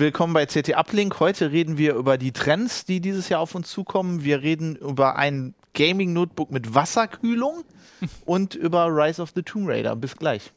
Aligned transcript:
Willkommen 0.00 0.32
bei 0.32 0.46
CT 0.46 0.78
Uplink. 0.78 1.20
Heute 1.20 1.52
reden 1.52 1.76
wir 1.76 1.94
über 1.94 2.16
die 2.16 2.32
Trends, 2.32 2.86
die 2.86 3.02
dieses 3.02 3.28
Jahr 3.28 3.42
auf 3.42 3.54
uns 3.54 3.70
zukommen. 3.70 4.24
Wir 4.24 4.40
reden 4.40 4.74
über 4.76 5.16
ein 5.16 5.54
Gaming-Notebook 5.74 6.50
mit 6.50 6.74
Wasserkühlung 6.74 7.64
und 8.24 8.54
über 8.54 8.86
Rise 8.86 9.20
of 9.20 9.32
the 9.34 9.42
Tomb 9.42 9.68
Raider. 9.68 9.94
Bis 9.96 10.16
gleich. 10.16 10.52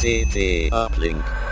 CT 0.00 0.72
Uplink. 0.72 1.43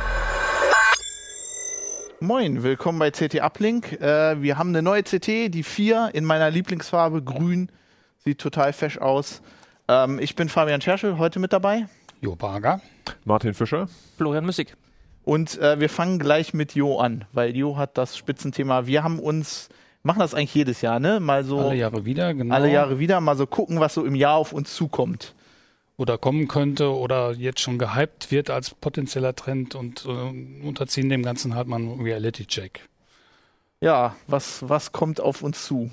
Moin, 2.22 2.62
willkommen 2.62 3.00
bei 3.00 3.10
CT 3.10 3.40
Uplink. 3.40 4.00
Äh, 4.00 4.40
wir 4.40 4.56
haben 4.56 4.68
eine 4.68 4.80
neue 4.80 5.02
CT, 5.02 5.52
die 5.52 5.64
4 5.64 6.10
in 6.12 6.24
meiner 6.24 6.52
Lieblingsfarbe, 6.52 7.20
grün. 7.20 7.68
Sieht 8.18 8.38
total 8.38 8.72
fesch 8.72 8.98
aus. 8.98 9.42
Ähm, 9.88 10.20
ich 10.20 10.36
bin 10.36 10.48
Fabian 10.48 10.80
Scherschel, 10.80 11.18
heute 11.18 11.40
mit 11.40 11.52
dabei. 11.52 11.88
Jo 12.20 12.36
Barger. 12.36 12.80
Martin 13.24 13.54
Fischer. 13.54 13.88
Florian 14.16 14.46
Müssig. 14.46 14.76
Und 15.24 15.58
äh, 15.58 15.80
wir 15.80 15.88
fangen 15.88 16.20
gleich 16.20 16.54
mit 16.54 16.76
Jo 16.76 16.98
an, 16.98 17.24
weil 17.32 17.56
Jo 17.56 17.76
hat 17.76 17.98
das 17.98 18.16
Spitzenthema. 18.16 18.86
Wir 18.86 19.02
haben 19.02 19.18
uns, 19.18 19.68
machen 20.04 20.20
das 20.20 20.32
eigentlich 20.32 20.54
jedes 20.54 20.80
Jahr, 20.80 21.00
ne? 21.00 21.18
Mal 21.18 21.42
so 21.42 21.58
Alle 21.58 21.74
Jahre 21.74 22.04
wieder, 22.04 22.34
genau. 22.34 22.54
alle 22.54 22.70
Jahre 22.70 23.00
wieder, 23.00 23.20
mal 23.20 23.36
so 23.36 23.48
gucken, 23.48 23.80
was 23.80 23.94
so 23.94 24.04
im 24.04 24.14
Jahr 24.14 24.36
auf 24.36 24.52
uns 24.52 24.72
zukommt. 24.76 25.34
Oder 25.96 26.18
kommen 26.18 26.48
könnte 26.48 26.90
oder 26.92 27.32
jetzt 27.32 27.60
schon 27.60 27.78
gehypt 27.78 28.30
wird 28.30 28.50
als 28.50 28.70
potenzieller 28.70 29.36
Trend 29.36 29.74
und 29.74 30.04
äh, 30.06 30.66
unterziehen 30.66 31.08
dem 31.08 31.22
Ganzen 31.22 31.54
halt 31.54 31.68
mal 31.68 31.76
einen 31.76 32.00
Reality-Check. 32.00 32.88
Ja, 33.80 34.16
was, 34.26 34.68
was 34.68 34.92
kommt 34.92 35.20
auf 35.20 35.42
uns 35.42 35.64
zu? 35.64 35.90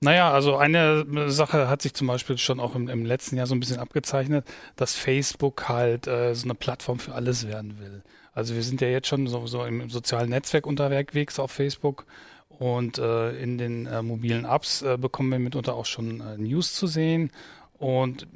Naja, 0.00 0.32
also 0.32 0.56
eine 0.56 1.30
Sache 1.30 1.68
hat 1.68 1.80
sich 1.80 1.94
zum 1.94 2.08
Beispiel 2.08 2.36
schon 2.36 2.58
auch 2.58 2.74
im, 2.74 2.88
im 2.88 3.06
letzten 3.06 3.36
Jahr 3.36 3.46
so 3.46 3.54
ein 3.54 3.60
bisschen 3.60 3.78
abgezeichnet, 3.78 4.44
dass 4.74 4.96
Facebook 4.96 5.68
halt 5.68 6.08
äh, 6.08 6.34
so 6.34 6.44
eine 6.44 6.56
Plattform 6.56 6.98
für 6.98 7.14
alles 7.14 7.46
werden 7.46 7.78
will. 7.78 8.02
Also 8.32 8.56
wir 8.56 8.64
sind 8.64 8.80
ja 8.80 8.88
jetzt 8.88 9.06
schon 9.06 9.28
so, 9.28 9.46
so 9.46 9.64
im 9.64 9.88
sozialen 9.90 10.30
Netzwerk 10.30 10.66
unterwegs 10.66 11.38
auf 11.38 11.52
Facebook 11.52 12.06
und 12.48 12.98
äh, 12.98 13.30
in 13.40 13.58
den 13.58 13.86
äh, 13.86 14.02
mobilen 14.02 14.44
Apps 14.44 14.82
äh, 14.82 14.98
bekommen 14.98 15.30
wir 15.30 15.38
mitunter 15.38 15.74
auch 15.74 15.86
schon 15.86 16.20
äh, 16.20 16.36
News 16.36 16.74
zu 16.74 16.88
sehen 16.88 17.30
und 17.78 18.26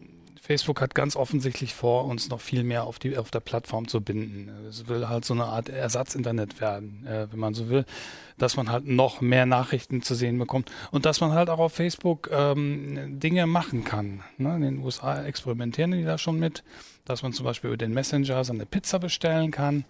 Facebook 0.47 0.81
hat 0.81 0.95
ganz 0.95 1.17
offensichtlich 1.17 1.75
vor, 1.75 2.05
uns 2.05 2.29
noch 2.29 2.41
viel 2.41 2.63
mehr 2.63 2.85
auf, 2.85 3.01
die, 3.01 3.19
auf 3.19 3.33
der 3.33 3.41
Plattform 3.41 3.89
zu 3.89 4.01
binden. 4.01 4.49
Es 4.69 4.87
will 4.87 5.09
halt 5.09 5.25
so 5.25 5.35
eine 5.35 5.47
Art 5.47 5.69
Ersatzinternet 5.69 6.61
werden, 6.61 7.05
äh, 7.05 7.27
wenn 7.33 7.41
man 7.41 7.53
so 7.53 7.69
will, 7.69 7.85
dass 8.39 8.57
man 8.57 8.71
halt 8.71 8.87
noch 8.87 9.21
mehr 9.21 9.45
Nachrichten 9.45 10.03
zu 10.03 10.15
sehen 10.15 10.39
bekommt 10.39 10.71
und 10.93 11.05
dass 11.05 11.21
man 11.21 11.33
halt 11.33 11.51
auch 11.51 11.59
auf 11.59 11.73
Facebook 11.73 12.31
ähm, 12.31 13.19
Dinge 13.19 13.49
machen 13.49 13.83
kann. 13.83 14.23
Ne? 14.39 14.55
In 14.55 14.63
den 14.63 14.79
USA 14.85 15.25
experimentieren 15.25 15.91
die 15.91 16.05
da 16.05 16.17
schon 16.17 16.39
mit, 16.39 16.63
dass 17.07 17.25
man 17.25 17.33
zum 17.33 17.45
Beispiel 17.45 17.69
über 17.69 17.77
den 17.77 17.93
Messenger 17.93 18.45
seine 18.45 18.67
Pizza 18.67 19.01
bestellen 19.01 19.51
kann. 19.51 19.85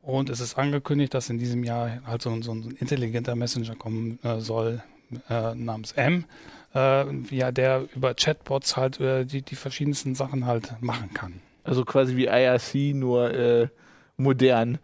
Und 0.00 0.30
es 0.30 0.40
ist 0.40 0.56
angekündigt, 0.56 1.12
dass 1.12 1.28
in 1.28 1.36
diesem 1.36 1.62
Jahr 1.62 2.00
halt 2.06 2.22
so, 2.22 2.40
so 2.40 2.52
ein 2.52 2.74
intelligenter 2.80 3.36
Messenger 3.36 3.74
kommen 3.74 4.18
äh, 4.22 4.40
soll 4.40 4.82
äh, 5.28 5.54
namens 5.54 5.92
M 5.92 6.24
äh, 6.74 7.04
ja, 7.30 7.52
der 7.52 7.86
über 7.94 8.14
Chatbots 8.14 8.76
halt 8.76 9.00
äh, 9.00 9.24
die, 9.24 9.42
die 9.42 9.56
verschiedensten 9.56 10.14
Sachen 10.14 10.46
halt 10.46 10.74
machen 10.80 11.12
kann. 11.14 11.40
Also 11.64 11.84
quasi 11.84 12.16
wie 12.16 12.26
IRC, 12.26 12.94
nur 12.94 13.32
äh, 13.32 13.68
modern. 14.16 14.78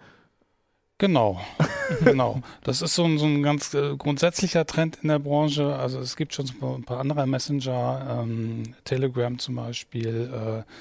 Genau, 0.98 1.40
genau. 2.04 2.40
Das 2.62 2.80
ist 2.80 2.94
so 2.94 3.04
ein, 3.04 3.18
so 3.18 3.26
ein 3.26 3.42
ganz 3.42 3.74
äh, 3.74 3.96
grundsätzlicher 3.96 4.66
Trend 4.66 4.98
in 5.02 5.08
der 5.08 5.18
Branche. 5.18 5.76
Also 5.76 6.00
es 6.00 6.16
gibt 6.16 6.34
schon 6.34 6.46
ein 6.62 6.84
paar 6.84 7.00
andere 7.00 7.26
Messenger, 7.26 8.22
ähm, 8.22 8.74
Telegram 8.84 9.38
zum 9.38 9.56
Beispiel, 9.56 10.64
äh, 10.64 10.72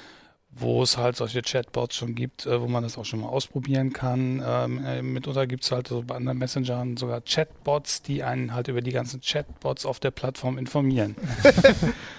wo 0.58 0.82
es 0.82 0.96
halt 0.96 1.16
solche 1.16 1.42
Chatbots 1.42 1.96
schon 1.96 2.14
gibt, 2.14 2.46
äh, 2.46 2.60
wo 2.60 2.66
man 2.66 2.82
das 2.82 2.96
auch 2.96 3.04
schon 3.04 3.20
mal 3.20 3.28
ausprobieren 3.28 3.92
kann. 3.92 4.42
Ähm, 4.44 4.84
äh, 4.84 5.02
mitunter 5.02 5.46
gibt 5.46 5.64
es 5.64 5.72
halt 5.72 5.88
so 5.88 6.02
bei 6.02 6.14
anderen 6.14 6.38
Messengern 6.38 6.96
sogar 6.96 7.20
Chatbots, 7.20 8.02
die 8.02 8.22
einen 8.22 8.54
halt 8.54 8.68
über 8.68 8.80
die 8.80 8.92
ganzen 8.92 9.20
Chatbots 9.20 9.84
auf 9.84 10.00
der 10.00 10.10
Plattform 10.10 10.58
informieren. 10.58 11.16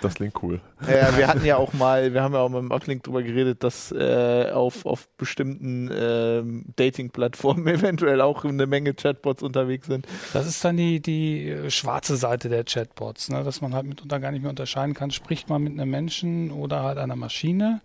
Das 0.01 0.15
klingt 0.15 0.41
cool. 0.43 0.61
Ja, 0.81 1.17
wir 1.17 1.27
hatten 1.27 1.43
ja 1.43 1.57
auch 1.57 1.73
mal, 1.73 2.13
wir 2.13 2.21
haben 2.21 2.33
ja 2.33 2.39
auch 2.39 2.49
mal 2.49 2.59
im 2.59 2.71
Uplink 2.71 3.03
drüber 3.03 3.23
geredet, 3.23 3.63
dass 3.63 3.91
äh, 3.91 4.51
auf, 4.53 4.85
auf 4.85 5.07
bestimmten 5.17 5.89
ähm, 5.91 6.65
Dating-Plattformen 6.75 7.67
eventuell 7.67 8.21
auch 8.21 8.45
eine 8.45 8.67
Menge 8.67 8.93
Chatbots 8.93 9.41
unterwegs 9.41 9.87
sind. 9.87 10.05
Das 10.33 10.45
ist 10.45 10.63
dann 10.63 10.77
die, 10.77 10.99
die 10.99 11.49
äh, 11.49 11.71
schwarze 11.71 12.15
Seite 12.15 12.49
der 12.49 12.63
Chatbots, 12.63 13.29
ne? 13.29 13.43
dass 13.43 13.61
man 13.61 13.73
halt 13.73 13.87
mitunter 13.87 14.19
gar 14.19 14.31
nicht 14.31 14.41
mehr 14.41 14.51
unterscheiden 14.51 14.93
kann, 14.93 15.09
spricht 15.09 15.49
man 15.49 15.63
mit 15.63 15.73
einem 15.73 15.89
Menschen 15.89 16.51
oder 16.51 16.83
halt 16.83 16.99
einer 16.99 17.15
Maschine. 17.15 17.81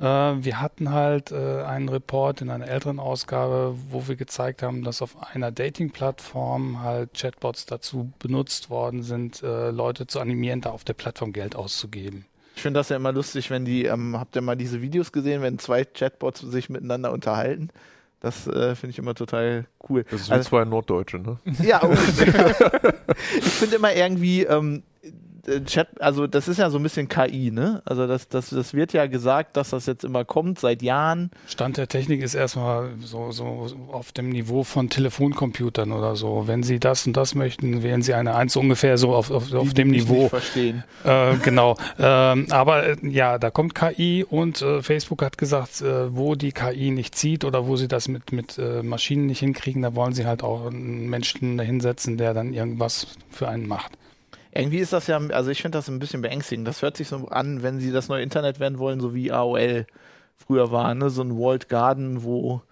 Äh, 0.00 0.04
wir 0.04 0.60
hatten 0.60 0.90
halt 0.90 1.30
äh, 1.32 1.62
einen 1.62 1.88
Report 1.88 2.40
in 2.40 2.50
einer 2.50 2.66
älteren 2.68 2.98
Ausgabe, 2.98 3.76
wo 3.90 4.08
wir 4.08 4.16
gezeigt 4.16 4.62
haben, 4.62 4.82
dass 4.82 5.02
auf 5.02 5.16
einer 5.34 5.52
Dating-Plattform 5.52 6.82
halt 6.82 7.14
Chatbots 7.14 7.66
dazu 7.66 8.12
benutzt 8.18 8.70
worden 8.70 9.02
sind, 9.02 9.42
äh, 9.42 9.70
Leute 9.70 10.06
zu 10.06 10.20
animieren, 10.20 10.60
da 10.60 10.70
auf 10.70 10.84
der 10.84 10.94
Plattform 10.94 11.32
Geld 11.32 11.56
auszugeben. 11.56 12.26
Ich 12.56 12.62
finde 12.62 12.80
das 12.80 12.88
ja 12.88 12.96
immer 12.96 13.12
lustig, 13.12 13.50
wenn 13.50 13.64
die, 13.64 13.84
ähm, 13.84 14.18
habt 14.18 14.36
ihr 14.36 14.42
mal 14.42 14.56
diese 14.56 14.80
Videos 14.80 15.12
gesehen, 15.12 15.42
wenn 15.42 15.58
zwei 15.58 15.84
Chatbots 15.84 16.40
sich 16.40 16.70
miteinander 16.70 17.12
unterhalten? 17.12 17.70
Das 18.20 18.46
äh, 18.46 18.74
finde 18.74 18.92
ich 18.92 18.98
immer 18.98 19.14
total 19.14 19.66
cool. 19.88 20.04
Das 20.10 20.22
ist 20.22 20.30
wie 20.30 20.40
zwei 20.40 20.64
Norddeutsche, 20.64 21.18
ne? 21.18 21.38
Ja, 21.62 21.82
ungefähr. 21.82 22.54
ich 23.36 23.44
finde 23.44 23.76
immer 23.76 23.94
irgendwie, 23.94 24.44
ähm, 24.44 24.76
äh, 24.78 24.93
Chat, 25.66 26.00
also 26.00 26.26
das 26.26 26.48
ist 26.48 26.58
ja 26.58 26.70
so 26.70 26.78
ein 26.78 26.82
bisschen 26.82 27.08
KI, 27.08 27.50
ne? 27.50 27.82
Also 27.84 28.06
das, 28.06 28.28
das, 28.28 28.50
das 28.50 28.74
wird 28.74 28.92
ja 28.92 29.06
gesagt, 29.06 29.56
dass 29.56 29.70
das 29.70 29.86
jetzt 29.86 30.04
immer 30.04 30.24
kommt, 30.24 30.58
seit 30.58 30.82
Jahren. 30.82 31.30
Stand 31.46 31.76
der 31.76 31.88
Technik 31.88 32.22
ist 32.22 32.34
erstmal 32.34 32.90
so, 33.00 33.30
so 33.30 33.68
auf 33.92 34.12
dem 34.12 34.30
Niveau 34.30 34.64
von 34.64 34.88
Telefoncomputern 34.88 35.92
oder 35.92 36.16
so. 36.16 36.44
Wenn 36.46 36.62
Sie 36.62 36.80
das 36.80 37.06
und 37.06 37.16
das 37.16 37.34
möchten, 37.34 37.82
wählen 37.82 38.02
Sie 38.02 38.14
eine 38.14 38.34
Eins 38.34 38.56
ungefähr 38.56 38.96
so 38.98 39.14
auf, 39.14 39.30
auf, 39.30 39.52
auf 39.52 39.68
Die 39.68 39.74
dem 39.74 39.90
will 39.90 39.96
ich 39.96 40.04
Niveau. 40.04 40.22
Nicht 40.22 40.30
verstehen. 40.30 40.84
Äh, 41.04 41.36
genau. 41.42 41.76
Ähm, 41.98 42.46
aber 42.50 42.86
äh, 42.86 42.96
ja, 43.02 43.38
da 43.38 43.50
kommt 43.50 43.74
KI 43.74 44.24
und 44.28 44.62
äh, 44.62 44.82
Facebook 44.82 45.22
hat 45.22 45.38
gesagt, 45.38 45.82
äh, 45.82 46.14
wo 46.16 46.34
die 46.34 46.52
KI 46.52 46.90
nicht 46.90 47.14
zieht 47.14 47.44
oder 47.44 47.66
wo 47.66 47.76
sie 47.76 47.88
das 47.88 48.08
mit, 48.08 48.32
mit 48.32 48.58
äh, 48.58 48.82
Maschinen 48.82 49.26
nicht 49.26 49.40
hinkriegen, 49.40 49.82
da 49.82 49.94
wollen 49.94 50.14
sie 50.14 50.26
halt 50.26 50.42
auch 50.42 50.66
einen 50.66 51.08
Menschen 51.10 51.58
dahinsetzen, 51.58 52.16
der 52.16 52.34
dann 52.34 52.52
irgendwas 52.52 53.06
für 53.30 53.48
einen 53.48 53.66
macht. 53.66 53.92
Irgendwie 54.54 54.78
ist 54.78 54.92
das 54.92 55.08
ja, 55.08 55.18
also 55.18 55.50
ich 55.50 55.62
finde 55.62 55.78
das 55.78 55.88
ein 55.88 55.98
bisschen 55.98 56.22
beängstigend. 56.22 56.66
Das 56.68 56.82
hört 56.82 56.96
sich 56.96 57.08
so 57.08 57.28
an, 57.28 57.62
wenn 57.62 57.80
sie 57.80 57.90
das 57.90 58.08
neue 58.08 58.22
Internet 58.22 58.60
werden 58.60 58.78
wollen, 58.78 59.00
so 59.00 59.14
wie 59.14 59.32
AOL 59.32 59.86
früher 60.36 60.70
war, 60.70 60.94
ne? 60.94 61.10
So 61.10 61.22
ein 61.22 61.36
Walled 61.36 61.68
Garden, 61.68 62.22
wo, 62.22 62.62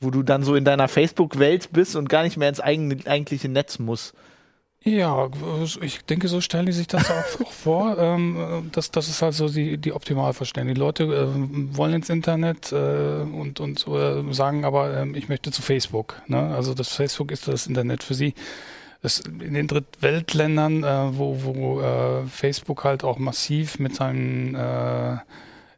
wo 0.00 0.10
du 0.10 0.22
dann 0.22 0.42
so 0.42 0.54
in 0.54 0.64
deiner 0.64 0.88
Facebook-Welt 0.88 1.70
bist 1.72 1.94
und 1.94 2.08
gar 2.08 2.22
nicht 2.22 2.38
mehr 2.38 2.48
ins 2.48 2.60
eigene, 2.60 2.96
eigentliche 3.06 3.48
Netz 3.48 3.78
musst. 3.78 4.14
Ja, 4.82 5.28
ich 5.82 6.06
denke, 6.06 6.28
so 6.28 6.40
stellen 6.40 6.64
die 6.64 6.72
sich 6.72 6.86
das 6.86 7.10
auch, 7.10 7.40
auch 7.44 7.52
vor. 7.52 7.98
Ähm, 7.98 8.70
das, 8.72 8.90
das 8.90 9.08
ist 9.08 9.20
halt 9.20 9.34
so 9.34 9.50
die, 9.50 9.76
die 9.76 9.92
Optimalverständnis. 9.92 10.74
Die 10.74 10.80
Leute 10.80 11.04
äh, 11.04 11.76
wollen 11.76 11.92
ins 11.92 12.08
Internet 12.08 12.72
äh, 12.72 13.20
und, 13.20 13.60
und 13.60 13.86
äh, 13.86 14.32
sagen 14.32 14.64
aber, 14.64 14.96
ähm, 14.96 15.14
ich 15.14 15.28
möchte 15.28 15.50
zu 15.50 15.60
Facebook. 15.60 16.22
Ne? 16.28 16.54
Also 16.54 16.72
das 16.72 16.88
Facebook 16.88 17.30
ist 17.30 17.46
das 17.46 17.66
Internet 17.66 18.02
für 18.02 18.14
sie. 18.14 18.32
Das, 19.02 19.20
in 19.20 19.54
den 19.54 19.66
Drittweltländern, 19.66 20.84
äh, 20.84 21.18
wo, 21.18 21.42
wo 21.42 21.80
äh, 21.80 22.26
Facebook 22.26 22.84
halt 22.84 23.02
auch 23.02 23.18
massiv 23.18 23.78
mit 23.78 23.94
seinen 23.94 24.54
äh, 24.54 25.16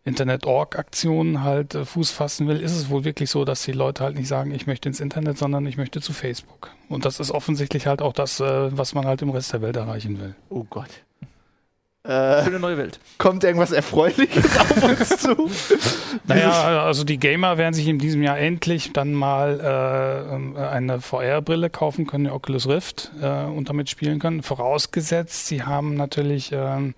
Internet-Org-Aktionen 0.05 1.43
halt 1.43 1.75
äh, 1.75 1.85
Fuß 1.85 2.11
fassen 2.11 2.49
will, 2.49 2.61
ist 2.61 2.73
es 2.73 2.91
wohl 2.91 3.05
wirklich 3.05 3.31
so, 3.31 3.45
dass 3.45 3.63
die 3.63 3.73
Leute 3.73 4.03
halt 4.03 4.17
nicht 4.17 4.27
sagen, 4.27 4.51
ich 4.53 4.67
möchte 4.67 4.89
ins 4.89 5.01
Internet, 5.01 5.39
sondern 5.39 5.65
ich 5.67 5.77
möchte 5.77 6.01
zu 6.01 6.13
Facebook. 6.13 6.71
Und 6.89 7.05
das 7.05 7.21
ist 7.21 7.31
offensichtlich 7.31 7.87
halt 7.87 8.03
auch 8.03 8.13
das, 8.13 8.41
äh, 8.41 8.77
was 8.77 8.95
man 8.95 9.07
halt 9.07 9.23
im 9.23 9.31
Rest 9.31 9.53
der 9.53 9.63
Welt 9.63 9.77
erreichen 9.77 10.21
will. 10.21 10.35
Oh 10.49 10.65
Gott. 10.69 10.91
Für 12.05 12.11
Äh, 12.11 12.47
eine 12.47 12.59
neue 12.59 12.79
Welt. 12.79 12.99
kommt 13.19 13.45
irgendwas 13.45 13.71
Erfreuliches 13.71 14.59
auf 14.59 14.83
uns 14.83 15.09
zu? 15.19 15.51
Naja, 16.27 16.85
also 16.85 17.05
die 17.05 17.19
Gamer 17.19 17.59
werden 17.59 17.75
sich 17.75 17.89
in 17.89 17.99
diesem 17.99 18.23
Jahr 18.23 18.39
endlich 18.39 18.93
dann 18.93 19.13
mal 19.13 19.61
äh, 20.57 20.63
eine 20.65 21.01
VR-Brille 21.01 21.71
kaufen 21.71 22.07
können, 22.07 22.25
die 22.25 22.31
Oculus 22.31 22.69
Rift, 22.69 23.11
äh, 23.21 23.45
und 23.45 23.69
damit 23.69 23.89
spielen 23.91 24.19
können. 24.19 24.43
Vorausgesetzt, 24.43 25.47
sie 25.47 25.63
haben 25.65 25.95
natürlich 25.95 26.51
ähm, 26.53 26.95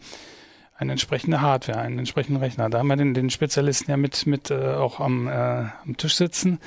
eine 0.77 0.93
entsprechende 0.93 1.41
Hardware, 1.41 1.79
einen 1.79 1.99
entsprechenden 1.99 2.43
Rechner. 2.43 2.69
Da 2.71 2.79
haben 2.79 2.89
wir 2.89 2.97
den, 2.97 3.15
den 3.15 3.31
Spezialisten 3.31 3.91
ja 3.91 3.97
mit, 3.97 4.27
mit 4.27 4.51
äh, 4.51 4.75
auch 4.75 5.01
am, 5.01 5.29
äh, 5.29 5.33
am 5.33 5.97
Tisch 5.97 6.17
sitzen. 6.17 6.59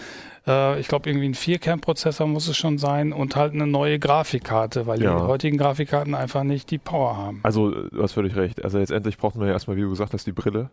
Äh, 0.48 0.80
ich 0.80 0.88
glaube, 0.88 1.10
irgendwie 1.10 1.28
ein 1.28 1.34
Vierkernprozessor 1.36 2.26
muss 2.28 2.48
es 2.48 2.56
schon 2.58 2.78
sein 2.78 3.12
und 3.14 3.36
halt 3.36 3.54
eine 3.54 3.68
neue 3.68 4.00
Grafikkarte, 4.00 4.88
weil 4.88 5.02
Ja. 5.02 5.16
die 5.20 5.22
heutigen 5.28 5.58
Grafikkarten 5.58 6.16
einfach 6.16 6.44
nicht 6.44 6.72
die 6.72 6.78
Power 6.78 7.18
haben. 7.18 7.40
Also, 7.44 7.72
du 7.72 8.02
hast 8.02 8.14
völlig 8.14 8.36
recht. 8.36 8.64
Also, 8.64 8.78
letztendlich 8.80 9.18
brauchten 9.18 9.40
wir 9.40 9.48
ja 9.48 9.54
erstmal, 9.54 9.76
wie 9.78 9.82
du 9.82 9.90
gesagt 9.90 10.14
hast, 10.14 10.26
die 10.26 10.32
Brille. 10.32 10.70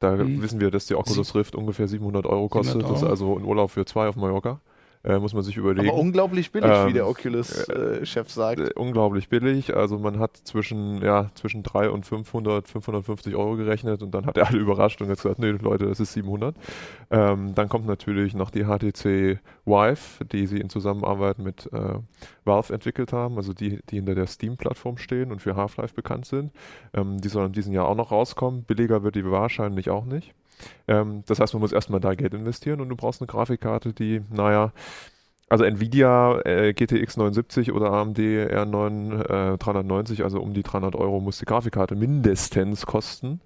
Da 0.00 0.10
Mhm. 0.12 0.42
wissen 0.42 0.60
wir, 0.60 0.70
dass 0.70 0.86
die 0.86 0.94
Oculus 0.96 1.34
Rift 1.34 1.54
ungefähr 1.54 1.88
700 1.88 2.26
Euro 2.26 2.48
kostet. 2.48 2.74
700 2.82 2.90
Das 2.90 2.98
ist 2.98 3.02
Euro. 3.04 3.10
also 3.12 3.38
ein 3.38 3.44
Urlaub 3.44 3.70
für 3.70 3.84
zwei 3.86 4.08
auf 4.08 4.16
Mallorca. 4.16 4.60
Äh, 5.04 5.18
muss 5.18 5.34
man 5.34 5.42
sich 5.42 5.56
überlegen. 5.56 5.88
Aber 5.88 5.98
unglaublich 5.98 6.50
billig, 6.50 6.70
Ähm, 6.70 6.88
wie 6.88 6.92
der 6.94 7.06
Oculus-Chef 7.06 8.30
sagt. 8.30 8.60
Äh, 8.60 8.70
unglaublich 8.74 9.28
billig. 9.28 9.76
Also 9.76 9.98
man 9.98 10.18
hat 10.18 10.36
zwischen, 10.44 11.02
ja, 11.02 11.30
zwischen 11.34 11.62
3 11.62 11.90
und 11.90 12.06
500, 12.06 12.66
550 12.66 13.34
Euro 13.34 13.56
gerechnet 13.56 14.02
und 14.02 14.14
dann 14.14 14.26
hat 14.26 14.36
er 14.38 14.48
alle 14.48 14.58
überrascht 14.58 15.00
und 15.02 15.08
gesagt, 15.08 15.38
nee 15.38 15.50
Leute, 15.50 15.86
das 15.86 16.00
ist 16.00 16.14
700. 16.14 16.56
Ähm, 17.10 17.54
dann 17.54 17.68
kommt 17.68 17.86
natürlich 17.86 18.34
noch 18.34 18.50
die 18.50 18.64
HTC 18.64 19.40
Vive, 19.66 20.24
die 20.32 20.46
sie 20.46 20.58
in 20.58 20.70
Zusammenarbeit 20.70 21.38
mit 21.38 21.70
äh, 21.72 21.98
Valve 22.44 22.72
entwickelt 22.72 23.12
haben, 23.12 23.36
also 23.36 23.52
die, 23.52 23.80
die 23.90 23.96
hinter 23.96 24.14
der 24.14 24.26
Steam-Plattform 24.26 24.98
stehen 24.98 25.32
und 25.32 25.40
für 25.40 25.56
Half-Life 25.56 25.94
bekannt 25.94 26.26
sind. 26.26 26.52
Ähm, 26.94 27.20
die 27.20 27.28
sollen 27.28 27.46
in 27.46 27.52
diesem 27.52 27.72
Jahr 27.72 27.88
auch 27.88 27.94
noch 27.94 28.10
rauskommen. 28.10 28.64
Billiger 28.64 29.02
wird 29.02 29.16
die 29.16 29.30
wahrscheinlich 29.30 29.90
auch 29.90 30.04
nicht. 30.04 30.34
Ähm, 30.88 31.22
das 31.26 31.40
heißt, 31.40 31.54
man 31.54 31.60
muss 31.60 31.72
erstmal 31.72 32.00
da 32.00 32.14
Geld 32.14 32.34
investieren 32.34 32.80
und 32.80 32.88
du 32.88 32.96
brauchst 32.96 33.20
eine 33.20 33.26
Grafikkarte, 33.26 33.92
die, 33.92 34.22
naja, 34.30 34.72
also 35.48 35.64
Nvidia 35.64 36.40
äh, 36.44 36.72
GTX 36.72 37.16
79 37.16 37.72
oder 37.72 37.92
AMD 37.92 38.18
R9 38.18 39.54
äh, 39.54 39.58
390, 39.58 40.24
also 40.24 40.40
um 40.40 40.54
die 40.54 40.62
300 40.62 40.96
Euro 40.96 41.20
muss 41.20 41.38
die 41.38 41.44
Grafikkarte 41.44 41.94
mindestens 41.94 42.86
kosten. 42.86 43.40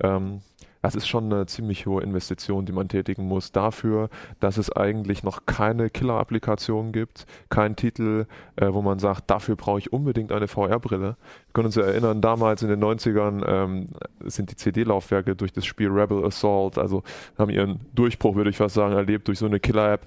Ähm, 0.00 0.40
das 0.84 0.94
ist 0.94 1.08
schon 1.08 1.32
eine 1.32 1.46
ziemlich 1.46 1.86
hohe 1.86 2.02
Investition, 2.02 2.66
die 2.66 2.72
man 2.72 2.88
tätigen 2.88 3.26
muss 3.26 3.52
dafür, 3.52 4.10
dass 4.38 4.58
es 4.58 4.70
eigentlich 4.70 5.22
noch 5.22 5.46
keine 5.46 5.88
Killer-Applikation 5.88 6.92
gibt, 6.92 7.24
kein 7.48 7.74
Titel, 7.74 8.26
äh, 8.56 8.70
wo 8.70 8.82
man 8.82 8.98
sagt, 8.98 9.30
dafür 9.30 9.56
brauche 9.56 9.78
ich 9.78 9.94
unbedingt 9.94 10.30
eine 10.30 10.46
VR-Brille. 10.46 11.16
Wir 11.16 11.52
können 11.54 11.64
uns 11.64 11.76
ja 11.76 11.84
erinnern, 11.84 12.20
damals 12.20 12.60
in 12.60 12.68
den 12.68 12.84
90ern 12.84 13.48
ähm, 13.48 13.86
sind 14.26 14.50
die 14.50 14.56
CD-Laufwerke 14.56 15.34
durch 15.34 15.54
das 15.54 15.64
Spiel 15.64 15.88
Rebel 15.88 16.22
Assault, 16.22 16.76
also 16.76 17.02
haben 17.38 17.50
ihren 17.50 17.80
Durchbruch, 17.94 18.34
würde 18.34 18.50
ich 18.50 18.58
fast 18.58 18.74
sagen, 18.74 18.94
erlebt 18.94 19.26
durch 19.28 19.38
so 19.38 19.46
eine 19.46 19.60
Killer-App. 19.60 20.06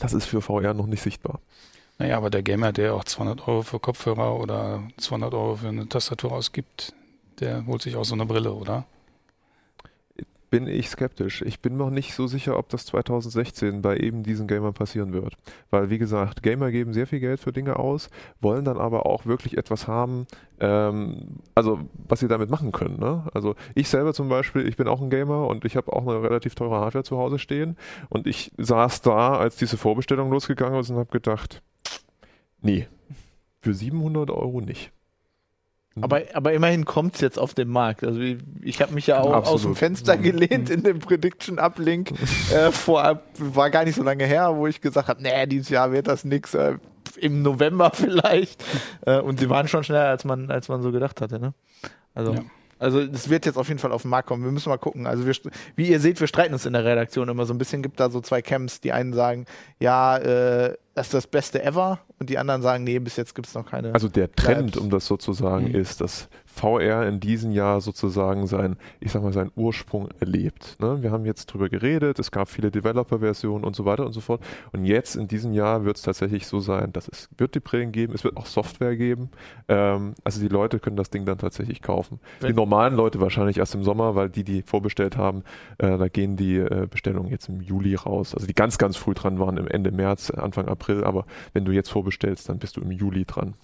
Das 0.00 0.14
ist 0.14 0.24
für 0.24 0.40
VR 0.40 0.72
noch 0.72 0.86
nicht 0.86 1.02
sichtbar. 1.02 1.38
Naja, 1.98 2.16
aber 2.16 2.30
der 2.30 2.42
Gamer, 2.42 2.72
der 2.72 2.94
auch 2.94 3.04
200 3.04 3.46
Euro 3.46 3.60
für 3.60 3.78
Kopfhörer 3.78 4.40
oder 4.40 4.84
200 4.96 5.34
Euro 5.34 5.56
für 5.56 5.68
eine 5.68 5.86
Tastatur 5.86 6.32
ausgibt, 6.32 6.94
der 7.40 7.66
holt 7.66 7.82
sich 7.82 7.94
auch 7.96 8.06
so 8.06 8.14
eine 8.14 8.24
Brille, 8.24 8.54
oder? 8.54 8.86
Bin 10.50 10.66
ich 10.66 10.88
skeptisch. 10.88 11.42
Ich 11.42 11.60
bin 11.60 11.76
noch 11.76 11.90
nicht 11.90 12.14
so 12.14 12.26
sicher, 12.26 12.58
ob 12.58 12.68
das 12.68 12.86
2016 12.86 13.82
bei 13.82 13.96
eben 13.96 14.22
diesen 14.22 14.46
Gamern 14.46 14.74
passieren 14.74 15.12
wird. 15.12 15.34
Weil, 15.70 15.90
wie 15.90 15.98
gesagt, 15.98 16.42
Gamer 16.42 16.70
geben 16.70 16.92
sehr 16.92 17.06
viel 17.06 17.20
Geld 17.20 17.40
für 17.40 17.52
Dinge 17.52 17.76
aus, 17.76 18.10
wollen 18.40 18.64
dann 18.64 18.78
aber 18.78 19.06
auch 19.06 19.26
wirklich 19.26 19.58
etwas 19.58 19.86
haben, 19.86 20.26
ähm, 20.60 21.38
also 21.54 21.80
was 22.08 22.20
sie 22.20 22.28
damit 22.28 22.50
machen 22.50 22.72
können. 22.72 22.98
Ne? 22.98 23.24
Also 23.34 23.54
ich 23.74 23.88
selber 23.88 24.14
zum 24.14 24.28
Beispiel, 24.28 24.66
ich 24.66 24.76
bin 24.76 24.88
auch 24.88 25.00
ein 25.00 25.10
Gamer 25.10 25.46
und 25.46 25.64
ich 25.64 25.76
habe 25.76 25.92
auch 25.92 26.06
eine 26.06 26.22
relativ 26.22 26.54
teure 26.54 26.80
Hardware 26.80 27.04
zu 27.04 27.18
Hause 27.18 27.38
stehen 27.38 27.76
und 28.08 28.26
ich 28.26 28.52
saß 28.58 29.02
da, 29.02 29.36
als 29.36 29.56
diese 29.56 29.76
Vorbestellung 29.76 30.30
losgegangen 30.30 30.80
ist 30.80 30.90
und 30.90 30.96
habe 30.96 31.10
gedacht, 31.10 31.62
nee, 32.62 32.88
für 33.60 33.74
700 33.74 34.30
Euro 34.30 34.60
nicht. 34.60 34.92
Aber, 36.02 36.22
aber 36.34 36.52
immerhin 36.52 36.84
kommt 36.84 37.14
es 37.16 37.20
jetzt 37.20 37.38
auf 37.38 37.54
den 37.54 37.68
Markt. 37.68 38.04
Also 38.04 38.20
ich, 38.20 38.38
ich 38.62 38.80
habe 38.82 38.92
mich 38.94 39.06
ja 39.06 39.20
auch 39.20 39.32
Absolut. 39.32 39.54
aus 39.56 39.62
dem 39.62 39.74
Fenster 39.76 40.16
Mhm. 40.16 40.22
gelehnt 40.22 40.70
in 40.70 40.82
dem 40.82 40.98
Prediction-Uplink. 41.00 42.12
äh, 42.52 42.70
vor, 42.72 43.20
war 43.38 43.70
gar 43.70 43.84
nicht 43.84 43.94
so 43.96 44.02
lange 44.02 44.24
her, 44.26 44.56
wo 44.56 44.66
ich 44.66 44.80
gesagt 44.80 45.08
habe, 45.08 45.22
nee, 45.22 45.46
dieses 45.46 45.68
Jahr 45.68 45.92
wird 45.92 46.08
das 46.08 46.24
nix. 46.24 46.54
Äh, 46.54 46.74
Im 47.16 47.42
November 47.42 47.90
vielleicht. 47.94 48.64
Äh, 49.06 49.18
und 49.20 49.40
sie 49.40 49.48
waren 49.50 49.68
schon 49.68 49.84
schneller, 49.84 50.08
als 50.08 50.24
man, 50.24 50.50
als 50.50 50.68
man 50.68 50.82
so 50.82 50.92
gedacht 50.92 51.20
hatte. 51.20 51.38
Ne? 51.40 51.54
Also, 52.14 52.32
Ja. 52.34 52.40
also 52.78 53.00
es 53.00 53.28
wird 53.28 53.46
jetzt 53.46 53.56
auf 53.56 53.68
jeden 53.68 53.80
Fall 53.80 53.92
auf 53.92 54.02
den 54.02 54.10
Markt 54.10 54.28
kommen. 54.28 54.44
Wir 54.44 54.52
müssen 54.52 54.68
mal 54.68 54.76
gucken. 54.78 55.06
Also 55.06 55.26
wir, 55.26 55.32
st- 55.34 55.50
wie 55.76 55.88
ihr 55.88 56.00
seht, 56.00 56.20
wir 56.20 56.26
streiten 56.26 56.52
uns 56.52 56.66
in 56.66 56.72
der 56.74 56.84
Redaktion 56.84 57.28
immer 57.28 57.46
so 57.46 57.54
ein 57.54 57.58
bisschen. 57.58 57.82
Gibt 57.82 57.98
da 58.00 58.10
so 58.10 58.20
zwei 58.20 58.42
Camps. 58.42 58.80
Die 58.80 58.92
einen 58.92 59.12
sagen, 59.12 59.46
ja, 59.80 60.16
äh, 60.18 60.76
das 60.98 61.06
ist 61.06 61.14
das 61.14 61.26
Beste 61.26 61.62
ever. 61.62 62.00
Und 62.18 62.28
die 62.28 62.38
anderen 62.38 62.60
sagen, 62.62 62.84
nee, 62.84 62.98
bis 62.98 63.16
jetzt 63.16 63.34
gibt 63.34 63.46
es 63.46 63.54
noch 63.54 63.64
keine. 63.64 63.94
Also 63.94 64.08
der 64.08 64.30
Trend, 64.32 64.72
Bleibt. 64.72 64.76
um 64.76 64.90
das 64.90 65.06
sozusagen, 65.06 65.68
Mhm. 65.68 65.74
ist, 65.76 66.00
dass 66.00 66.28
VR 66.58 67.06
in 67.06 67.20
diesem 67.20 67.52
Jahr 67.52 67.80
sozusagen 67.80 68.46
sein, 68.46 68.76
ich 69.00 69.12
sag 69.12 69.22
mal, 69.22 69.32
seinen 69.32 69.50
Ursprung 69.56 70.08
erlebt. 70.20 70.76
Ne? 70.80 71.02
Wir 71.02 71.10
haben 71.10 71.24
jetzt 71.24 71.46
drüber 71.46 71.68
geredet, 71.68 72.18
es 72.18 72.30
gab 72.30 72.48
viele 72.48 72.70
Developer-Versionen 72.70 73.64
und 73.64 73.76
so 73.76 73.84
weiter 73.84 74.04
und 74.06 74.12
so 74.12 74.20
fort. 74.20 74.40
Und 74.72 74.84
jetzt 74.84 75.16
in 75.16 75.28
diesem 75.28 75.52
Jahr 75.52 75.84
wird 75.84 75.96
es 75.96 76.02
tatsächlich 76.02 76.46
so 76.46 76.60
sein, 76.60 76.92
dass 76.92 77.08
es 77.08 77.28
wird 77.36 77.54
die 77.54 77.60
Brillen 77.60 77.92
geben, 77.92 78.12
es 78.14 78.24
wird 78.24 78.36
auch 78.36 78.46
Software 78.46 78.96
geben. 78.96 79.30
Ähm, 79.68 80.14
also 80.24 80.40
die 80.40 80.48
Leute 80.48 80.78
können 80.78 80.96
das 80.96 81.10
Ding 81.10 81.24
dann 81.24 81.38
tatsächlich 81.38 81.82
kaufen. 81.82 82.20
Wenn- 82.40 82.48
die 82.50 82.54
normalen 82.56 82.94
Leute 82.94 83.20
wahrscheinlich 83.20 83.58
erst 83.58 83.74
im 83.74 83.84
Sommer, 83.84 84.14
weil 84.14 84.28
die, 84.28 84.44
die 84.44 84.62
vorbestellt 84.62 85.16
haben, 85.16 85.42
äh, 85.78 85.96
da 85.96 86.08
gehen 86.08 86.36
die 86.36 86.56
äh, 86.56 86.86
Bestellungen 86.90 87.30
jetzt 87.30 87.48
im 87.48 87.60
Juli 87.60 87.94
raus. 87.94 88.34
Also 88.34 88.46
die 88.46 88.54
ganz, 88.54 88.78
ganz 88.78 88.96
früh 88.96 89.14
dran 89.14 89.38
waren 89.38 89.56
im 89.56 89.68
Ende 89.68 89.90
März, 89.92 90.30
Anfang 90.30 90.68
April, 90.68 91.04
aber 91.04 91.24
wenn 91.52 91.64
du 91.64 91.72
jetzt 91.72 91.90
vorbestellst, 91.90 92.48
dann 92.48 92.58
bist 92.58 92.76
du 92.76 92.80
im 92.80 92.90
Juli 92.90 93.24
dran. 93.24 93.54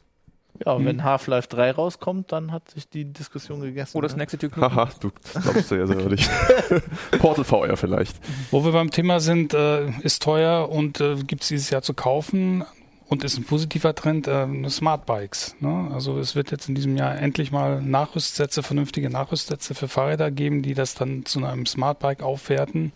Ja, 0.64 0.72
und 0.72 0.82
Mhm. 0.82 0.86
wenn 0.86 1.04
Half-Life 1.04 1.48
3 1.48 1.72
rauskommt, 1.72 2.30
dann 2.30 2.52
hat 2.52 2.70
sich 2.70 2.88
die 2.88 3.04
Diskussion 3.06 3.60
gegessen. 3.60 3.96
Oder 3.96 4.06
das 4.06 4.16
ne? 4.16 4.22
nächste 4.22 4.38
Tür. 4.38 4.50
Haha, 4.56 4.88
du 5.00 5.10
glaubst 5.32 5.70
ja 5.72 5.86
selber 5.86 6.10
nicht. 6.10 6.30
Portal 7.18 7.44
VR 7.44 7.76
vielleicht. 7.76 8.16
Wo 8.52 8.64
wir 8.64 8.70
beim 8.72 8.90
Thema 8.90 9.18
sind, 9.20 9.52
äh, 9.52 9.88
ist 10.02 10.22
teuer 10.22 10.68
und 10.70 11.00
äh, 11.00 11.16
gibt 11.16 11.42
es 11.42 11.48
dieses 11.48 11.70
Jahr 11.70 11.82
zu 11.82 11.92
kaufen 11.92 12.64
und 13.08 13.24
ist 13.24 13.36
ein 13.36 13.44
positiver 13.44 13.94
Trend, 13.96 14.28
äh, 14.28 14.46
Smart 14.70 15.06
Bikes. 15.06 15.56
Ne? 15.58 15.90
Also 15.92 16.18
es 16.18 16.36
wird 16.36 16.52
jetzt 16.52 16.68
in 16.68 16.76
diesem 16.76 16.96
Jahr 16.96 17.16
endlich 17.18 17.50
mal 17.50 17.82
Nachrüstsätze, 17.82 18.62
vernünftige 18.62 19.10
Nachrüstsätze 19.10 19.74
für 19.74 19.88
Fahrräder 19.88 20.30
geben, 20.30 20.62
die 20.62 20.74
das 20.74 20.94
dann 20.94 21.24
zu 21.26 21.44
einem 21.44 21.66
Smart 21.66 21.98
Bike 21.98 22.22
aufwerten. 22.22 22.92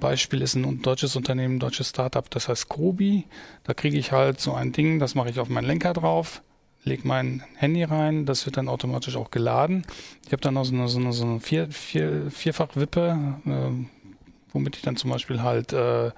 Beispiel 0.00 0.42
ist 0.42 0.54
ein 0.54 0.82
deutsches 0.82 1.16
Unternehmen, 1.16 1.56
ein 1.56 1.60
deutsches 1.60 1.88
Startup, 1.88 2.28
das 2.28 2.48
heißt 2.48 2.68
Kobi. 2.68 3.24
Da 3.62 3.72
kriege 3.72 3.96
ich 3.96 4.12
halt 4.12 4.38
so 4.38 4.52
ein 4.52 4.72
Ding, 4.72 4.98
das 4.98 5.14
mache 5.14 5.30
ich 5.30 5.40
auf 5.40 5.48
meinen 5.48 5.64
Lenker 5.66 5.94
drauf, 5.94 6.42
lege 6.84 7.06
mein 7.06 7.42
Handy 7.56 7.82
rein, 7.82 8.26
das 8.26 8.46
wird 8.46 8.56
dann 8.56 8.68
automatisch 8.68 9.16
auch 9.16 9.30
geladen. 9.30 9.84
Ich 10.26 10.32
habe 10.32 10.42
dann 10.42 10.54
noch 10.54 10.64
so 10.64 10.74
eine, 10.74 10.88
so 10.88 10.98
eine, 10.98 11.12
so 11.12 11.24
eine 11.24 11.40
vier, 11.40 11.70
vier, 11.70 12.30
Vierfach-Wippe, 12.30 13.38
äh, 13.46 13.86
womit 14.52 14.76
ich 14.76 14.82
dann 14.82 14.96
zum 14.96 15.10
Beispiel 15.10 15.42
halt 15.42 15.72
äh, 15.72 16.10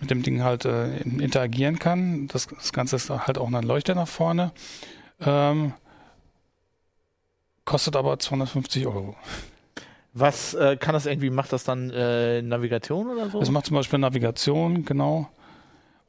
mit 0.00 0.10
dem 0.10 0.22
Ding 0.22 0.42
halt 0.42 0.64
äh, 0.64 0.98
interagieren 0.98 1.78
kann. 1.78 2.28
Das, 2.28 2.46
das 2.46 2.72
Ganze 2.72 2.96
ist 2.96 3.10
halt 3.10 3.38
auch 3.38 3.52
ein 3.52 3.62
Leuchter 3.64 3.94
nach 3.94 4.08
vorne. 4.08 4.52
Ähm, 5.20 5.72
kostet 7.64 7.96
aber 7.96 8.18
250 8.18 8.86
Euro. 8.86 9.14
Was 10.14 10.54
äh, 10.54 10.76
kann 10.76 10.94
das 10.94 11.06
irgendwie, 11.06 11.30
macht 11.30 11.52
das 11.52 11.64
dann 11.64 11.90
äh, 11.90 12.40
Navigation 12.40 13.10
oder 13.10 13.28
so? 13.28 13.40
Das 13.40 13.50
macht 13.50 13.66
zum 13.66 13.76
Beispiel 13.76 13.98
Navigation, 13.98 14.84
genau. 14.84 15.28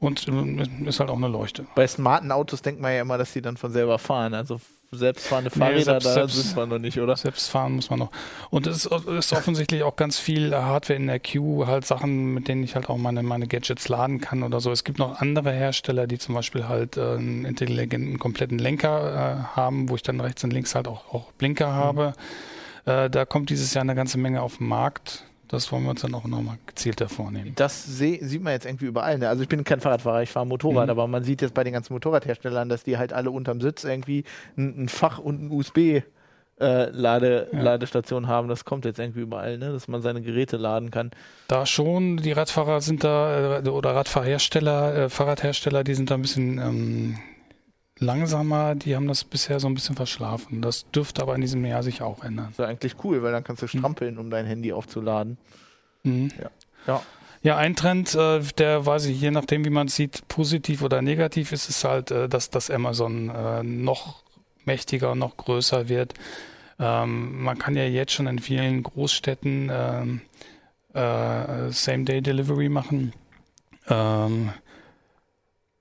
Und 0.00 0.26
äh, 0.28 0.88
ist 0.88 0.98
halt 0.98 1.10
auch 1.10 1.16
eine 1.16 1.28
Leuchte. 1.28 1.66
Bei 1.74 1.86
smarten 1.86 2.32
Autos 2.32 2.62
denkt 2.62 2.80
man 2.80 2.92
ja 2.94 3.02
immer, 3.02 3.18
dass 3.18 3.32
die 3.34 3.42
dann 3.42 3.56
von 3.58 3.70
selber 3.70 3.98
fahren. 3.98 4.32
Also 4.34 4.58
selbstfahrende 4.92 5.50
Nee, 5.54 5.58
Fahrräder, 5.60 5.84
selbst- 5.84 6.06
da 6.06 6.12
selbst- 6.14 6.34
sind 6.36 6.56
wir 6.56 6.66
noch 6.66 6.78
nicht, 6.78 6.98
oder? 6.98 7.14
Selbst 7.16 7.48
fahren 7.48 7.74
muss 7.76 7.90
man 7.90 7.98
noch. 8.00 8.10
Und 8.48 8.66
es 8.66 8.86
ist, 8.86 9.32
offensichtlich 9.32 9.82
auch 9.84 9.94
ganz 9.96 10.18
viel 10.18 10.52
Hardware 10.56 10.96
in 10.98 11.06
der 11.06 11.20
Queue, 11.20 11.66
halt 11.66 11.84
Sachen, 11.86 12.32
mit 12.34 12.48
denen 12.48 12.64
ich 12.64 12.74
halt 12.74 12.88
auch 12.88 12.96
meine, 12.96 13.22
meine 13.22 13.46
Gadgets 13.46 13.88
laden 13.88 14.20
kann 14.20 14.42
oder 14.42 14.60
so. 14.60 14.72
Es 14.72 14.82
gibt 14.82 14.98
noch 14.98 15.20
andere 15.20 15.52
Hersteller, 15.52 16.06
die 16.06 16.18
zum 16.18 16.34
Beispiel 16.34 16.66
halt 16.66 16.96
äh, 16.96 17.02
einen 17.16 17.44
intelligenten, 17.44 18.18
kompletten 18.18 18.58
Lenker 18.58 19.44
äh, 19.52 19.56
haben, 19.56 19.90
wo 19.90 19.96
ich 19.96 20.02
dann 20.02 20.18
rechts 20.20 20.42
und 20.42 20.50
links 20.52 20.74
halt 20.74 20.88
auch, 20.88 21.12
auch 21.14 21.30
Blinker 21.32 21.72
habe. 21.74 22.14
Äh, 22.86 23.10
da 23.10 23.26
kommt 23.26 23.50
dieses 23.50 23.74
Jahr 23.74 23.82
eine 23.82 23.94
ganze 23.94 24.16
Menge 24.18 24.40
auf 24.42 24.56
den 24.56 24.66
Markt. 24.66 25.24
Das 25.50 25.70
wollen 25.72 25.82
wir 25.82 25.90
uns 25.90 26.02
dann 26.02 26.14
auch 26.14 26.24
nochmal 26.26 26.58
gezielter 26.66 27.08
vornehmen. 27.08 27.52
Das 27.56 27.84
sieht 27.98 28.40
man 28.42 28.52
jetzt 28.52 28.66
irgendwie 28.66 28.86
überall. 28.86 29.18
Ne? 29.18 29.28
Also 29.28 29.42
ich 29.42 29.48
bin 29.48 29.64
kein 29.64 29.80
Fahrradfahrer, 29.80 30.22
ich 30.22 30.30
fahre 30.30 30.46
Motorrad, 30.46 30.86
Mhm. 30.86 30.90
aber 30.90 31.06
man 31.08 31.24
sieht 31.24 31.42
jetzt 31.42 31.54
bei 31.54 31.64
den 31.64 31.72
ganzen 31.72 31.92
Motorradherstellern, 31.92 32.68
dass 32.68 32.84
die 32.84 32.98
halt 32.98 33.12
alle 33.12 33.30
unterm 33.32 33.60
Sitz 33.60 33.82
irgendwie 33.82 34.22
ein, 34.56 34.84
ein 34.84 34.88
Fach 34.88 35.18
und 35.18 35.42
ein 35.42 35.50
USB 35.50 36.02
äh, 36.60 36.90
Lade, 36.90 37.48
Ja. 37.52 37.62
Ladestation 37.62 38.28
haben. 38.28 38.46
Das 38.48 38.64
kommt 38.64 38.84
jetzt 38.84 38.98
irgendwie 39.00 39.20
überall, 39.20 39.58
ne? 39.58 39.72
dass 39.72 39.88
man 39.88 40.02
seine 40.02 40.20
Geräte 40.22 40.56
laden 40.56 40.90
kann. 40.90 41.10
Da 41.48 41.66
schon, 41.66 42.18
die 42.18 42.32
Radfahrer 42.32 42.80
sind 42.80 43.02
da, 43.02 43.58
äh, 43.60 43.68
oder 43.68 43.94
Radfahrhersteller, 43.96 44.94
äh, 44.96 45.08
Fahrradhersteller, 45.08 45.82
die 45.84 45.94
sind 45.94 46.10
da 46.10 46.14
ein 46.16 46.22
bisschen 46.22 46.58
ähm, 46.58 47.18
langsamer, 48.00 48.74
die 48.74 48.96
haben 48.96 49.06
das 49.06 49.24
bisher 49.24 49.60
so 49.60 49.68
ein 49.68 49.74
bisschen 49.74 49.94
verschlafen. 49.94 50.62
Das 50.62 50.90
dürfte 50.90 51.22
aber 51.22 51.34
in 51.34 51.40
diesem 51.40 51.64
Jahr 51.64 51.82
sich 51.82 52.02
auch 52.02 52.24
ändern. 52.24 52.46
Das 52.46 52.52
ist 52.52 52.58
ja 52.58 52.66
eigentlich 52.66 52.94
cool, 53.04 53.22
weil 53.22 53.32
dann 53.32 53.44
kannst 53.44 53.62
du 53.62 53.66
strampeln, 53.68 54.18
um 54.18 54.30
dein 54.30 54.46
Handy 54.46 54.72
aufzuladen. 54.72 55.38
Mhm. 56.02 56.30
Ja. 56.86 57.02
Ja, 57.42 57.56
ein 57.56 57.74
Trend, 57.74 58.14
äh, 58.14 58.40
der 58.58 58.84
weiß 58.84 59.06
ich, 59.06 59.18
je 59.18 59.30
nachdem, 59.30 59.64
wie 59.64 59.70
man 59.70 59.86
es 59.86 59.96
sieht, 59.96 60.28
positiv 60.28 60.82
oder 60.82 61.00
negativ 61.00 61.52
ist, 61.52 61.70
ist 61.70 61.84
halt, 61.84 62.10
äh, 62.10 62.28
dass, 62.28 62.50
dass 62.50 62.70
Amazon 62.70 63.30
äh, 63.30 63.62
noch 63.62 64.22
mächtiger, 64.66 65.14
noch 65.14 65.38
größer 65.38 65.88
wird. 65.88 66.12
Ähm, 66.78 67.42
man 67.42 67.58
kann 67.58 67.76
ja 67.76 67.84
jetzt 67.84 68.12
schon 68.12 68.26
in 68.26 68.40
vielen 68.40 68.82
Großstädten 68.82 69.70
ähm, 69.72 70.20
äh, 70.92 71.70
Same-Day-Delivery 71.70 72.68
machen. 72.68 73.14
Ähm, 73.88 74.50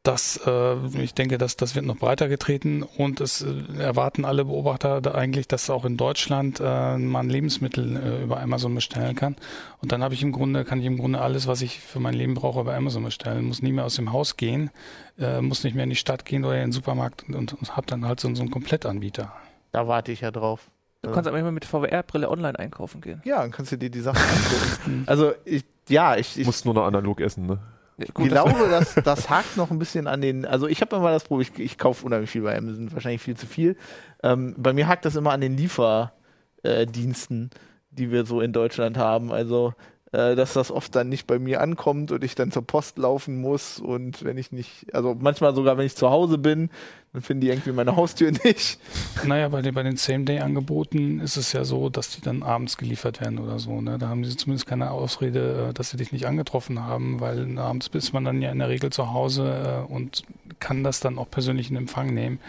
Das, 0.03 0.39
äh, 0.45 0.75
ich 1.01 1.13
denke, 1.13 1.37
dass 1.37 1.57
das 1.57 1.75
wird 1.75 1.85
noch 1.85 1.97
breiter 1.97 2.29
getreten 2.29 2.83
und 2.83 3.19
es 3.19 3.41
äh, 3.41 3.81
erwarten 3.81 4.23
alle 4.23 4.45
Beobachter 4.45 5.01
da 5.01 5.11
eigentlich, 5.11 5.49
dass 5.49 5.69
auch 5.69 5.83
in 5.83 5.97
Deutschland 5.97 6.61
äh, 6.63 6.97
man 6.97 7.29
Lebensmittel 7.29 7.97
äh, 7.97 8.23
über 8.23 8.39
Amazon 8.39 8.73
bestellen 8.73 9.15
kann. 9.15 9.35
Und 9.81 9.91
dann 9.91 10.01
habe 10.01 10.13
ich 10.13 10.23
im 10.23 10.31
Grunde, 10.31 10.63
kann 10.63 10.79
ich 10.79 10.85
im 10.85 10.97
Grunde 10.97 11.19
alles, 11.19 11.47
was 11.47 11.61
ich 11.61 11.81
für 11.81 11.99
mein 11.99 12.13
Leben 12.13 12.33
brauche, 12.33 12.61
über 12.61 12.75
Amazon 12.75 13.03
bestellen. 13.03 13.45
Muss 13.45 13.61
nie 13.61 13.73
mehr 13.73 13.83
aus 13.83 13.95
dem 13.95 14.13
Haus 14.13 14.37
gehen, 14.37 14.69
äh, 15.17 15.41
muss 15.41 15.65
nicht 15.65 15.75
mehr 15.75 15.83
in 15.83 15.89
die 15.89 15.97
Stadt 15.97 16.23
gehen 16.23 16.45
oder 16.45 16.55
in 16.55 16.67
den 16.67 16.71
Supermarkt 16.71 17.25
und, 17.27 17.35
und, 17.35 17.53
und 17.53 17.75
habe 17.75 17.85
dann 17.87 18.05
halt 18.05 18.21
so, 18.21 18.33
so 18.33 18.41
einen 18.41 18.51
Komplettanbieter. 18.51 19.33
Da 19.73 19.87
warte 19.89 20.13
ich 20.13 20.21
ja 20.21 20.31
drauf. 20.31 20.69
Du 21.01 21.11
kannst 21.11 21.27
aber 21.27 21.39
immer 21.39 21.51
mit 21.51 21.65
VR-Brille 21.65 22.29
online 22.29 22.57
einkaufen 22.57 23.01
gehen. 23.01 23.21
Ja, 23.25 23.41
dann 23.41 23.51
kannst 23.51 23.71
du 23.71 23.77
dir 23.77 23.89
die 23.89 24.01
Sachen 24.01 24.21
angucken. 24.21 25.03
also 25.07 25.33
ich, 25.43 25.65
ja, 25.87 26.15
ich, 26.15 26.37
ich 26.39 26.45
Musst 26.45 26.65
nur 26.65 26.73
noch 26.73 26.85
analog 26.85 27.19
essen, 27.21 27.45
ne? 27.45 27.59
Ich 27.99 28.13
glaube, 28.13 28.69
das, 28.69 28.95
das 28.95 29.29
hakt 29.29 29.57
noch 29.57 29.71
ein 29.71 29.79
bisschen 29.79 30.07
an 30.07 30.21
den. 30.21 30.45
Also 30.45 30.67
ich 30.67 30.81
habe 30.81 30.95
immer 30.95 31.11
das 31.11 31.23
Problem, 31.25 31.47
ich, 31.53 31.59
ich 31.59 31.77
kaufe 31.77 32.05
unheimlich 32.05 32.29
viel 32.29 32.41
bei 32.41 32.57
Amazon, 32.57 32.91
wahrscheinlich 32.91 33.21
viel 33.21 33.35
zu 33.35 33.45
viel. 33.45 33.75
Ähm, 34.23 34.55
bei 34.57 34.73
mir 34.73 34.87
hakt 34.87 35.05
das 35.05 35.15
immer 35.15 35.31
an 35.31 35.41
den 35.41 35.57
Lieferdiensten, 35.57 37.49
die 37.91 38.11
wir 38.11 38.25
so 38.25 38.41
in 38.41 38.53
Deutschland 38.53 38.97
haben. 38.97 39.31
Also 39.31 39.73
äh, 40.11 40.35
dass 40.35 40.53
das 40.53 40.71
oft 40.71 40.95
dann 40.95 41.09
nicht 41.09 41.27
bei 41.27 41.39
mir 41.39 41.61
ankommt 41.61 42.11
und 42.11 42.23
ich 42.23 42.35
dann 42.35 42.51
zur 42.51 42.65
Post 42.65 42.97
laufen 42.97 43.39
muss 43.39 43.79
und 43.79 44.23
wenn 44.23 44.37
ich 44.37 44.51
nicht, 44.51 44.93
also 44.93 45.15
manchmal 45.19 45.53
sogar 45.53 45.77
wenn 45.77 45.85
ich 45.85 45.95
zu 45.95 46.09
Hause 46.09 46.37
bin, 46.37 46.69
dann 47.13 47.21
finden 47.21 47.41
die 47.41 47.49
irgendwie 47.49 47.71
meine 47.71 47.95
Haustür 47.95 48.31
nicht. 48.43 48.79
Naja, 49.25 49.49
bei 49.49 49.61
den, 49.61 49.73
bei 49.73 49.83
den 49.83 49.97
Same-Day-Angeboten 49.97 51.19
ist 51.19 51.37
es 51.37 51.53
ja 51.53 51.63
so, 51.63 51.89
dass 51.89 52.09
die 52.11 52.21
dann 52.21 52.43
abends 52.43 52.77
geliefert 52.77 53.21
werden 53.21 53.39
oder 53.39 53.59
so. 53.59 53.81
Ne? 53.81 53.97
Da 53.97 54.09
haben 54.09 54.25
sie 54.25 54.35
zumindest 54.35 54.67
keine 54.67 54.91
Ausrede, 54.91 55.69
äh, 55.69 55.73
dass 55.73 55.91
sie 55.91 55.97
dich 55.97 56.11
nicht 56.11 56.25
angetroffen 56.25 56.83
haben, 56.83 57.19
weil 57.19 57.57
abends 57.59 57.87
ist 57.93 58.13
man 58.13 58.25
dann 58.25 58.41
ja 58.41 58.51
in 58.51 58.59
der 58.59 58.69
Regel 58.69 58.91
zu 58.91 59.11
Hause 59.11 59.85
äh, 59.89 59.91
und 59.91 60.23
kann 60.59 60.83
das 60.83 60.99
dann 60.99 61.17
auch 61.17 61.29
persönlich 61.29 61.69
in 61.69 61.77
Empfang 61.77 62.13
nehmen. 62.13 62.39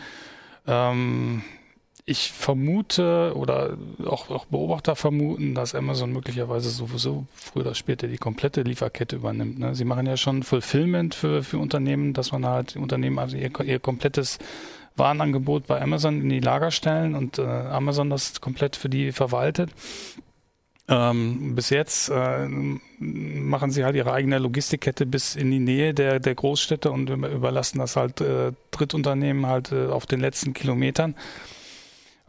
Ähm, 0.67 1.43
ich 2.07 2.33
vermute 2.33 3.33
oder 3.35 3.77
auch, 4.05 4.31
auch, 4.31 4.45
Beobachter 4.47 4.97
vermuten, 4.97 5.55
dass 5.55 5.75
Amazon 5.75 6.13
möglicherweise 6.13 6.71
sowieso 6.71 7.27
früher 7.35 7.63
oder 7.63 7.75
später 7.75 8.09
die 8.09 8.19
komplette 8.19 8.63
Lieferkette 8.63 9.17
übernimmt. 9.17 9.59
Ne? 9.59 9.75
Sie 9.75 9.85
machen 9.85 10.07
ja 10.07 10.17
schon 10.17 10.43
Fulfillment 10.43 11.15
für, 11.15 11.43
für 11.43 11.59
Unternehmen, 11.59 12.13
dass 12.13 12.33
man 12.33 12.47
halt 12.47 12.77
Unternehmen 12.77 13.19
also 13.19 13.37
ihr, 13.37 13.51
ihr 13.61 13.79
komplettes 13.79 14.39
Warenangebot 14.97 15.67
bei 15.67 15.81
Amazon 15.81 16.21
in 16.21 16.29
die 16.29 16.41
Lager 16.41 16.71
stellen 16.71 17.15
und 17.15 17.39
äh, 17.39 17.43
Amazon 17.43 18.11
das 18.11 18.41
komplett 18.41 18.77
für 18.77 18.89
die 18.89 19.13
verwaltet. 19.13 19.71
Ähm, 20.89 21.55
bis 21.55 21.71
jetzt 21.71 22.09
äh, 22.09 22.49
machen 22.99 23.71
sie 23.71 23.85
halt 23.85 23.95
ihre 23.95 24.13
eigene 24.13 24.41
Logistikkette 24.41 25.07
bis 25.07 25.37
in 25.37 25.51
die 25.53 25.61
Nähe 25.61 25.95
der, 25.95 26.19
der 26.19 26.35
Großstädte 26.35 26.91
und 26.91 27.09
überlassen 27.09 27.79
das 27.79 27.95
halt 27.95 28.21
äh, 28.21 28.51
Drittunternehmen 28.73 29.47
halt 29.47 29.71
äh, 29.71 29.87
auf 29.87 30.07
den 30.07 30.19
letzten 30.19 30.53
Kilometern. 30.53 31.15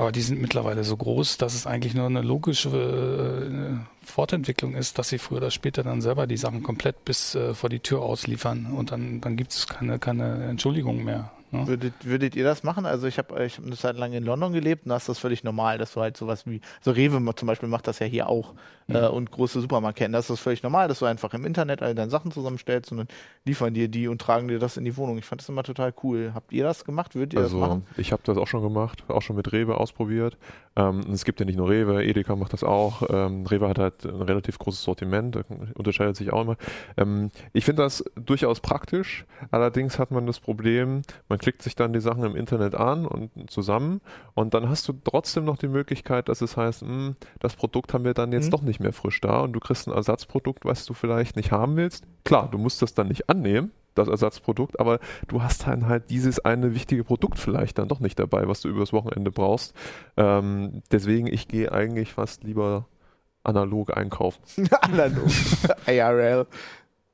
Aber 0.01 0.11
die 0.11 0.21
sind 0.21 0.41
mittlerweile 0.41 0.83
so 0.83 0.97
groß, 0.97 1.37
dass 1.37 1.53
es 1.53 1.67
eigentlich 1.67 1.93
nur 1.93 2.07
eine 2.07 2.23
logische 2.23 2.69
äh, 2.69 4.03
Fortentwicklung 4.03 4.73
ist, 4.73 4.97
dass 4.97 5.09
sie 5.09 5.19
früher 5.19 5.37
oder 5.37 5.51
später 5.51 5.83
dann 5.83 6.01
selber 6.01 6.25
die 6.25 6.37
Sachen 6.37 6.63
komplett 6.63 7.05
bis 7.05 7.35
äh, 7.35 7.53
vor 7.53 7.69
die 7.69 7.81
Tür 7.81 8.01
ausliefern 8.01 8.73
und 8.75 8.91
dann, 8.91 9.21
dann 9.21 9.37
gibt 9.37 9.51
es 9.51 9.67
keine, 9.67 9.99
keine 9.99 10.45
Entschuldigung 10.45 11.03
mehr. 11.03 11.31
Ne? 11.51 11.67
Würdet, 11.67 11.93
würdet 12.03 12.35
ihr 12.35 12.43
das 12.43 12.63
machen? 12.63 12.85
Also 12.85 13.07
ich 13.07 13.17
habe 13.17 13.43
ich 13.45 13.57
hab 13.57 13.65
eine 13.65 13.75
Zeit 13.75 13.97
lang 13.97 14.13
in 14.13 14.23
London 14.23 14.53
gelebt 14.53 14.85
und 14.85 14.89
da 14.89 14.97
ist 14.97 15.09
das 15.09 15.19
völlig 15.19 15.43
normal, 15.43 15.77
dass 15.77 15.93
du 15.93 16.01
halt 16.01 16.15
sowas 16.15 16.47
wie, 16.47 16.61
so 16.81 16.91
Rewe 16.91 17.21
zum 17.35 17.47
Beispiel 17.47 17.67
macht 17.67 17.87
das 17.87 17.99
ja 17.99 18.05
hier 18.05 18.29
auch 18.29 18.53
mhm. 18.87 18.95
äh, 18.95 19.07
und 19.07 19.31
große 19.31 19.59
Supermarktketten, 19.59 20.13
das 20.13 20.25
ist 20.25 20.29
das 20.29 20.39
völlig 20.39 20.63
normal, 20.63 20.87
dass 20.87 20.99
du 20.99 21.05
einfach 21.05 21.33
im 21.33 21.45
Internet 21.45 21.81
all 21.81 21.93
deine 21.93 22.09
Sachen 22.09 22.31
zusammenstellst 22.31 22.91
und 22.91 22.99
dann 22.99 23.07
liefern 23.45 23.73
dir 23.73 23.87
die 23.87 24.07
und 24.07 24.21
tragen 24.21 24.47
dir 24.47 24.59
das 24.59 24.77
in 24.77 24.85
die 24.85 24.95
Wohnung. 24.97 25.17
Ich 25.17 25.25
fand 25.25 25.41
das 25.41 25.49
immer 25.49 25.63
total 25.63 25.93
cool. 26.03 26.31
Habt 26.33 26.51
ihr 26.53 26.63
das 26.63 26.85
gemacht? 26.85 27.15
Würdet 27.15 27.33
ihr 27.33 27.41
also, 27.41 27.59
das 27.59 27.69
machen? 27.69 27.85
Ich 27.97 28.11
habe 28.11 28.21
das 28.25 28.37
auch 28.37 28.47
schon 28.47 28.61
gemacht, 28.61 29.03
auch 29.07 29.21
schon 29.21 29.35
mit 29.35 29.51
Rewe 29.51 29.77
ausprobiert. 29.77 30.37
Ähm, 30.75 31.01
es 31.11 31.25
gibt 31.25 31.39
ja 31.39 31.45
nicht 31.45 31.57
nur 31.57 31.69
Rewe, 31.69 32.03
Edeka 32.03 32.35
macht 32.35 32.53
das 32.53 32.63
auch. 32.63 33.03
Ähm, 33.09 33.45
Rewe 33.45 33.67
hat 33.67 33.77
halt 33.77 34.05
ein 34.05 34.21
relativ 34.21 34.57
großes 34.57 34.83
Sortiment, 34.83 35.37
unterscheidet 35.73 36.15
sich 36.15 36.31
auch 36.31 36.43
immer. 36.43 36.55
Ähm, 36.97 37.29
ich 37.51 37.65
finde 37.65 37.83
das 37.83 38.03
durchaus 38.15 38.61
praktisch, 38.61 39.25
allerdings 39.51 39.99
hat 39.99 40.11
man 40.11 40.25
das 40.27 40.39
Problem, 40.39 41.01
man 41.27 41.39
klickt 41.41 41.63
sich 41.63 41.75
dann 41.75 41.91
die 41.91 41.99
Sachen 41.99 42.23
im 42.23 42.35
Internet 42.35 42.75
an 42.75 43.07
und 43.07 43.31
zusammen 43.49 43.99
und 44.35 44.53
dann 44.53 44.69
hast 44.69 44.87
du 44.87 44.93
trotzdem 45.03 45.43
noch 45.43 45.57
die 45.57 45.67
Möglichkeit, 45.67 46.29
dass 46.29 46.41
es 46.41 46.55
heißt, 46.55 46.83
mh, 46.83 46.89
hm, 46.89 47.15
das 47.39 47.55
Produkt 47.55 47.93
haben 47.93 48.05
wir 48.05 48.13
dann 48.13 48.31
jetzt 48.31 48.45
mhm. 48.45 48.51
doch 48.51 48.61
nicht 48.61 48.79
mehr 48.79 48.93
frisch 48.93 49.19
da 49.21 49.41
und 49.41 49.53
du 49.53 49.59
kriegst 49.59 49.87
ein 49.87 49.93
Ersatzprodukt, 49.93 50.65
was 50.65 50.85
du 50.85 50.93
vielleicht 50.93 51.35
nicht 51.35 51.51
haben 51.51 51.75
willst. 51.75 52.05
Klar, 52.23 52.47
du 52.49 52.59
musst 52.59 52.83
das 52.83 52.93
dann 52.93 53.07
nicht 53.07 53.27
annehmen, 53.27 53.71
das 53.95 54.07
Ersatzprodukt, 54.07 54.79
aber 54.79 54.99
du 55.27 55.41
hast 55.41 55.67
dann 55.67 55.87
halt 55.87 56.11
dieses 56.11 56.39
eine 56.39 56.75
wichtige 56.75 57.03
Produkt 57.03 57.39
vielleicht 57.39 57.79
dann 57.79 57.87
doch 57.87 57.99
nicht 57.99 58.19
dabei, 58.19 58.47
was 58.47 58.61
du 58.61 58.69
übers 58.69 58.93
Wochenende 58.93 59.31
brauchst. 59.31 59.73
Ähm, 60.17 60.83
deswegen, 60.91 61.25
ich 61.25 61.47
gehe 61.47 61.71
eigentlich 61.71 62.13
fast 62.13 62.43
lieber 62.43 62.85
analog 63.43 63.97
einkaufen. 63.97 64.69
analog. 64.81 65.27
IRL. 65.87 66.45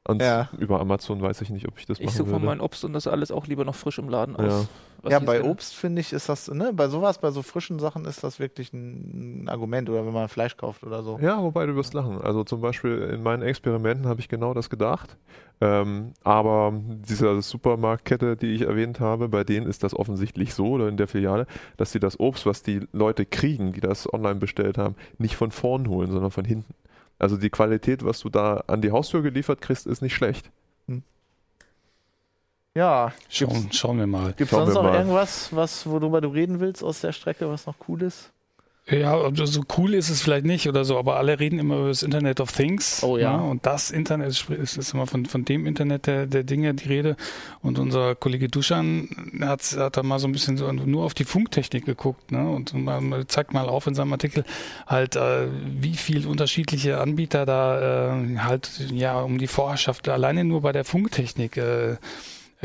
Und 0.08 0.22
ja. 0.22 0.48
über 0.58 0.80
Amazon 0.80 1.22
weiß 1.22 1.42
ich 1.42 1.50
nicht, 1.50 1.68
ob 1.68 1.78
ich 1.78 1.86
das 1.86 2.00
machen 2.00 2.06
würde. 2.18 2.30
Ich 2.30 2.34
suche 2.34 2.40
mein 2.40 2.62
Obst 2.62 2.86
und 2.86 2.94
das 2.94 3.08
alles 3.08 3.30
auch 3.30 3.46
lieber 3.46 3.66
noch 3.66 3.76
frisch 3.76 4.00
im 4.00 4.08
Laden 4.08 4.38
aus. 4.38 4.70
Ja, 5.04 5.10
ja 5.10 5.20
bei 5.20 5.44
Obst 5.44 5.76
finde 5.76 6.00
ich, 6.00 6.14
ist 6.14 6.30
das, 6.30 6.48
ne, 6.48 6.72
bei 6.74 6.88
sowas, 6.88 7.18
bei 7.18 7.30
so 7.32 7.42
frischen 7.42 7.78
Sachen 7.78 8.06
ist 8.06 8.24
das 8.24 8.40
wirklich 8.40 8.72
ein 8.72 9.50
Argument 9.50 9.90
oder 9.90 10.06
wenn 10.06 10.14
man 10.14 10.30
Fleisch 10.30 10.56
kauft 10.56 10.86
oder 10.86 11.04
so. 11.04 11.20
Ja, 11.22 11.44
wobei 11.44 11.66
du 11.66 11.76
wirst 11.76 11.94
lachen. 11.94 12.22
Also 12.22 12.46
zum 12.46 12.62
Beispiel 12.62 13.00
in 13.14 13.22
meinen 13.22 13.44
Experimenten 13.44 14.08
habe 14.08 14.22
ich 14.22 14.30
genau 14.30 14.54
das 14.54 14.70
gedacht. 14.70 15.18
Ähm, 15.60 16.14
aber 16.24 16.72
diese 16.88 17.42
Supermarktkette, 17.42 18.38
die 18.38 18.54
ich 18.54 18.62
erwähnt 18.62 19.02
habe, 19.02 19.28
bei 19.28 19.44
denen 19.44 19.68
ist 19.68 19.84
das 19.84 19.94
offensichtlich 19.94 20.54
so 20.54 20.68
oder 20.70 20.88
in 20.88 20.96
der 20.96 21.08
Filiale, 21.08 21.48
dass 21.76 21.92
sie 21.92 22.00
das 22.00 22.18
Obst, 22.18 22.46
was 22.46 22.64
die 22.64 22.88
Leute 22.94 23.26
kriegen, 23.26 23.74
die 23.74 23.82
das 23.82 24.12
online 24.14 24.36
bestellt 24.36 24.78
haben, 24.78 24.96
nicht 25.18 25.36
von 25.36 25.52
vorn 25.52 25.90
holen, 25.90 26.12
sondern 26.12 26.32
von 26.32 26.46
hinten. 26.46 26.74
Also 27.20 27.38
die 27.38 27.50
Qualität, 27.50 28.06
was 28.06 28.20
du 28.20 28.30
da 28.30 28.64
an 28.68 28.82
die 28.82 28.92
Haustür 28.92 29.22
geliefert 29.22 29.62
kriegst, 29.62 29.88
ist 29.88 30.02
nicht 30.02 30.16
schlecht. 30.16 30.52
Hm. 30.88 31.04
Ja. 32.76 33.12
Schauen, 33.30 33.72
schauen 33.72 33.98
wir 33.98 34.08
mal. 34.08 34.34
Gibt 34.34 34.52
es 34.52 34.58
sonst 34.58 34.74
noch 34.76 34.84
mal. 34.84 34.96
irgendwas, 34.96 35.56
was, 35.56 35.88
worüber 35.88 36.22
du 36.22 36.30
reden 36.30 36.60
willst 36.60 36.84
aus 36.84 37.02
der 37.02 37.12
Strecke, 37.12 37.50
was 37.50 37.66
noch 37.66 37.76
cool 37.88 38.04
ist? 38.04 38.32
Ja, 38.90 39.20
so 39.34 39.64
cool 39.78 39.94
ist 39.94 40.10
es 40.10 40.22
vielleicht 40.22 40.46
nicht 40.46 40.70
oder 40.70 40.86
so, 40.86 40.98
aber 40.98 41.18
alle 41.18 41.42
reden 41.42 41.60
immer 41.60 41.76
über 41.78 41.88
das 41.90 42.04
Internet 42.04 42.40
of 42.40 42.54
Things. 42.54 43.04
Oh 43.04 43.18
ja. 43.18 43.34
ja 43.34 43.38
und 43.38 43.66
das 43.66 43.92
Internet 43.92 44.30
ist, 44.30 44.50
ist 44.50 44.94
immer 44.94 45.06
von, 45.08 45.26
von 45.26 45.44
dem 45.44 45.66
Internet 45.66 46.08
der, 46.08 46.26
der 46.26 46.44
Dinge 46.44 46.74
die 46.74 46.88
Rede. 46.88 47.18
Und 47.62 47.80
unser 47.80 48.16
Kollege 48.16 48.48
Duschan 48.48 49.10
hat, 49.42 49.76
hat 49.78 49.98
da 49.98 50.04
mal 50.04 50.20
so 50.20 50.28
ein 50.28 50.32
bisschen 50.32 50.56
so 50.56 50.72
nur 50.72 51.04
auf 51.04 51.14
die 51.14 51.26
Funktechnik 51.26 51.86
geguckt, 51.86 52.32
ne? 52.32 52.50
Und 52.50 52.74
man 52.74 53.26
zeigt 53.28 53.54
mal 53.54 53.68
auf 53.68 53.88
in 53.88 53.96
seinem 53.96 54.14
Artikel 54.14 54.46
halt, 54.86 55.18
äh, 55.18 55.48
wie 55.66 55.96
viel 55.96 56.26
unterschiedliche 56.26 57.00
Anbieter 57.00 57.46
da 57.46 58.14
äh, 58.16 58.38
halt 58.38 58.70
ja 58.90 59.20
um 59.20 59.38
die 59.38 59.48
Vorherrschaft 59.48 60.08
alleine 60.08 60.46
nur 60.46 60.62
bei 60.62 60.72
der 60.72 60.86
Funktechnik 60.86 61.58
äh, 61.58 61.98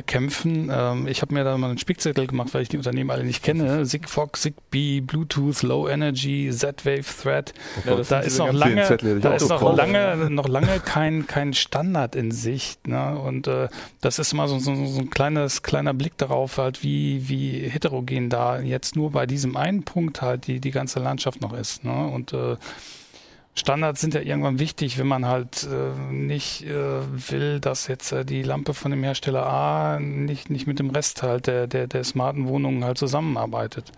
kämpfen. 0.07 0.71
Ähm, 0.73 1.07
ich 1.07 1.21
habe 1.21 1.35
mir 1.35 1.45
da 1.45 1.57
mal 1.59 1.69
einen 1.69 1.79
Spickzettel 1.79 2.27
gemacht, 2.27 2.55
weil 2.55 2.63
ich 2.63 2.71
die 2.71 2.79
Unternehmen 2.79 3.11
alle 3.11 3.25
nicht 3.25 3.43
kenne. 3.43 3.85
Sigfox, 3.85 4.41
Zigbee, 4.41 5.01
Bluetooth, 5.03 5.63
Low 5.63 5.87
Energy, 5.87 6.51
Z-Wave, 6.51 7.05
Thread. 7.05 7.53
Ja, 7.85 7.97
da 7.97 8.21
ist 8.21 8.39
noch 8.39 8.53
lange, 8.53 8.85
Zettel, 8.85 9.21
da 9.21 9.35
ist 9.35 9.51
noch 9.51 9.77
lange, 9.77 10.31
noch 10.31 10.49
lange 10.49 10.81
kein, 10.81 11.27
kein 11.27 11.53
Standard 11.53 12.17
in 12.17 12.31
Sicht. 12.31 12.87
Ne? 12.89 13.19
Und 13.19 13.47
äh, 13.49 13.69
das 14.01 14.19
ist 14.19 14.33
mal 14.33 14.49
so, 14.49 14.59
so, 14.59 14.75
so 14.87 15.01
ein 15.01 15.11
kleines, 15.11 15.63
kleiner 15.63 15.93
Blick 15.93 16.17
darauf, 16.17 16.57
halt, 16.57 16.83
wie, 16.83 17.29
wie 17.29 17.69
heterogen 17.69 18.31
da 18.31 18.61
jetzt 18.61 18.97
nur 18.97 19.11
bei 19.11 19.27
diesem 19.27 19.59
einen 19.59 19.83
Punkt 19.83 20.23
halt 20.23 20.47
die, 20.47 20.59
die 20.59 20.71
ganze 20.71 21.01
Landschaft 21.01 21.43
noch 21.43 21.53
ist. 21.53 21.85
Ne? 21.85 22.07
Und 22.07 22.33
äh, 22.33 22.57
Standards 23.55 24.01
sind 24.01 24.15
ja 24.15 24.21
irgendwann 24.21 24.59
wichtig, 24.59 24.99
wenn 24.99 25.07
man 25.07 25.27
halt 25.27 25.69
äh, 25.71 26.13
nicht 26.13 26.65
äh, 26.65 27.31
will, 27.31 27.61
dass 27.61 27.87
jetzt 27.87 28.11
äh, 28.13 28.25
die 28.25 28.43
Lampe 28.43 28.73
von 28.73 28.91
dem 28.91 29.03
Hersteller 29.03 29.47
A 29.47 30.01
nicht, 30.01 30.49
nicht 30.49 30.67
mit 30.67 30.79
dem 30.79 30.89
Rest 30.89 31.23
halt 31.23 31.47
der, 31.47 31.67
der, 31.67 31.87
der 31.87 32.03
smarten 32.05 32.49
Wohnungen 32.49 32.83
halt 32.83 32.97
zusammenarbeitet. 32.97 33.93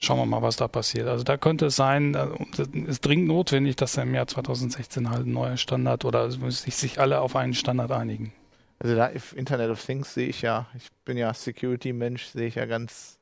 Schauen 0.00 0.18
wir 0.18 0.26
mal, 0.26 0.42
was 0.42 0.56
da 0.56 0.66
passiert. 0.66 1.08
Also 1.08 1.24
da 1.24 1.36
könnte 1.36 1.66
es 1.66 1.76
sein, 1.76 2.14
äh, 2.14 2.26
es 2.52 2.68
ist 2.88 3.06
dringend 3.06 3.28
notwendig, 3.28 3.76
dass 3.76 3.98
im 3.98 4.14
Jahr 4.14 4.26
2016 4.26 5.10
halt 5.10 5.26
ein 5.26 5.32
neuer 5.32 5.58
Standard 5.58 6.06
oder 6.06 6.30
sich, 6.30 6.74
sich 6.74 6.98
alle 6.98 7.20
auf 7.20 7.36
einen 7.36 7.54
Standard 7.54 7.92
einigen. 7.92 8.32
Also 8.78 8.96
da 8.96 9.06
Internet 9.06 9.70
of 9.70 9.84
Things 9.84 10.14
sehe 10.14 10.28
ich 10.28 10.40
ja, 10.40 10.66
ich 10.74 10.88
bin 11.04 11.18
ja 11.18 11.34
Security-Mensch, 11.34 12.24
sehe 12.26 12.46
ich 12.46 12.54
ja 12.54 12.64
ganz, 12.64 13.18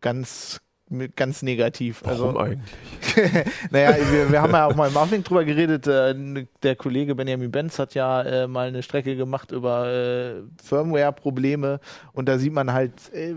ganz 0.00 0.60
ganz 1.16 1.42
negativ. 1.42 2.02
Warum 2.04 2.36
also, 2.36 2.38
eigentlich? 2.38 2.76
naja, 3.70 3.96
wir, 4.10 4.30
wir, 4.32 4.42
haben 4.42 4.52
ja 4.52 4.66
auch 4.66 4.74
mal 4.74 4.88
im 4.88 4.96
Uplink 4.96 5.24
drüber 5.24 5.44
geredet. 5.44 5.86
Äh, 5.86 6.46
der 6.62 6.76
Kollege 6.76 7.14
Benjamin 7.14 7.50
Benz 7.50 7.78
hat 7.78 7.94
ja 7.94 8.22
äh, 8.22 8.46
mal 8.46 8.68
eine 8.68 8.82
Strecke 8.82 9.16
gemacht 9.16 9.52
über 9.52 9.86
äh, 9.88 10.42
Firmware-Probleme 10.62 11.80
und 12.12 12.28
da 12.28 12.38
sieht 12.38 12.52
man 12.52 12.72
halt, 12.72 12.92
äh, 13.12 13.34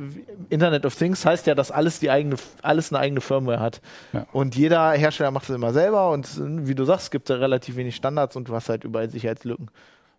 Internet 0.49 0.85
of 0.85 0.95
Things 0.95 1.25
heißt 1.25 1.47
ja, 1.47 1.55
dass 1.55 1.71
alles 1.71 1.99
die 1.99 2.09
eigene, 2.09 2.35
alles 2.61 2.91
eine 2.91 2.99
eigene 2.99 3.21
Firmware 3.21 3.59
hat. 3.59 3.81
Ja. 4.13 4.25
Und 4.31 4.55
jeder 4.55 4.91
Hersteller 4.91 5.31
macht 5.31 5.49
es 5.49 5.55
immer 5.55 5.73
selber 5.73 6.11
und 6.11 6.27
wie 6.67 6.75
du 6.75 6.85
sagst, 6.85 7.11
gibt 7.11 7.29
es 7.29 7.35
da 7.35 7.39
relativ 7.39 7.75
wenig 7.75 7.95
Standards 7.95 8.35
und 8.35 8.49
du 8.49 8.55
hast 8.55 8.69
halt 8.69 8.83
überall 8.83 9.09
Sicherheitslücken. 9.09 9.69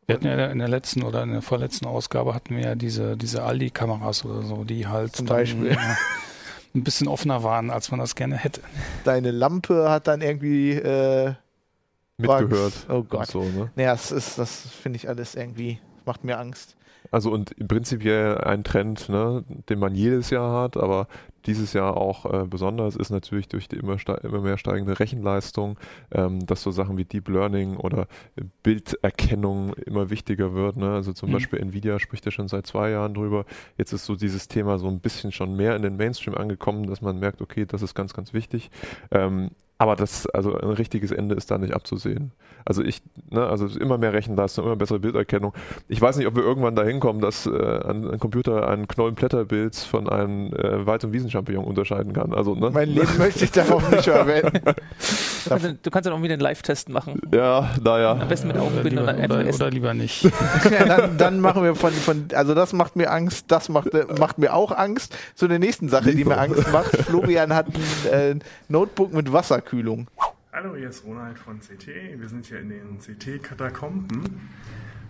Wir 0.06 0.14
hatten 0.14 0.26
ja 0.26 0.46
in 0.46 0.58
der 0.60 0.68
letzten 0.68 1.02
oder 1.02 1.24
in 1.24 1.32
der 1.32 1.42
vorletzten 1.42 1.86
Ausgabe 1.86 2.32
hatten 2.32 2.56
wir 2.56 2.62
ja 2.62 2.74
diese, 2.76 3.16
diese 3.16 3.42
Aldi-Kameras 3.42 4.24
oder 4.24 4.42
so, 4.42 4.62
die 4.62 4.86
halt 4.86 5.16
Zum 5.16 5.26
dann, 5.26 5.38
Beispiel. 5.38 5.72
ja, 5.72 5.96
ein 6.76 6.84
bisschen 6.84 7.08
offener 7.08 7.42
waren, 7.42 7.70
als 7.70 7.90
man 7.90 7.98
das 7.98 8.14
gerne 8.14 8.36
hätte. 8.36 8.60
Deine 9.04 9.30
Lampe 9.30 9.90
hat 9.90 10.06
dann 10.06 10.20
irgendwie 10.20 10.72
äh, 10.72 11.34
Mitgehört. 12.18 12.86
Oh 12.88 13.02
Gott. 13.02 13.28
So, 13.28 13.42
ne? 13.42 13.70
Naja, 13.76 13.92
das 13.92 14.12
ist, 14.12 14.38
das 14.38 14.60
finde 14.60 14.96
ich 14.96 15.08
alles 15.08 15.34
irgendwie, 15.34 15.78
macht 16.04 16.24
mir 16.24 16.38
Angst. 16.38 16.75
Also 17.10 17.30
und 17.30 17.52
im 17.52 17.68
prinzipiell 17.68 18.38
ein 18.38 18.64
Trend, 18.64 19.08
ne, 19.08 19.44
den 19.68 19.78
man 19.78 19.94
jedes 19.94 20.30
Jahr 20.30 20.62
hat, 20.62 20.76
aber 20.76 21.08
dieses 21.46 21.72
Jahr 21.74 21.96
auch 21.96 22.26
äh, 22.26 22.44
besonders 22.44 22.96
ist 22.96 23.10
natürlich 23.10 23.46
durch 23.48 23.68
die 23.68 23.76
immer, 23.76 23.96
immer 24.24 24.40
mehr 24.40 24.58
steigende 24.58 24.98
Rechenleistung, 24.98 25.78
ähm, 26.10 26.44
dass 26.44 26.62
so 26.62 26.72
Sachen 26.72 26.96
wie 26.98 27.04
Deep 27.04 27.28
Learning 27.28 27.76
oder 27.76 28.08
Bilderkennung 28.64 29.74
immer 29.74 30.10
wichtiger 30.10 30.54
wird. 30.54 30.76
Ne? 30.76 30.92
Also 30.92 31.12
zum 31.12 31.28
Mhm. 31.28 31.34
Beispiel 31.34 31.60
Nvidia 31.60 31.98
spricht 31.98 32.24
ja 32.24 32.32
schon 32.32 32.48
seit 32.48 32.66
zwei 32.66 32.90
Jahren 32.90 33.14
drüber. 33.14 33.44
Jetzt 33.78 33.92
ist 33.92 34.04
so 34.06 34.16
dieses 34.16 34.48
Thema 34.48 34.78
so 34.78 34.88
ein 34.88 34.98
bisschen 35.00 35.30
schon 35.30 35.54
mehr 35.56 35.76
in 35.76 35.82
den 35.82 35.96
Mainstream 35.96 36.34
angekommen, 36.34 36.86
dass 36.88 37.00
man 37.00 37.18
merkt, 37.20 37.40
okay, 37.40 37.64
das 37.64 37.82
ist 37.82 37.94
ganz, 37.94 38.12
ganz 38.12 38.32
wichtig. 38.32 38.70
Ähm, 39.12 39.50
aber 39.78 39.94
das, 39.96 40.26
also 40.28 40.54
ein 40.58 40.70
richtiges 40.70 41.10
Ende 41.12 41.34
ist 41.34 41.50
da 41.50 41.58
nicht 41.58 41.74
abzusehen. 41.74 42.32
Also 42.64 42.82
ich, 42.82 43.02
ne, 43.30 43.46
also 43.46 43.66
immer 43.78 43.98
mehr 43.98 44.12
Rechenleistung, 44.12 44.64
immer 44.64 44.74
bessere 44.76 44.98
Bilderkennung. 44.98 45.52
Ich 45.86 46.00
weiß 46.00 46.16
nicht, 46.16 46.26
ob 46.26 46.34
wir 46.34 46.42
irgendwann 46.42 46.74
dahin 46.74 46.98
kommen, 46.98 47.20
dass 47.20 47.46
äh, 47.46 47.50
ein, 47.50 48.10
ein 48.10 48.18
Computer 48.18 48.68
einen 48.68 48.88
Knollenblätterbild 48.88 49.76
von 49.76 50.08
einem 50.08 50.52
äh, 50.54 50.86
Wald- 50.86 51.04
und 51.04 51.12
Wiesenchampignon 51.12 51.64
unterscheiden 51.64 52.12
kann. 52.12 52.32
Also, 52.32 52.54
ne? 52.54 52.70
Mein 52.70 52.88
Leben 52.88 53.18
möchte 53.18 53.44
ich 53.44 53.52
darauf 53.52 53.88
nicht 53.90 54.04
verwenden. 54.04 54.60
Du 55.46 55.50
kannst, 55.50 55.64
dann- 55.64 55.78
du 55.80 55.90
kannst 55.92 56.06
dann 56.08 56.12
auch 56.14 56.22
wieder 56.22 56.32
einen 56.32 56.42
Live-Test 56.42 56.88
machen. 56.88 57.20
ja, 57.32 57.70
naja. 57.80 58.12
Am 58.20 58.26
besten 58.26 58.48
mit 58.48 58.56
Oder 58.56 58.64
Augenbinde 58.66 59.00
und 59.00 59.16
lieber, 59.20 59.34
oder, 59.36 59.46
essen. 59.46 59.62
oder 59.62 59.70
lieber 59.70 59.94
nicht. 59.94 60.24
ja, 60.72 60.84
dann, 60.86 61.18
dann 61.18 61.40
machen 61.40 61.62
wir 61.62 61.76
von, 61.76 61.92
von, 61.92 62.24
also 62.34 62.52
das 62.52 62.72
macht 62.72 62.96
mir 62.96 63.12
Angst, 63.12 63.44
das 63.46 63.68
macht, 63.68 63.90
macht 64.18 64.38
mir 64.38 64.52
auch 64.52 64.72
Angst. 64.76 65.16
Zu 65.36 65.46
der 65.46 65.60
nächsten 65.60 65.88
Sache, 65.88 66.16
die 66.16 66.24
mir 66.24 66.36
Angst 66.38 66.72
macht. 66.72 66.96
Florian 66.96 67.54
hat 67.54 67.66
ein 68.10 68.40
äh, 68.40 68.44
Notebook 68.68 69.12
mit 69.14 69.32
Wasserkühlung. 69.66 70.08
Hallo, 70.52 70.76
hier 70.76 70.88
ist 70.90 71.04
Ronald 71.04 71.38
von 71.38 71.58
CT. 71.58 71.88
Wir 71.88 72.28
sind 72.28 72.46
hier 72.46 72.60
in 72.60 72.68
den 72.68 72.98
CT-Katakomben, 72.98 74.22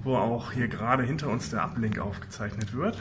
wo 0.03 0.17
auch 0.17 0.51
hier 0.53 0.67
gerade 0.67 1.03
hinter 1.03 1.29
uns 1.29 1.51
der 1.51 1.63
Uplink 1.65 1.99
aufgezeichnet 1.99 2.73
wird. 2.73 2.99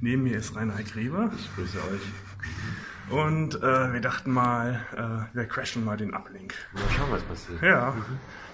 Neben 0.00 0.24
mir 0.24 0.36
ist 0.36 0.56
Reinhard 0.56 0.86
Grebe. 0.92 1.30
Ich 1.36 1.54
grüße 1.54 1.78
euch. 1.78 3.10
Und 3.10 3.54
äh, 3.62 3.92
wir 3.92 4.00
dachten 4.00 4.32
mal, 4.32 5.28
äh, 5.32 5.34
wir 5.36 5.44
crashen 5.46 5.84
mal 5.84 5.96
den 5.96 6.12
Uplink. 6.12 6.54
Mal 6.72 6.82
schauen, 6.96 7.10
was 7.12 7.22
passiert. 7.22 7.62
Ja, 7.62 7.94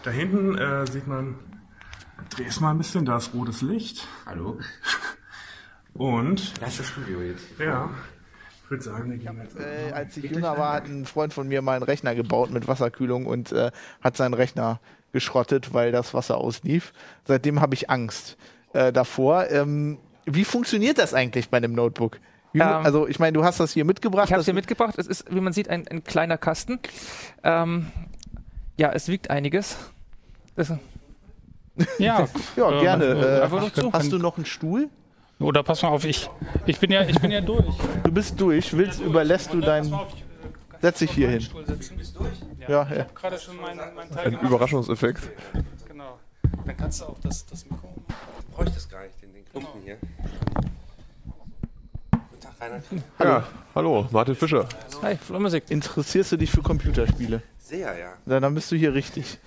da 0.02 0.10
hinten 0.10 0.58
äh, 0.58 0.86
sieht 0.86 1.06
man, 1.06 1.36
dreh 2.30 2.44
es 2.44 2.60
mal 2.60 2.70
ein 2.72 2.78
bisschen, 2.78 3.06
da 3.06 3.16
ist 3.16 3.32
rotes 3.32 3.62
Licht. 3.62 4.06
Hallo? 4.26 4.58
Und, 5.94 6.60
Das 6.60 6.70
ist 6.72 6.80
das 6.80 6.88
Studio 6.88 7.22
jetzt. 7.22 7.58
ja, 7.58 7.88
ich 8.66 8.70
würde 8.70 8.82
sagen, 8.82 9.10
wir 9.10 9.16
gehen 9.18 9.40
jetzt. 9.42 9.56
Äh, 9.58 9.92
als 9.92 10.16
ich 10.16 10.30
jünger 10.30 10.58
war, 10.58 10.74
hat 10.74 10.86
ein 10.86 11.06
Freund 11.06 11.32
von 11.32 11.46
mir 11.48 11.62
mal 11.62 11.74
einen 11.76 11.84
Rechner 11.84 12.14
gebaut 12.14 12.50
mit 12.50 12.66
Wasserkühlung 12.68 13.26
und 13.26 13.52
äh, 13.52 13.70
hat 14.02 14.16
seinen 14.16 14.34
Rechner 14.34 14.80
geschrottet, 15.12 15.72
weil 15.72 15.92
das 15.92 16.12
Wasser 16.14 16.36
auslief. 16.38 16.92
Seitdem 17.24 17.60
habe 17.60 17.74
ich 17.74 17.88
Angst 17.90 18.36
äh, 18.74 18.92
davor. 18.92 19.48
Ähm, 19.50 19.98
wie 20.24 20.44
funktioniert 20.44 20.98
das 20.98 21.14
eigentlich 21.14 21.48
bei 21.48 21.56
einem 21.58 21.72
Notebook? 21.74 22.18
Wie, 22.52 22.58
Ähm, 22.60 22.66
also 22.66 23.06
ich 23.06 23.18
meine, 23.20 23.32
du 23.34 23.44
hast 23.44 23.60
das 23.60 23.72
hier 23.72 23.84
mitgebracht. 23.84 24.26
Ich 24.26 24.32
habe 24.32 24.40
es 24.40 24.46
das- 24.46 24.52
hier 24.52 24.54
mitgebracht. 24.54 24.94
Es 24.98 25.06
ist, 25.06 25.32
wie 25.32 25.40
man 25.40 25.52
sieht, 25.52 25.68
ein, 25.70 25.86
ein 25.88 26.02
kleiner 26.04 26.36
Kasten. 26.36 26.80
Ähm, 27.44 27.86
ja, 28.76 28.90
es 28.92 29.08
wiegt 29.08 29.30
einiges. 29.30 29.76
Das, 30.56 30.72
Ja, 31.98 32.26
Ja, 32.56 32.70
äh, 32.72 32.80
gerne. 32.80 33.04
äh, 33.04 33.38
Äh, 33.38 33.42
einfach 33.42 33.60
nur 33.60 33.72
zu. 33.72 33.92
hast 33.92 34.10
du 34.12 34.18
noch 34.18 34.36
einen 34.36 34.46
Stuhl? 34.46 34.88
Oder 35.38 35.62
pass 35.62 35.82
mal 35.82 35.88
auf, 35.88 36.04
ich, 36.04 36.28
ich 36.64 36.78
bin 36.78 36.90
ja, 36.90 37.02
ich 37.02 37.20
bin 37.20 37.30
ja 37.30 37.40
durch. 37.40 37.64
Du 38.02 38.10
bist 38.10 38.40
durch. 38.40 38.74
Willst, 38.76 39.00
überlässt 39.00 39.52
du 39.52 39.60
deinen. 39.60 39.92
Setz 40.80 40.98
dich 41.00 41.10
hier 41.10 41.28
hin. 41.30 41.46
Ja, 42.60 42.68
ja. 42.68 42.82
Ich 42.90 42.98
habe 42.98 43.12
gerade 43.14 43.38
schon 43.38 43.56
meinen 43.56 43.94
mein 43.94 44.10
Teil 44.10 44.26
Ein 44.26 44.30
gemacht. 44.32 44.46
Überraschungseffekt. 44.46 45.30
Genau. 45.88 46.18
Dann 46.64 46.76
kannst 46.76 47.00
du 47.00 47.06
auch 47.06 47.18
das, 47.22 47.44
das 47.46 47.64
Mikro. 47.64 47.94
Du 48.08 48.56
bräuchtest 48.56 48.90
gar 48.90 49.02
nicht 49.02 49.20
den, 49.22 49.32
den 49.32 49.44
Klumpen 49.44 49.82
hier. 49.82 49.98
Guten 52.10 52.40
Tag, 52.40 52.52
Reinhard. 52.60 52.84
Ja, 53.18 53.46
hallo, 53.74 54.06
Martin 54.10 54.34
Fischer. 54.34 54.68
hi, 55.02 55.16
Flurmusik. 55.16 55.64
Interessierst 55.70 56.32
du 56.32 56.36
dich 56.36 56.50
für 56.50 56.62
Computerspiele? 56.62 57.42
Sehr, 57.58 57.98
ja. 57.98 58.12
Na, 58.24 58.40
dann 58.40 58.54
bist 58.54 58.70
du 58.72 58.76
hier 58.76 58.94
richtig. 58.94 59.38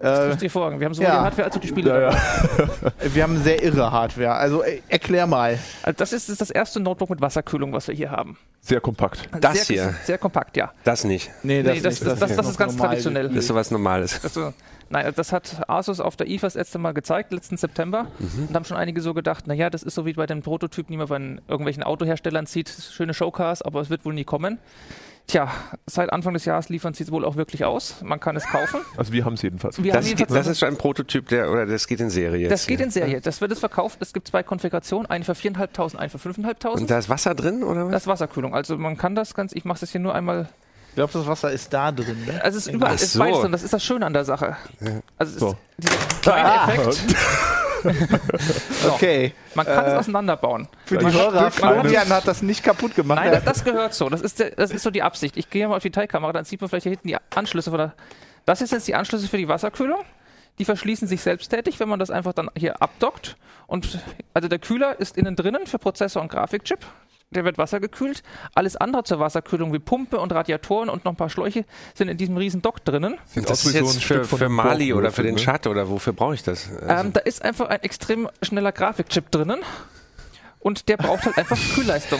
Das 0.00 0.30
du 0.30 0.36
dir 0.36 0.50
vorhaben. 0.50 0.80
Wir 0.80 0.86
haben 0.86 0.94
sowohl 0.94 1.08
ja. 1.08 1.18
die 1.18 1.24
Hardware 1.24 1.44
als 1.46 1.56
auch 1.56 1.60
die 1.60 1.68
Spiele. 1.68 1.90
dabei. 1.90 2.92
wir 3.14 3.22
haben 3.22 3.42
sehr 3.42 3.62
irre 3.62 3.92
Hardware. 3.92 4.32
Also 4.32 4.62
äh, 4.62 4.80
erklär 4.88 5.26
mal. 5.26 5.58
Also 5.82 5.96
das 5.98 6.12
ist, 6.12 6.28
ist 6.30 6.40
das 6.40 6.50
erste 6.50 6.80
Notebook 6.80 7.10
mit 7.10 7.20
Wasserkühlung, 7.20 7.72
was 7.72 7.86
wir 7.88 7.94
hier 7.94 8.10
haben. 8.10 8.36
Sehr 8.62 8.80
kompakt. 8.80 9.28
Das 9.40 9.66
sehr, 9.66 9.76
hier? 9.76 9.94
Sehr 10.04 10.18
kompakt, 10.18 10.56
ja. 10.56 10.72
Das 10.84 11.04
nicht. 11.04 11.30
Nee, 11.42 11.62
Nee, 11.62 11.80
das- 11.80 12.00
das- 12.00 12.18
das- 12.18 12.36
das 12.36 12.48
ist 12.48 12.58
ganz 12.58 12.76
traditionell. 12.76 13.28
Das 13.28 13.36
ist 13.36 13.46
sowas 13.48 13.70
Normales. 13.70 14.20
Also, 14.24 14.52
nein, 14.88 15.12
das 15.14 15.32
hat 15.32 15.68
Asus 15.68 16.00
auf 16.00 16.16
der 16.16 16.28
IFA 16.28 16.46
das 16.46 16.54
letzte 16.54 16.78
Mal 16.78 16.92
gezeigt, 16.92 17.32
letzten 17.32 17.56
September. 17.56 18.06
Und 18.18 18.54
haben 18.54 18.64
schon 18.64 18.76
einige 18.76 19.00
so 19.02 19.12
gedacht, 19.14 19.46
naja, 19.46 19.70
das 19.70 19.82
ist 19.82 19.94
so 19.94 20.06
wie 20.06 20.14
bei 20.14 20.26
den 20.26 20.42
Prototypen, 20.42 20.92
die 20.92 20.98
man 20.98 21.08
von 21.08 21.40
irgendwelchen 21.48 21.82
Autoherstellern 21.82 22.46
sieht. 22.46 22.68
Schöne 22.70 23.12
Showcars, 23.14 23.62
aber 23.62 23.80
es 23.80 23.90
wird 23.90 24.04
wohl 24.04 24.14
nie 24.14 24.24
kommen. 24.24 24.58
Tja, 25.26 25.48
seit 25.86 26.12
Anfang 26.12 26.34
des 26.34 26.44
Jahres 26.44 26.68
liefern 26.70 26.92
sie 26.92 27.04
es 27.04 27.12
wohl 27.12 27.24
auch 27.24 27.36
wirklich 27.36 27.64
aus. 27.64 27.96
Man 28.02 28.18
kann 28.18 28.34
es 28.34 28.44
kaufen. 28.46 28.80
Also 28.96 29.12
wir 29.12 29.24
haben 29.24 29.34
es 29.34 29.42
jedenfalls. 29.42 29.80
Wir 29.82 29.92
Das, 29.92 30.08
jedenfalls- 30.08 30.32
das 30.32 30.46
ist 30.48 30.58
schon 30.58 30.68
ein 30.70 30.76
Prototyp, 30.76 31.28
der, 31.28 31.50
oder 31.50 31.66
das 31.66 31.86
geht 31.86 32.00
in 32.00 32.10
Serie 32.10 32.40
jetzt. 32.42 32.50
das 32.50 32.66
geht 32.66 32.78
hier. 32.78 32.86
in 32.86 32.90
Serie. 32.90 33.20
Das 33.20 33.40
wird 33.40 33.52
es 33.52 33.60
verkauft. 33.60 33.98
Es 34.00 34.12
gibt 34.12 34.26
zwei 34.28 34.42
Konfigurationen, 34.42 35.08
eine 35.08 35.24
für 35.24 35.32
4.500, 35.34 35.96
eine 35.96 36.10
für 36.10 36.18
5.500. 36.18 36.66
Und 36.80 36.90
da 36.90 36.98
ist 36.98 37.08
Wasser 37.08 37.34
drin, 37.36 37.62
oder 37.62 37.84
was? 37.86 37.92
Das 37.92 38.02
ist 38.02 38.06
Wasserkühlung. 38.08 38.54
Also 38.54 38.76
man 38.76 38.96
kann 38.96 39.14
das 39.14 39.34
ganz, 39.34 39.52
ich 39.52 39.64
mache 39.64 39.78
das 39.80 39.90
hier 39.92 40.00
nur 40.00 40.14
einmal 40.16 40.48
Ich 40.88 40.94
glaube, 40.96 41.12
das 41.12 41.26
Wasser 41.28 41.52
ist 41.52 41.72
da 41.72 41.92
drin. 41.92 42.24
Ne? 42.26 42.42
Also 42.42 42.58
es 42.58 42.66
ist 42.66 42.72
überall, 42.74 42.92
Ach 42.92 42.96
es 42.96 43.02
ist 43.02 43.12
so. 43.12 43.18
beides 43.20 43.40
drin. 43.40 43.52
Das 43.52 43.62
ist 43.62 43.72
das 43.72 43.84
Schöne 43.84 44.06
an 44.06 44.12
der 44.12 44.24
Sache. 44.24 44.56
Also 45.16 45.32
es 45.34 45.38
So. 45.38 45.48
ist 45.50 45.56
dieser 45.78 45.96
kleine 46.22 46.72
Effekt. 46.72 47.04
so, 48.82 48.92
Okay. 48.92 49.32
man 49.54 49.66
kann 49.66 49.84
es 49.86 49.92
Äh, 49.92 49.96
auseinanderbauen. 49.96 50.68
Für 50.86 50.98
die 50.98 51.04
Man- 51.04 51.12
Hörer, 51.14 51.50
Florian 51.50 52.08
hat 52.08 52.26
das 52.28 52.42
nicht 52.42 52.62
kaputt 52.62 52.94
gemacht. 52.94 53.20
Nein, 53.22 53.32
das, 53.32 53.44
das 53.44 53.64
gehört 53.64 53.94
so. 53.94 54.08
Das 54.08 54.20
ist, 54.20 54.38
der, 54.40 54.50
das 54.50 54.70
ist 54.70 54.82
so 54.82 54.90
die 54.90 55.02
Absicht. 55.02 55.36
Ich 55.36 55.50
gehe 55.50 55.66
mal 55.68 55.76
auf 55.76 55.82
die 55.82 55.90
Teilkamera, 55.90 56.32
dann 56.32 56.44
sieht 56.44 56.60
man 56.60 56.68
vielleicht 56.68 56.84
hier 56.84 56.90
hinten 56.90 57.08
die 57.08 57.16
Anschlüsse 57.34 57.70
von 57.70 57.78
der. 57.78 57.94
Das 58.46 58.60
ist 58.62 58.72
jetzt 58.72 58.88
die 58.88 58.94
Anschlüsse 58.94 59.28
für 59.28 59.36
die 59.38 59.48
Wasserkühlung. 59.48 60.00
Die 60.58 60.64
verschließen 60.64 61.08
sich 61.08 61.22
selbsttätig, 61.22 61.80
wenn 61.80 61.88
man 61.88 61.98
das 61.98 62.10
einfach 62.10 62.32
dann 62.32 62.50
hier 62.56 62.82
abdockt. 62.82 63.36
Und 63.66 63.98
also 64.34 64.48
der 64.48 64.58
Kühler 64.58 64.98
ist 65.00 65.16
innen 65.16 65.36
drinnen 65.36 65.66
für 65.66 65.78
Prozessor 65.78 66.20
und 66.22 66.30
Grafikchip. 66.30 66.80
Der 67.32 67.44
wird 67.44 67.58
wassergekühlt. 67.58 68.24
Alles 68.56 68.74
andere 68.74 69.04
zur 69.04 69.20
Wasserkühlung 69.20 69.72
wie 69.72 69.78
Pumpe 69.78 70.18
und 70.18 70.32
Radiatoren 70.32 70.88
und 70.88 71.04
noch 71.04 71.12
ein 71.12 71.16
paar 71.16 71.30
Schläuche 71.30 71.64
sind 71.94 72.08
in 72.08 72.16
diesem 72.16 72.36
riesen 72.36 72.60
Dock 72.60 72.84
drinnen. 72.84 73.18
Sieht 73.26 73.44
Das 73.44 73.60
aus 73.60 73.66
ist 73.66 73.74
jetzt 73.74 73.94
ein 73.94 74.00
für, 74.00 74.24
für 74.24 74.48
Mali 74.48 74.92
oder 74.92 75.12
für 75.12 75.22
den 75.22 75.36
ne? 75.36 75.40
Chat 75.40 75.68
oder 75.68 75.88
wofür 75.88 76.12
brauche 76.12 76.34
ich 76.34 76.42
das? 76.42 76.68
Also, 76.82 77.06
Ähm, 77.06 77.12
da 77.12 77.20
ist 77.20 77.42
einfach 77.42 77.68
ein 77.68 77.82
extrem 77.82 78.28
schneller 78.42 78.72
Grafikchip 78.72 79.30
drinnen. 79.30 79.60
Und 80.58 80.88
der 80.88 80.96
braucht 80.96 81.24
halt 81.24 81.38
einfach 81.38 81.56
Kühlleistung. 81.74 82.18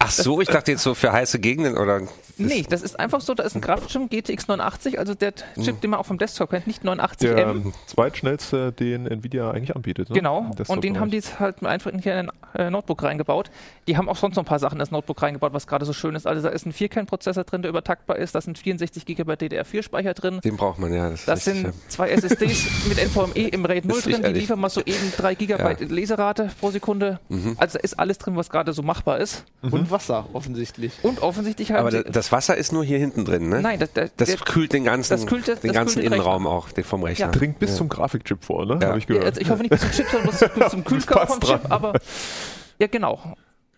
ach 0.00 0.10
so, 0.10 0.40
ich 0.40 0.48
dachte 0.48 0.72
jetzt 0.72 0.82
so 0.82 0.94
für 0.96 1.12
heiße 1.12 1.38
Gegenden 1.38 1.78
oder. 1.78 2.00
Nee, 2.48 2.64
das 2.68 2.82
ist 2.82 2.98
einfach 2.98 3.20
so, 3.20 3.34
da 3.34 3.42
ist 3.44 3.54
ein 3.54 3.60
Grafikchip 3.60 4.10
GTX 4.10 4.48
89, 4.48 4.98
also 4.98 5.14
der 5.14 5.32
Chip, 5.60 5.80
den 5.80 5.90
man 5.90 6.00
auch 6.00 6.06
vom 6.06 6.18
Desktop 6.18 6.50
kennt, 6.50 6.66
nicht 6.66 6.82
89M. 6.84 7.18
Der 7.18 7.38
ähm, 7.38 7.72
zweitschnellste, 7.86 8.72
den 8.72 9.06
Nvidia 9.06 9.50
eigentlich 9.50 9.76
anbietet. 9.76 10.08
Ne? 10.10 10.14
Genau, 10.16 10.50
und 10.68 10.84
den 10.84 10.98
haben 10.98 11.10
die 11.10 11.16
jetzt 11.18 11.38
halt 11.40 11.62
einfach 11.64 11.90
hier 12.02 12.18
in 12.18 12.30
ein 12.52 12.66
äh, 12.66 12.70
Notebook 12.70 13.02
reingebaut. 13.02 13.50
Die 13.86 13.96
haben 13.96 14.08
auch 14.08 14.16
sonst 14.16 14.36
noch 14.36 14.42
ein 14.42 14.46
paar 14.46 14.58
Sachen 14.58 14.74
in 14.76 14.78
das 14.80 14.90
Notebook 14.90 15.22
reingebaut, 15.22 15.52
was 15.52 15.66
gerade 15.66 15.84
so 15.84 15.92
schön 15.92 16.14
ist. 16.14 16.26
Also 16.26 16.42
da 16.42 16.48
ist 16.48 16.66
ein 16.66 16.72
Vierkernprozessor 16.72 17.44
drin, 17.44 17.62
der 17.62 17.68
übertaktbar 17.70 18.16
ist, 18.16 18.34
da 18.34 18.40
sind 18.40 18.58
64 18.58 19.04
GB 19.06 19.32
DDR4-Speicher 19.34 20.14
drin. 20.14 20.40
Den 20.42 20.56
braucht 20.56 20.78
man, 20.78 20.92
ja. 20.92 21.10
Das, 21.10 21.24
Das 21.24 21.44
sind 21.44 21.72
zwei 21.88 22.08
SSDs 22.10 22.66
mit 22.88 22.98
NVMe 22.98 23.48
im 23.48 23.64
RAID 23.64 23.84
0 23.84 23.96
Ist 23.98 24.06
drin, 24.06 24.22
die 24.22 24.32
liefern 24.40 24.60
mal 24.60 24.70
so 24.70 24.80
eben 24.80 25.12
3 25.16 25.34
GB 25.34 25.84
Leserate 25.84 26.50
pro 26.60 26.70
Sekunde. 26.70 27.20
Mhm. 27.28 27.56
Also 27.58 27.78
da 27.78 27.82
ist 27.84 27.98
alles 27.98 28.18
drin, 28.18 28.36
was 28.36 28.50
gerade 28.50 28.72
so 28.72 28.82
machbar 28.82 29.18
ist. 29.18 29.44
Und 29.62 29.90
Wasser, 29.90 30.26
offensichtlich. 30.32 30.92
Und 31.02 31.22
offensichtlich 31.22 31.70
haben 31.72 31.80
aber 31.80 31.90
sie... 31.90 32.02
da- 32.04 32.10
das 32.30 32.32
Wasser 32.32 32.56
ist 32.56 32.72
nur 32.72 32.84
hier 32.84 32.98
hinten 32.98 33.24
drin, 33.24 33.48
ne? 33.48 33.60
nein, 33.60 33.78
das, 33.80 33.92
das, 33.92 34.10
Das 34.16 34.28
der, 34.28 34.38
kühlt 34.38 34.72
den 34.72 34.84
ganzen, 34.84 35.10
das 35.10 35.26
kühlt 35.26 35.48
das- 35.48 35.60
den 35.60 35.72
ganzen 35.72 36.00
Innenraum 36.02 36.46
auch 36.46 36.68
vom 36.82 37.02
Rechner. 37.02 37.26
Ja. 37.26 37.32
Dringt 37.32 37.58
bis 37.58 37.76
zum 37.76 37.88
Grafikchip 37.88 38.44
vor, 38.44 38.64
ne? 38.66 38.78
Ja. 38.80 38.88
Habe 38.88 38.98
ich 38.98 39.04
Ja, 39.04 39.08
gehört. 39.16 39.24
also 39.26 39.40
ich 39.40 39.50
hoffe 39.50 39.62
nicht 39.62 39.70
bis 39.70 39.80
zum 39.80 39.90
Chip, 39.90 40.06
sondern 40.10 40.30
bis, 40.30 40.70
zum 40.70 40.84
Kühlkörper 40.84 41.26
vom 41.26 41.40
Chip, 41.40 41.60
aber 41.70 41.92
ja 42.78 42.86
genau. 42.86 43.20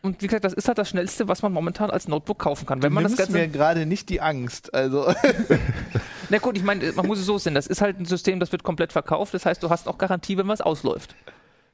Und 0.04 0.20
wie 0.20 0.26
gesagt, 0.26 0.44
das 0.44 0.52
ist 0.52 0.66
halt 0.66 0.78
das 0.78 0.88
Schnellste, 0.88 1.28
was 1.28 1.42
man 1.42 1.52
momentan 1.52 1.88
als 1.90 2.08
Notebook 2.08 2.40
kaufen 2.40 2.66
kann. 2.66 2.82
Wenn 2.82 2.90
Du 2.90 2.94
man 2.96 3.04
das 3.04 3.16
Ganze. 3.16 3.32
mir 3.34 3.46
gerade 3.46 3.86
nicht 3.86 4.08
die 4.08 4.20
Angst. 4.20 4.74
Also 4.74 5.14
Na 6.28 6.38
gut, 6.38 6.56
ich 6.56 6.64
meine, 6.64 6.90
man 6.92 7.06
muss 7.06 7.20
es 7.20 7.26
so 7.26 7.38
sehen. 7.38 7.54
Das 7.54 7.68
ist 7.68 7.80
halt 7.80 8.00
ein 8.00 8.04
System, 8.04 8.40
das 8.40 8.50
wird 8.50 8.64
komplett 8.64 8.92
verkauft. 8.92 9.32
Das 9.32 9.46
heißt, 9.46 9.62
du 9.62 9.70
hast 9.70 9.86
auch 9.88 9.98
Garantie, 9.98 10.36
wenn 10.38 10.48
was 10.48 10.60
ausläuft. 10.60 11.14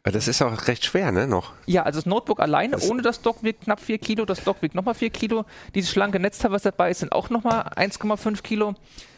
Das 0.05 0.29
ist 0.29 0.41
auch 0.41 0.69
recht 0.69 0.85
schwer, 0.85 1.13
ne? 1.13 1.27
Noch. 1.27 1.53
Ja, 1.67 1.83
also 1.83 1.99
das 1.99 2.07
Notebook 2.07 2.41
alleine 2.41 2.79
ohne 2.79 3.03
das 3.03 3.21
Dock 3.21 3.43
wiegt 3.43 3.65
knapp 3.65 3.81
4 3.81 3.99
Kilo. 3.99 4.25
Das 4.25 4.43
Dock 4.43 4.63
wiegt 4.63 4.75
nochmal 4.75 4.95
4 4.95 5.11
Kilo. 5.11 5.45
Dieses 5.75 5.91
schlanke 5.91 6.19
Netzteil, 6.19 6.51
was 6.51 6.63
dabei 6.63 6.91
ist, 6.91 7.01
sind 7.01 7.13
auch 7.13 7.31
nochmal 7.31 7.63
1,5 7.77 8.43
Kilo. 8.43 8.75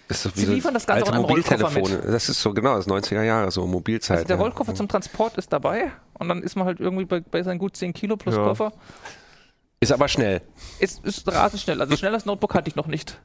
Das 0.09 0.27
ist 0.27 0.37
Sie 0.37 0.47
liefern 0.47 0.75
das 0.75 0.89
Ganze 0.89 1.05
auch 1.05 1.09
in 1.11 1.15
einem 1.15 1.25
Rollkoffer. 1.25 1.81
Das 1.81 2.29
ist 2.29 2.43
so, 2.43 2.53
genau, 2.53 2.75
das 2.75 2.87
ist 2.87 2.93
90er 2.93 3.23
Jahre, 3.23 3.51
so 3.53 3.65
Mobilzeit. 3.67 4.17
Also 4.17 4.27
der 4.27 4.37
ja. 4.37 4.43
Rollkoffer 4.43 4.75
zum 4.75 4.89
Transport 4.89 5.37
ist 5.37 5.53
dabei 5.53 5.93
und 6.15 6.29
dann 6.29 6.43
ist 6.43 6.57
man 6.57 6.67
halt 6.67 6.81
irgendwie 6.81 7.05
bei, 7.05 7.21
bei 7.21 7.45
seinen 7.45 7.59
gut 7.59 7.77
10 7.77 7.93
Kilo 7.93 8.17
plus 8.17 8.35
Ja. 8.35 8.43
Koffer. 8.43 8.73
Ist 9.79 9.93
aber 9.93 10.09
schnell. 10.09 10.43
Ist, 10.81 11.05
ist 11.05 11.27
rasend 11.27 11.63
schnell. 11.63 11.81
Also 11.81 11.97
schnell 11.97 12.13
das 12.13 12.27
Notebook 12.27 12.55
hatte 12.55 12.69
ich 12.69 12.77
noch 12.77 12.87
nicht. 12.87 13.21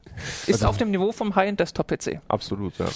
Ist 0.46 0.54
Also 0.54 0.68
auf 0.68 0.76
dem 0.76 0.90
Niveau 0.90 1.12
vom 1.12 1.34
High-End-Desktop-PC. 1.34 2.20
Absolut, 2.28 2.78
ja. 2.78 2.86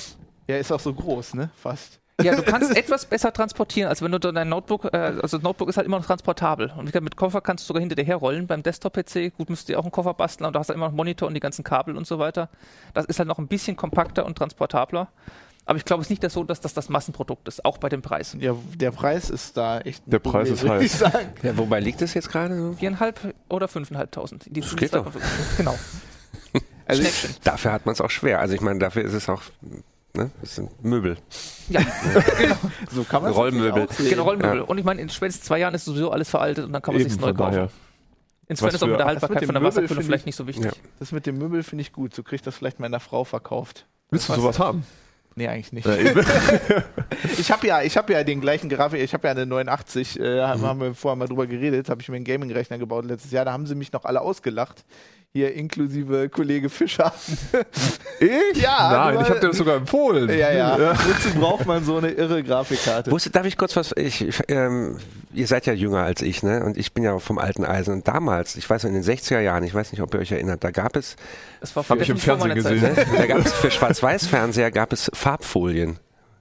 Ja, 0.46 0.56
ist 0.56 0.72
auch 0.72 0.80
so 0.80 0.94
groß, 0.94 1.34
ne? 1.34 1.50
Fast. 1.56 1.99
Ja, 2.22 2.36
du 2.36 2.42
kannst 2.42 2.76
etwas 2.76 3.06
besser 3.06 3.32
transportieren, 3.32 3.88
als 3.88 4.02
wenn 4.02 4.12
du 4.12 4.18
dein 4.18 4.48
Notebook, 4.48 4.92
äh, 4.92 4.96
also 4.96 5.38
das 5.38 5.42
Notebook 5.42 5.68
ist 5.68 5.76
halt 5.76 5.86
immer 5.86 5.98
noch 5.98 6.06
transportabel. 6.06 6.72
Und 6.76 6.94
mit 7.00 7.16
Koffer 7.16 7.40
kannst 7.40 7.64
du 7.64 7.66
sogar 7.68 7.80
hinter 7.80 7.96
dir 7.96 8.04
herrollen. 8.04 8.46
Beim 8.46 8.62
Desktop-PC, 8.62 9.36
gut, 9.36 9.50
müsst 9.50 9.68
ihr 9.68 9.78
auch 9.78 9.84
einen 9.84 9.92
Koffer 9.92 10.14
basteln, 10.14 10.46
aber 10.46 10.52
du 10.52 10.58
hast 10.58 10.68
halt 10.68 10.76
immer 10.76 10.86
noch 10.86 10.92
einen 10.92 10.96
Monitor 10.96 11.28
und 11.28 11.34
die 11.34 11.40
ganzen 11.40 11.64
Kabel 11.64 11.96
und 11.96 12.06
so 12.06 12.18
weiter. 12.18 12.48
Das 12.94 13.04
ist 13.06 13.18
halt 13.18 13.28
noch 13.28 13.38
ein 13.38 13.48
bisschen 13.48 13.76
kompakter 13.76 14.24
und 14.26 14.36
transportabler. 14.36 15.08
Aber 15.66 15.76
ich 15.76 15.84
glaube 15.84 16.00
es 16.00 16.10
ist 16.10 16.22
nicht 16.22 16.32
so, 16.32 16.42
dass 16.42 16.60
das 16.60 16.74
das 16.74 16.88
Massenprodukt 16.88 17.46
ist, 17.46 17.64
auch 17.64 17.78
bei 17.78 17.88
dem 17.88 18.02
Preis. 18.02 18.36
Ja, 18.40 18.56
der 18.74 18.90
Preis 18.90 19.30
ist 19.30 19.56
da 19.56 19.80
echt. 19.80 20.02
Der 20.06 20.18
Preis 20.18 20.48
ist 20.48 20.62
würd 20.62 20.82
ich 20.82 20.92
sagen. 20.92 21.28
Ja, 21.42 21.56
wobei 21.56 21.80
liegt 21.80 22.00
das 22.00 22.14
jetzt 22.14 22.30
gerade 22.30 22.56
so? 22.56 22.72
Viereinhalb 22.72 23.34
oder 23.48 23.68
fünfeinhalbtausend. 23.68 24.46
Die 24.46 24.60
Das 24.60 24.74
geht 24.74 24.94
doch. 24.94 25.06
Genau. 25.56 25.78
Also 26.86 27.02
Schnäppchen. 27.02 27.36
Dafür 27.44 27.70
hat 27.70 27.86
man 27.86 27.92
es 27.92 28.00
auch 28.00 28.10
schwer. 28.10 28.40
Also 28.40 28.54
ich 28.54 28.60
meine, 28.60 28.80
dafür 28.80 29.04
ist 29.04 29.12
es 29.12 29.28
auch, 29.28 29.42
ne, 30.14 30.30
das 30.40 30.54
sind 30.56 30.84
Möbel. 30.84 31.16
Ja, 31.68 31.80
genau. 32.38 32.56
so 32.90 33.04
kann 33.04 33.22
man 33.22 33.32
Rollmöbel. 33.32 33.86
genau 34.08 34.22
Rollmöbel. 34.24 34.60
Und 34.62 34.78
ich 34.78 34.84
meine, 34.84 35.00
in 35.00 35.08
spätestens 35.08 35.46
zwei 35.46 35.58
Jahren 35.58 35.74
ist 35.74 35.84
sowieso 35.84 36.10
alles 36.10 36.28
veraltet 36.30 36.64
und 36.66 36.72
dann 36.72 36.82
kann 36.82 36.94
man 36.94 37.02
sich 37.02 37.18
neu 37.20 37.32
kaufen. 37.32 37.52
daher. 37.52 37.70
Insofern 38.48 38.74
ist 38.74 38.82
auch 38.82 38.88
mit 38.88 38.98
der 38.98 38.98
das 38.98 39.06
Haltbarkeit 39.06 39.40
mit 39.42 39.46
von 39.46 39.54
der 39.54 39.62
Wasserkühlung 39.62 40.02
vielleicht 40.04 40.22
ich- 40.22 40.26
nicht 40.26 40.36
so 40.36 40.46
wichtig. 40.46 40.64
Ja. 40.64 40.72
Das 40.98 41.12
mit 41.12 41.26
dem 41.26 41.38
Möbel 41.38 41.62
finde 41.62 41.82
ich 41.82 41.92
gut. 41.92 42.14
So 42.14 42.22
kriegt 42.24 42.46
das 42.46 42.56
vielleicht 42.56 42.80
meiner 42.80 42.98
Frau 42.98 43.22
verkauft. 43.24 43.86
Willst 44.10 44.28
du 44.28 44.34
sowas 44.34 44.58
haben? 44.58 44.84
Nee, 45.36 45.46
eigentlich 45.46 45.72
nicht. 45.72 45.86
Ja. 45.86 45.94
Ich 47.38 47.50
habe 47.52 47.66
ja, 47.66 47.82
ich 47.82 47.96
habe 47.96 48.12
ja 48.12 48.24
den 48.24 48.40
gleichen 48.40 48.68
Grafik, 48.68 49.00
ich 49.00 49.12
habe 49.14 49.26
ja 49.28 49.32
eine 49.32 49.46
89, 49.46 50.18
äh, 50.20 50.40
haben- 50.42 50.62
haben 50.62 50.80
wir 50.80 50.94
vorher 50.94 51.16
mal 51.16 51.28
drüber 51.28 51.46
geredet, 51.46 51.88
habe 51.88 52.00
ich 52.02 52.08
mir 52.08 52.16
einen 52.16 52.24
Gaming-Rechner 52.24 52.78
gebaut 52.78 53.04
letztes 53.04 53.30
Jahr, 53.30 53.44
da 53.44 53.52
haben 53.52 53.66
sie 53.66 53.74
mich 53.74 53.92
noch 53.92 54.04
alle 54.04 54.20
ausgelacht. 54.20 54.84
Hier 55.32 55.54
inklusive 55.54 56.28
Kollege 56.28 56.68
Fischer. 56.68 57.12
ich? 58.20 58.60
Ja, 58.60 58.90
Nein, 58.90 59.16
aber- 59.16 59.22
ich 59.22 59.28
habe 59.30 59.38
dir 59.38 59.46
das 59.48 59.58
sogar 59.58 59.76
empfohlen. 59.76 60.28
ja, 60.28 60.50
ja. 60.50 60.76
Wozu 60.98 61.38
braucht 61.38 61.66
man 61.66 61.84
so 61.84 61.98
eine 61.98 62.10
irre 62.10 62.42
Grafikkarte? 62.42 63.12
Wusste, 63.12 63.30
darf 63.30 63.46
ich 63.46 63.56
kurz 63.56 63.76
was? 63.76 63.92
Ich, 63.96 64.26
ähm, 64.48 64.98
ihr 65.32 65.46
seid 65.46 65.66
ja 65.66 65.72
jünger 65.72 66.02
als 66.02 66.20
ich, 66.22 66.42
ne? 66.42 66.64
Und 66.64 66.76
ich 66.76 66.92
bin 66.94 67.04
ja 67.04 67.16
vom 67.20 67.38
alten 67.38 67.64
Eisen. 67.64 67.94
Und 67.94 68.08
damals, 68.08 68.56
ich 68.56 68.68
weiß 68.68 68.82
noch, 68.82 68.88
in 68.90 68.94
den 69.00 69.04
60er 69.04 69.38
Jahren, 69.38 69.62
ich 69.62 69.72
weiß 69.72 69.92
nicht, 69.92 70.00
ob 70.02 70.12
ihr 70.14 70.18
euch 70.20 70.32
erinnert, 70.32 70.64
da 70.64 70.72
gab 70.72 70.96
es, 70.96 71.14
Das 71.60 71.76
war 71.76 71.88
Hab 71.88 72.00
ich 72.00 72.08
im 72.08 72.16
Fernsehen 72.16 72.60
Zeit. 72.60 72.72
gesehen. 72.96 72.96
da 73.16 73.26
gab 73.26 73.38
es 73.38 73.52
für 73.52 73.70
Schwarz-Weiß-Fernseher 73.70 74.72
gab 74.72 74.92
es 74.92 75.12
Farbfolien. 75.14 75.98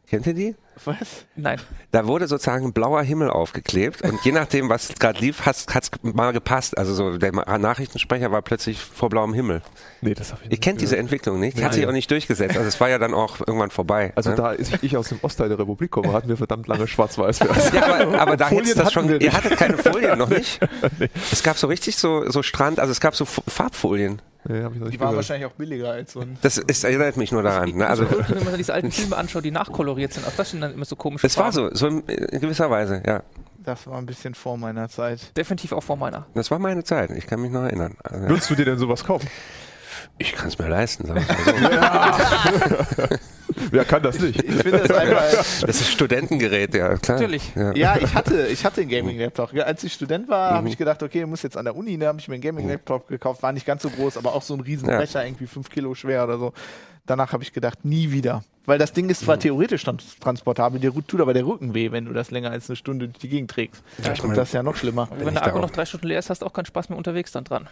Kennt 0.10 0.26
ihr 0.28 0.34
die? 0.34 0.56
Was? 0.86 1.26
Nein. 1.36 1.60
Da 1.92 2.08
wurde 2.08 2.28
sozusagen 2.28 2.66
ein 2.66 2.74
blauer 2.74 3.04
Himmel 3.04 3.30
aufgeklebt 3.30 4.02
und 4.02 4.24
je 4.24 4.32
nachdem, 4.32 4.70
was 4.70 4.88
gerade 4.98 5.20
lief, 5.20 5.46
hat 5.46 5.58
es 5.58 5.92
mal 6.02 6.32
gepasst. 6.32 6.78
Also 6.78 6.94
so 6.94 7.18
der 7.18 7.34
Nachrichtensprecher 7.34 8.32
war 8.32 8.42
plötzlich 8.42 8.80
vor 8.80 9.10
blauem 9.10 9.34
Himmel. 9.34 9.62
Nee, 10.02 10.14
das 10.14 10.32
habe 10.32 10.40
ich 10.44 10.46
Ihr 10.46 10.50
nicht 10.52 10.64
kennt 10.64 10.82
diese. 10.82 10.96
Entwicklung 10.98 11.40
nicht? 11.40 11.58
Die 11.58 11.66
hat 11.66 11.74
sich 11.74 11.86
auch 11.86 11.92
nicht 11.92 12.10
durchgesetzt. 12.10 12.56
Also 12.56 12.68
es 12.68 12.80
war 12.80 12.90
ja 12.90 12.98
dann 12.98 13.14
auch 13.14 13.40
irgendwann 13.40 13.72
vorbei. 13.72 14.14
Also 14.16 14.30
ne? 14.32 14.36
da 14.38 14.54
ich, 14.56 14.72
ich 14.82 14.96
aus 14.96 15.10
dem 15.10 15.20
Ostteil 15.22 15.50
der 15.50 15.60
Republik 15.60 15.92
komme, 15.92 16.14
hatten 16.14 16.30
wir 16.30 16.38
verdammt 16.38 16.68
lange 16.68 16.88
Schwarz-Weiß-Fernsehen. 16.88 17.74
Ja, 17.80 18.02
aber, 18.02 18.20
aber 18.22 18.38
da 18.38 18.48
hättest 18.50 18.80
das 18.80 18.94
schon. 18.94 19.20
Ihr 19.20 19.34
hattet 19.34 19.58
keine 19.58 19.78
Folien 19.78 20.18
noch 20.18 20.30
nicht. 20.30 20.60
Es 21.32 21.44
gab 21.44 21.58
so 21.58 21.68
richtig 21.68 21.98
so, 21.98 22.30
so 22.30 22.42
Strand, 22.42 22.80
also 22.80 22.92
es 22.92 23.00
gab 23.00 23.16
so 23.16 23.26
F- 23.26 23.42
Farbfolien. 23.48 24.22
Nee, 24.52 24.64
hab 24.64 24.74
ich 24.74 24.80
noch 24.80 24.86
nicht 24.88 24.96
Die 24.96 25.00
waren 25.00 25.10
gehört. 25.10 25.16
wahrscheinlich 25.18 25.46
auch 25.46 25.54
billiger 25.54 25.92
als 25.92 26.12
so 26.14 26.22
ein. 26.22 26.38
Das 26.42 26.58
ist, 26.58 26.84
erinnert 26.84 27.18
mich 27.18 27.32
nur 27.32 27.44
daran. 27.44 27.70
Ne? 27.70 27.86
Also, 27.88 28.04
Also 28.06 28.18
wenn 28.30 28.38
man 28.44 28.48
sich 28.48 28.58
diese 28.58 28.74
alten 28.74 28.92
Filme 28.92 29.16
anschaut, 29.16 29.46
die 29.46 29.52
nachkoloriert 29.52 30.12
sind, 30.12 30.26
auch 30.28 30.34
das 30.36 30.50
sind 30.52 30.62
dann 30.62 30.74
immer 30.74 30.86
so 30.86 30.96
komische 30.96 31.28
es 31.28 31.38
war 31.38 31.52
so, 31.52 31.70
so 31.74 31.86
in, 31.88 32.00
in 32.08 32.40
gewisser 32.42 32.70
Weise, 32.72 33.02
ja. 33.06 33.22
Das 33.64 33.86
war 33.86 33.98
ein 34.00 34.06
bisschen 34.08 34.34
vor 34.34 34.58
meiner 34.58 34.90
Zeit. 34.90 35.38
Definitiv 35.38 35.72
auch 35.74 35.84
vor 35.84 35.98
meiner. 35.98 36.26
Das 36.34 36.50
war 36.50 36.58
meine 36.60 36.84
Zeit. 36.84 37.12
Ich 37.12 37.28
kann 37.28 37.42
mich 37.42 37.52
noch 37.52 37.62
erinnern. 37.64 37.96
Also, 38.04 38.24
ja. 38.24 38.30
Würdest 38.30 38.50
du 38.50 38.56
dir 38.56 38.66
denn 38.66 38.80
sowas 38.80 39.04
kaufen? 39.04 39.30
Ich 40.18 40.34
kann 40.34 40.48
es 40.48 40.58
mir 40.58 40.68
leisten, 40.68 41.06
sag 41.06 41.18
ich 41.18 41.28
mal 41.28 42.90
so. 42.98 43.16
Wer 43.72 43.86
kann 43.86 44.02
das 44.04 44.20
nicht? 44.20 44.44
Ich 44.44 44.56
finde 44.56 44.80
das 44.80 44.92
einfach. 44.92 45.20
Das 45.62 45.82
ist 45.82 45.90
Studentengerät, 45.90 46.74
ja 46.74 46.96
klar. 46.98 47.18
Natürlich. 47.20 47.56
Ja. 47.56 47.74
Ja, 47.76 47.98
ich 48.02 48.14
hatte, 48.14 48.48
ich 48.48 48.64
hatte 48.66 48.82
einen 48.82 48.90
Gaming-Laptop. 48.90 49.54
Als 49.56 49.84
ich 49.84 49.94
Student 49.94 50.28
war, 50.30 50.52
habe 50.52 50.68
ich 50.70 50.78
gedacht, 50.78 51.04
okay, 51.04 51.26
muss 51.26 51.44
jetzt 51.44 51.58
an 51.58 51.66
der 51.66 51.76
Uni, 51.76 51.98
ne, 51.98 52.08
habe 52.08 52.20
ich 52.20 52.28
mir 52.28 52.36
einen 52.36 52.42
Gaming-Laptop 52.44 53.08
gekauft. 53.08 53.44
War 53.44 53.52
nicht 53.52 53.66
ganz 53.66 53.84
so 53.84 53.90
groß, 53.90 54.18
aber 54.18 54.34
auch 54.34 54.42
so 54.42 54.54
ein 54.54 54.60
Riesenbrecher, 54.62 55.26
irgendwie 55.26 55.48
5 55.48 55.70
Kilo 55.70 55.94
schwer 55.96 56.24
oder 56.24 56.38
so. 56.38 56.54
Danach 57.06 57.34
habe 57.34 57.44
ich 57.44 57.54
gedacht, 57.54 57.84
nie 57.86 58.12
wieder. 58.12 58.44
Weil 58.66 58.78
das 58.78 58.94
Ding 58.94 59.10
ist 59.10 59.22
zwar 59.22 59.40
theoretisch 59.40 59.84
trans- 59.84 60.18
transportabel, 60.20 60.80
dir 60.80 60.94
tut 61.08 61.20
aber 61.22 61.34
der 61.34 61.46
Rücken 61.46 61.74
weh, 61.74 61.92
wenn 61.92 62.06
du 62.06 62.14
das 62.14 62.30
länger 62.30 62.52
als 62.52 62.70
eine 62.70 62.76
Stunde 62.76 63.08
durch 63.08 63.18
die 63.20 63.30
Gegend 63.30 63.50
trägst. 63.50 63.82
Ja, 64.04 64.14
ich 64.14 64.22
mein- 64.24 64.36
das 64.36 64.50
ist 64.50 64.54
ja 64.54 64.62
noch 64.62 64.76
schlimmer. 64.76 65.08
Wenn 65.12 65.20
ich 65.28 65.34
der 65.34 65.42
da 65.42 65.48
Akku 65.48 65.58
auch- 65.58 65.62
noch 65.64 65.72
drei 65.72 65.86
Stunden 65.86 66.08
leer 66.08 66.20
ist, 66.20 66.30
hast 66.30 66.44
du 66.44 66.46
auch 66.46 66.54
keinen 66.54 66.66
Spaß 66.66 66.90
mehr 66.90 66.98
unterwegs 66.98 67.32
dann 67.32 67.46
dran. 67.46 67.68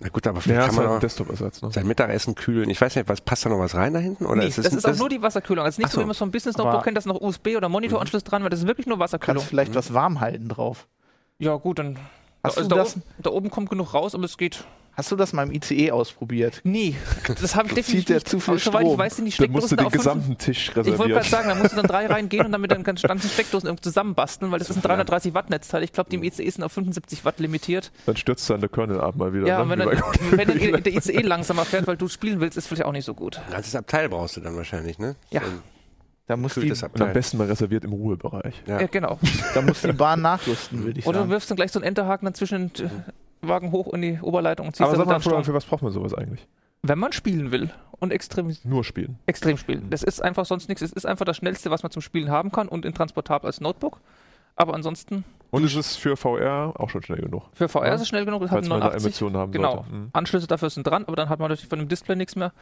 Na 0.00 0.08
gut, 0.08 0.26
aber 0.26 0.40
vielleicht 0.42 0.60
Ja, 0.60 0.66
kann 0.66 0.74
man 0.74 0.88
halt. 0.88 1.62
Ne? 1.62 1.70
sein 1.70 1.86
Mittagessen 1.86 2.34
kühlen. 2.34 2.68
Ich 2.68 2.80
weiß 2.80 2.96
nicht, 2.96 3.08
was 3.08 3.22
passt 3.22 3.46
da 3.46 3.48
noch 3.48 3.58
was 3.58 3.74
rein 3.74 3.94
da 3.94 3.98
hinten? 3.98 4.26
Oder 4.26 4.42
Nee, 4.42 4.48
ist 4.48 4.58
es 4.58 4.64
das 4.64 4.74
ist 4.74 4.84
auch 4.84 4.96
nur 4.96 5.08
die 5.08 5.22
Wasserkühlung. 5.22 5.64
Also 5.64 5.80
nicht 5.80 5.90
so, 5.90 6.00
wie 6.00 6.04
man 6.04 6.10
es 6.10 6.18
vom 6.18 6.30
Business 6.30 6.56
Notebook 6.58 6.84
kennt, 6.84 6.96
da 6.96 6.98
ist 6.98 7.06
noch 7.06 7.20
USB 7.20 7.56
oder 7.56 7.68
Monitoranschluss 7.70 8.22
dran, 8.24 8.42
weil 8.42 8.50
das 8.50 8.60
ist 8.60 8.66
wirklich 8.66 8.86
nur 8.86 8.98
Wasserkühlung. 8.98 9.36
Kannst 9.36 9.48
vielleicht 9.48 9.74
was 9.74 9.94
warm 9.94 10.20
halten 10.20 10.48
drauf. 10.48 10.86
Ja, 11.38 11.56
gut, 11.56 11.78
dann. 11.78 11.98
Hast 12.44 12.58
also 12.58 12.68
du 12.68 12.74
da, 12.76 12.82
das- 12.82 12.96
oben, 12.96 13.02
da 13.18 13.30
oben 13.30 13.50
kommt 13.50 13.70
genug 13.70 13.94
raus, 13.94 14.14
aber 14.14 14.24
es 14.24 14.36
geht. 14.36 14.64
Hast 14.96 15.12
du 15.12 15.16
das 15.16 15.34
mal 15.34 15.42
im 15.42 15.52
ICE 15.52 15.90
ausprobiert? 15.90 16.62
Nee, 16.64 16.94
das 17.40 17.54
habe 17.54 17.68
ich 17.68 17.74
definitiv 17.74 18.14
nicht. 18.14 18.28
zu 18.28 18.40
viel 18.40 18.52
Aber 18.54 18.58
Soweit 18.60 18.80
ich 18.82 18.86
Strom? 18.88 18.98
weiß, 18.98 19.16
sind 19.16 19.24
die 19.26 19.36
Dann 19.36 19.50
musst 19.50 19.70
du 19.70 19.74
Steckdosen 19.74 19.76
den 19.76 19.86
auf 19.86 19.92
fünf- 19.92 20.02
gesamten 20.04 20.38
Tisch 20.38 20.68
Ich 20.70 20.76
wollte 20.76 20.90
gerade 20.90 20.98
reservieren. 21.04 21.22
sagen, 21.30 21.48
da 21.50 21.54
musst 21.54 21.72
du 21.72 21.76
dann 21.76 21.86
drei 21.86 22.06
reingehen 22.12 22.46
und 22.46 22.52
dann 22.52 22.60
mit 22.62 22.70
den 22.70 22.82
ganzen 22.82 23.28
Steckdosen 23.28 23.66
irgendwie 23.66 23.82
zusammenbasteln, 23.82 24.50
weil 24.50 24.58
das 24.58 24.70
ist 24.70 24.76
ein 24.76 24.82
330 24.82 25.34
Watt 25.34 25.50
Netzteil. 25.50 25.82
Ich 25.82 25.92
glaube, 25.92 26.08
die 26.08 26.16
im 26.16 26.22
ICE 26.24 26.48
sind 26.48 26.64
auf 26.64 26.72
75 26.72 27.24
Watt 27.26 27.38
limitiert. 27.40 27.92
Dann 28.06 28.16
stürzt 28.16 28.48
dann 28.48 28.60
der 28.60 28.70
Kernel 28.70 29.00
ab 29.00 29.16
mal 29.16 29.34
wieder. 29.34 29.46
Ja, 29.46 29.58
ne? 29.58 29.62
und 29.64 29.70
wenn, 29.70 29.78
dann, 29.80 29.90
wenn 30.30 30.72
dann 30.72 30.82
der 30.82 30.94
ICE 30.94 31.20
langsamer 31.20 31.66
fährt, 31.66 31.86
weil 31.86 31.98
du 31.98 32.08
spielen 32.08 32.40
willst, 32.40 32.56
ist 32.56 32.66
vielleicht 32.66 32.84
auch 32.86 32.92
nicht 32.92 33.04
so 33.04 33.12
gut. 33.12 33.38
Ein 33.46 33.52
ganzes 33.52 33.76
Abteil 33.76 34.08
brauchst 34.08 34.38
du 34.38 34.40
dann 34.40 34.56
wahrscheinlich, 34.56 34.98
ne? 34.98 35.14
Ja. 35.30 35.42
So 35.42 35.46
ein 35.48 35.62
Da 36.26 36.36
muss, 36.38 36.54
die, 36.54 36.70
Und 36.72 37.00
am 37.02 37.12
besten 37.12 37.36
mal 37.36 37.46
reserviert 37.48 37.84
im 37.84 37.92
Ruhebereich. 37.92 38.54
Ja. 38.66 38.80
Ja, 38.80 38.86
genau. 38.86 39.18
da 39.54 39.60
muss 39.60 39.82
die 39.82 39.92
Bahn 39.92 40.22
nachrüsten, 40.22 40.84
würde 40.84 41.00
ich 41.00 41.06
Oder 41.06 41.18
du 41.18 41.22
sagen. 41.24 41.30
wirfst 41.32 41.50
dann 41.50 41.56
gleich 41.56 41.70
so 41.70 41.80
einen 41.80 41.86
Enterhaken 41.88 42.24
dann 42.24 42.34
zwischen 42.34 42.72
den 42.72 42.88
Wagen 43.48 43.72
hoch 43.72 43.92
in 43.92 44.02
die 44.02 44.18
Oberleitung 44.20 44.66
und 44.68 44.72
ziehst 44.76 44.82
Aber 44.88 44.92
dann 44.96 45.06
sag 45.06 45.12
mal, 45.14 45.20
Florian, 45.20 45.44
für 45.44 45.54
was 45.54 45.64
braucht 45.64 45.82
man 45.82 45.92
sowas 45.92 46.14
eigentlich? 46.14 46.46
Wenn 46.82 46.98
man 46.98 47.12
spielen 47.12 47.50
will 47.50 47.70
und 47.98 48.12
extrem, 48.12 48.54
Nur 48.64 48.84
spielen. 48.84 49.18
extrem 49.26 49.56
spielen. 49.56 49.88
Das 49.90 50.02
ist 50.02 50.22
einfach 50.22 50.44
sonst 50.46 50.68
nichts. 50.68 50.82
Es 50.82 50.92
ist 50.92 51.06
einfach 51.06 51.24
das 51.24 51.36
Schnellste, 51.36 51.70
was 51.70 51.82
man 51.82 51.90
zum 51.90 52.02
Spielen 52.02 52.30
haben 52.30 52.52
kann 52.52 52.68
und 52.68 52.84
in 52.84 52.94
transportabel 52.94 53.46
als 53.46 53.60
Notebook. 53.60 54.00
Aber 54.58 54.72
ansonsten, 54.74 55.24
Und 55.50 55.64
es 55.64 55.74
ist 55.74 55.96
für 55.96 56.16
VR 56.16 56.72
auch 56.78 56.88
schon 56.88 57.02
schnell 57.02 57.18
genug. 57.20 57.44
für 57.52 57.68
VR 57.68 57.88
Ja. 57.88 57.94
ist 57.94 58.02
es 58.02 58.08
schnell 58.08 58.24
genug. 58.24 58.40
Das 58.42 58.50
hat 58.50 58.58
Falls 58.58 58.68
man 58.68 58.80
da 58.80 58.86
89. 58.86 59.04
Emotionen 59.06 59.36
haben 59.36 59.52
Genau. 59.52 59.74
sollte. 59.76 59.92
Mhm. 59.92 60.08
Anschlüsse 60.12 60.46
dafür 60.46 60.70
sind 60.70 60.86
dran, 60.86 61.04
aber 61.06 61.16
dann 61.16 61.28
hat 61.28 61.38
man 61.40 61.48
natürlich 61.50 61.68
von 61.68 61.78
dem 61.78 61.88
Display 61.88 62.16
nichts 62.16 62.36
mehr. 62.36 62.52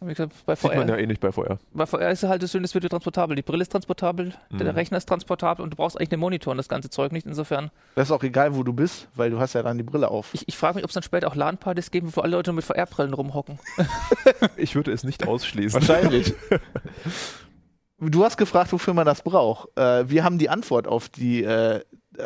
Wie 0.00 0.14
gesagt, 0.14 0.32
bei 0.46 0.54
Sieht 0.54 0.74
man 0.74 0.86
VR, 0.86 0.96
ja 0.96 1.02
eh 1.02 1.06
nicht 1.06 1.20
bei 1.20 1.32
VR. 1.32 1.58
bei 1.72 1.84
VR 1.84 2.10
ist 2.10 2.22
es 2.22 2.28
halt 2.28 2.40
das 2.42 2.52
Schöne, 2.52 2.64
es 2.66 2.74
wird 2.74 2.88
transportabel. 2.88 3.34
Die 3.34 3.42
Brille 3.42 3.62
ist 3.62 3.72
transportabel, 3.72 4.32
der 4.50 4.66
Mhm. 4.72 4.74
Rechner 4.78 4.96
ist 4.98 5.08
transportabel 5.08 5.64
und 5.64 5.70
du 5.70 5.76
brauchst 5.76 5.96
eigentlich 5.98 6.12
einen 6.12 6.20
Monitor 6.20 6.52
und 6.52 6.56
das 6.56 6.68
ganze 6.68 6.88
Zeug 6.88 7.10
nicht. 7.10 7.26
Insofern, 7.26 7.70
Das 7.96 8.08
ist 8.08 8.12
auch 8.12 8.22
egal, 8.22 8.54
wo 8.54 8.62
du 8.62 8.72
bist, 8.72 9.08
weil 9.16 9.30
du 9.30 9.40
hast 9.40 9.54
ja 9.54 9.62
dann 9.64 9.76
die 9.76 9.82
Brille 9.82 10.08
auf. 10.08 10.28
ich, 10.34 10.46
ich 10.46 10.56
frage 10.56 10.76
mich, 10.76 10.84
ob 10.84 10.90
es 10.90 10.94
dann 10.94 11.02
später 11.02 11.26
auch 11.26 11.34
LAN-Partys 11.34 11.90
geben, 11.90 12.12
wo 12.14 12.20
alle 12.20 12.36
Leute 12.36 12.52
mit 12.52 12.64
VR-Brillen 12.64 13.12
rumhocken. 13.14 13.58
Ich 14.56 14.74
würde 14.76 14.92
es 14.92 15.02
nicht 15.04 15.26
ausschließen. 15.26 15.80
Wahrscheinlich. 15.80 16.34
Du 18.00 18.24
hast 18.24 18.36
gefragt, 18.36 18.72
wofür 18.72 18.94
man 18.94 19.06
das 19.06 19.22
braucht. 19.22 19.76
Äh, 19.76 20.08
wir 20.08 20.22
haben 20.22 20.38
die 20.38 20.48
Antwort 20.48 20.86
auf 20.86 21.08
die, 21.08 21.42
äh, 21.42 21.80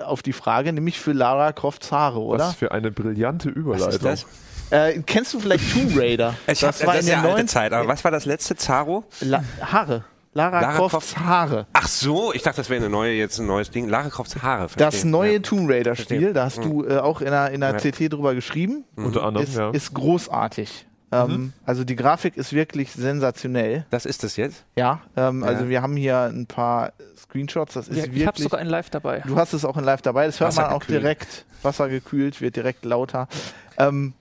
auf 0.04 0.20
die 0.22 0.34
Frage, 0.34 0.70
nämlich 0.70 1.00
für 1.00 1.12
Lara 1.12 1.52
Crofts 1.54 1.90
Haare, 1.90 2.20
oder? 2.20 2.44
Was 2.48 2.54
für 2.56 2.72
eine 2.72 2.90
brillante 2.90 3.48
Was 3.48 3.56
Überleitung. 3.56 3.88
ist 3.88 4.04
das? 4.04 4.26
Äh, 4.72 5.02
kennst 5.06 5.34
du 5.34 5.40
vielleicht 5.40 5.72
Tomb 5.72 5.96
Raider? 5.96 6.34
Ich 6.46 6.64
hab, 6.64 6.70
das, 6.76 6.86
war 6.86 6.96
ist 6.96 7.08
ja 7.08 7.20
90 7.22 7.48
Zeit. 7.48 7.72
Aber 7.72 7.86
was 7.88 8.02
war 8.04 8.10
das 8.10 8.24
letzte? 8.24 8.56
Zaro? 8.56 9.04
La 9.20 9.44
Haare. 9.60 10.04
Lara, 10.34 10.60
Lara 10.62 10.88
Crofts 10.88 11.14
Haare. 11.18 11.66
Ach 11.74 11.86
so, 11.86 12.32
ich 12.32 12.40
dachte, 12.42 12.56
das 12.56 12.70
wäre 12.70 12.80
eine 12.80 12.88
neue, 12.88 13.12
jetzt 13.12 13.38
ein 13.38 13.46
neues 13.46 13.70
Ding. 13.70 13.86
Lara 13.90 14.08
Crofts 14.08 14.42
Haare. 14.42 14.68
Das 14.76 14.94
verstehe. 14.94 15.10
neue 15.10 15.32
Ja. 15.34 15.38
Tomb 15.40 15.68
Raider-Spiel, 15.70 16.06
Verstehe. 16.06 16.32
da 16.32 16.44
hast 16.44 16.64
du 16.64 16.86
äh, 16.86 16.96
auch 16.98 17.20
in 17.20 17.26
der, 17.30 17.50
in 17.50 17.60
der 17.60 17.72
Ja. 17.72 17.76
CT 17.76 18.10
drüber 18.14 18.34
geschrieben, 18.34 18.84
Unter 18.96 19.24
anderem, 19.24 19.46
ist, 19.46 19.56
ja. 19.56 19.68
ist 19.70 19.92
großartig. 19.92 20.86
Ähm, 21.12 21.52
also 21.66 21.84
die 21.84 21.96
Grafik 21.96 22.38
ist 22.38 22.54
wirklich 22.54 22.92
sensationell. 22.92 23.84
Das 23.90 24.06
ist 24.06 24.24
das 24.24 24.36
jetzt? 24.38 24.64
Ja, 24.74 25.02
ähm, 25.18 25.42
Ja. 25.42 25.48
also 25.48 25.68
wir 25.68 25.82
haben 25.82 25.96
hier 25.98 26.18
ein 26.22 26.46
paar 26.46 26.94
Screenshots, 27.18 27.74
das 27.74 27.88
ist 27.88 27.98
Ja, 27.98 28.04
ich 28.04 28.08
habe 28.10 28.16
wirklich... 28.16 28.44
sogar 28.44 28.60
einen 28.60 28.70
Live 28.70 28.88
dabei. 28.88 29.22
Du 29.26 29.36
hast 29.36 29.52
es 29.52 29.66
auch 29.66 29.76
in 29.76 29.84
Live 29.84 30.00
dabei, 30.00 30.24
das 30.24 30.40
hört 30.40 30.56
man 30.56 30.64
auch 30.72 30.84
direkt. 30.84 31.44
Wasser 31.60 31.90
gekühlt, 31.90 32.40
wird 32.40 32.56
direkt 32.56 32.86
lauter. 32.86 33.28
Ähm, 33.76 34.14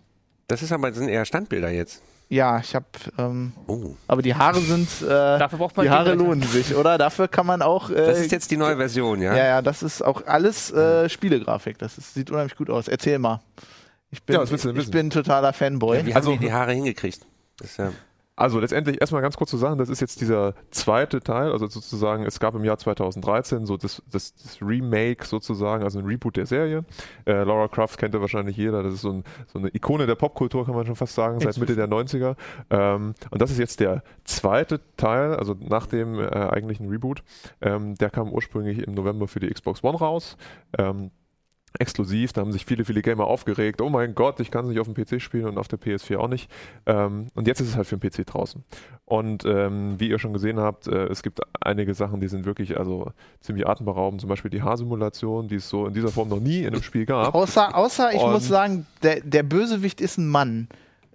Das 0.52 0.62
ist 0.62 0.72
aber, 0.72 0.90
das 0.90 0.98
sind 0.98 1.10
eher 1.10 1.24
Standbilder 1.26 1.70
jetzt. 1.70 2.02
ja, 2.30 2.60
ich 2.60 2.76
habe, 2.76 2.86
ähm, 3.18 3.54
Oh. 3.68 3.96
aber 4.08 4.22
die 4.22 4.36
Haare 4.36 4.60
sind, 4.62 4.88
äh, 5.02 5.08
Dafür 5.08 5.60
braucht 5.60 5.76
man 5.78 5.86
die 5.86 5.90
Haare 5.90 6.14
lohnen 6.14 6.44
sich, 6.44 6.76
oder? 6.76 6.98
Dafür 6.98 7.28
kann 7.28 7.46
man 7.46 7.62
auch. 7.62 7.90
Äh, 7.90 7.96
Das 7.96 8.20
ist 8.20 8.32
jetzt 8.32 8.52
die 8.52 8.58
neue 8.58 8.78
Version, 8.78 9.22
ja? 9.22 9.36
ja, 9.36 9.46
ja, 9.46 9.62
das 9.62 9.82
ist 9.84 10.02
auch 10.02 10.26
alles 10.28 10.72
äh, 10.72 11.10
Spielegrafik. 11.10 11.78
Das 11.78 11.98
ist, 11.98 12.14
sieht 12.14 12.32
unheimlich 12.32 12.56
gut 12.56 12.70
aus. 12.70 12.88
Erzähl 12.88 13.18
mal. 13.20 13.42
Ich 14.12 14.22
bin, 14.24 14.36
Ja, 14.36 14.44
ich 14.44 14.92
bin 14.92 15.10
totaler 15.10 15.54
Fanboy. 15.54 16.06
Wie 16.06 16.14
Also- 16.14 16.32
haben 16.32 16.40
die 16.40 16.46
die 16.48 16.52
Haare 16.54 16.74
hingekriegt? 16.74 17.22
Das 17.58 17.72
ist 17.72 17.78
ja, 17.78 17.92
also 18.42 18.60
letztendlich 18.60 19.00
erstmal 19.00 19.22
ganz 19.22 19.38
kurz 19.38 19.52
zu 19.52 19.58
sagen, 19.58 19.78
das 19.78 19.90
ist 19.90 20.00
jetzt 20.00 20.20
dieser 20.20 20.56
zweite 20.72 21.22
Teil, 21.22 21.52
also 21.52 21.68
sozusagen, 21.68 22.26
es 22.26 22.40
gab 22.40 22.56
im 22.56 22.64
Jahr 22.64 22.78
2013 22.78 23.68
so 23.68 23.78
das, 23.78 24.02
das, 24.12 24.34
das 24.36 24.60
Remake 24.62 25.26
sozusagen, 25.26 25.84
also 25.84 26.00
ein 26.00 26.06
Reboot 26.06 26.38
der 26.38 26.48
Serie. 26.48 26.84
Äh, 27.26 27.44
Laura 27.44 27.68
Croft 27.68 28.00
kennt 28.00 28.16
ja 28.16 28.22
wahrscheinlich 28.22 28.58
jeder, 28.58 28.82
das 28.82 28.96
ist 28.96 29.02
so, 29.02 29.12
ein, 29.12 29.24
so, 29.46 29.60
eine 29.60 29.70
Ikone 29.76 30.08
der 30.08 30.16
Popkultur, 30.16 30.66
kann 30.66 30.74
man 30.74 30.86
schon 30.86 30.96
fast 30.96 31.14
sagen, 31.14 31.40
seit 31.40 31.58
Mitte 31.58 31.76
der 31.76 31.88
90er. 31.88 32.36
Ähm, 32.72 33.14
und 33.30 33.42
das 33.42 33.52
ist 33.52 33.60
jetzt 33.60 33.80
der 33.80 34.04
zweite 34.24 34.82
Teil, 34.98 35.36
also 35.36 35.56
nach 35.60 35.86
dem 35.86 36.20
äh, 36.20 36.26
eigentlichen 36.26 36.90
Reboot. 36.90 37.24
Ähm, 37.62 37.96
der 37.96 38.10
kam 38.10 38.32
ursprünglich 38.32 38.80
im 38.80 38.96
November 38.96 39.28
für 39.28 39.40
die 39.40 39.50
Xbox 39.50 39.84
One 39.84 40.00
raus. 40.00 40.36
Ähm, 40.78 41.12
exklusiv. 41.80 42.34
Da 42.34 42.42
haben 42.42 42.52
sich 42.52 42.66
viele, 42.66 42.86
viele 42.86 43.02
Gamer 43.02 43.26
aufgeregt. 43.26 43.82
Oh 43.82 43.90
mein 43.90 44.16
Gott, 44.16 44.40
ich 44.40 44.52
kann 44.52 44.66
es 44.66 44.70
nicht 44.72 44.80
auf 44.80 44.88
dem 44.92 44.94
PC 44.94 45.22
spielen 45.22 45.46
und 45.46 45.58
auf 45.58 45.68
der 45.68 45.80
PS4 45.80 46.18
auch 46.18 46.28
nicht. 46.28 46.52
Ähm, 46.86 47.28
und 47.34 47.48
jetzt 47.48 47.62
ist 47.62 47.70
es 47.70 47.76
halt 47.76 47.88
für 47.88 47.98
den 47.98 48.10
PC 48.10 48.26
draußen. 48.28 48.64
Und 49.06 49.46
ähm, 49.46 49.96
wie 50.00 50.10
ihr 50.10 50.20
schon 50.20 50.34
gesehen 50.34 50.60
habt, 50.60 50.88
äh, 50.88 51.06
es 51.08 51.24
gibt 51.24 51.40
einige 51.60 51.94
Sachen, 51.94 52.22
die 52.22 52.28
sind 52.28 52.46
wirklich 52.46 52.78
also 52.78 53.12
ziemlich 53.40 53.68
atemberaubend. 53.68 54.22
Zum 54.22 54.30
Beispiel 54.30 54.52
die 54.52 54.62
Haarsimulation, 54.62 55.48
die 55.48 55.56
es 55.56 55.70
so 55.70 55.86
in 55.88 55.94
dieser 55.94 56.10
Form 56.10 56.30
noch 56.30 56.40
nie 56.40 56.60
in 56.62 56.68
einem 56.74 56.84
Spiel 56.84 57.06
gab. 57.06 57.34
Außer, 57.36 57.76
außer 57.76 58.14
ich 58.14 58.22
Und- 58.22 58.32
muss 58.34 58.48
sagen, 58.48 58.86
der, 59.04 59.22
der 59.22 59.44
Bösewicht 59.44 60.02
ist 60.02 60.18
ein 60.18 60.28
Mann. 60.28 60.68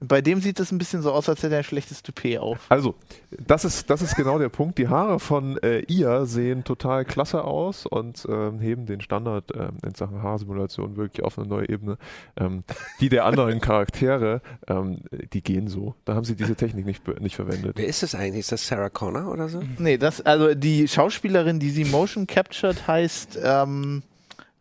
Bei 0.06 0.20
dem 0.20 0.40
sieht 0.40 0.60
es 0.60 0.72
ein 0.72 0.78
bisschen 0.78 1.02
so 1.02 1.12
aus, 1.12 1.28
als 1.28 1.42
hätte 1.42 1.54
er 1.54 1.58
ein 1.58 1.64
schlechtes 1.64 2.02
Toupet 2.02 2.38
auf. 2.38 2.66
Also, 2.68 2.94
das 3.30 3.64
ist, 3.64 3.90
das 3.90 4.02
ist 4.02 4.16
genau 4.16 4.38
der 4.38 4.48
Punkt. 4.48 4.78
Die 4.78 4.88
Haare 4.88 5.20
von 5.20 5.58
äh, 5.58 5.80
ihr 5.80 6.26
sehen 6.26 6.64
total 6.64 7.04
klasse 7.04 7.44
aus 7.44 7.86
und 7.86 8.26
ähm, 8.28 8.60
heben 8.60 8.86
den 8.86 9.00
Standard 9.00 9.52
ähm, 9.54 9.78
in 9.84 9.94
Sachen 9.94 10.22
Haarsimulation 10.22 10.96
wirklich 10.96 11.24
auf 11.24 11.38
eine 11.38 11.48
neue 11.48 11.68
Ebene. 11.68 11.98
Ähm, 12.36 12.64
die 13.00 13.08
der 13.08 13.24
anderen 13.24 13.60
Charaktere, 13.60 14.40
ähm, 14.68 15.00
die 15.32 15.42
gehen 15.42 15.68
so. 15.68 15.94
Da 16.04 16.14
haben 16.14 16.24
sie 16.24 16.36
diese 16.36 16.56
Technik 16.56 16.86
nicht, 16.86 17.06
nicht 17.20 17.36
verwendet. 17.36 17.72
Wer 17.76 17.86
ist 17.86 18.02
das 18.02 18.14
eigentlich? 18.14 18.40
Ist 18.40 18.52
das 18.52 18.66
Sarah 18.66 18.90
Connor 18.90 19.30
oder 19.32 19.48
so? 19.48 19.62
Nee, 19.78 19.98
das, 19.98 20.20
also 20.20 20.54
die 20.54 20.88
Schauspielerin, 20.88 21.58
die 21.58 21.70
sie 21.70 21.84
motion 21.84 22.26
captured, 22.26 22.86
heißt, 22.86 23.38
ähm, 23.42 24.02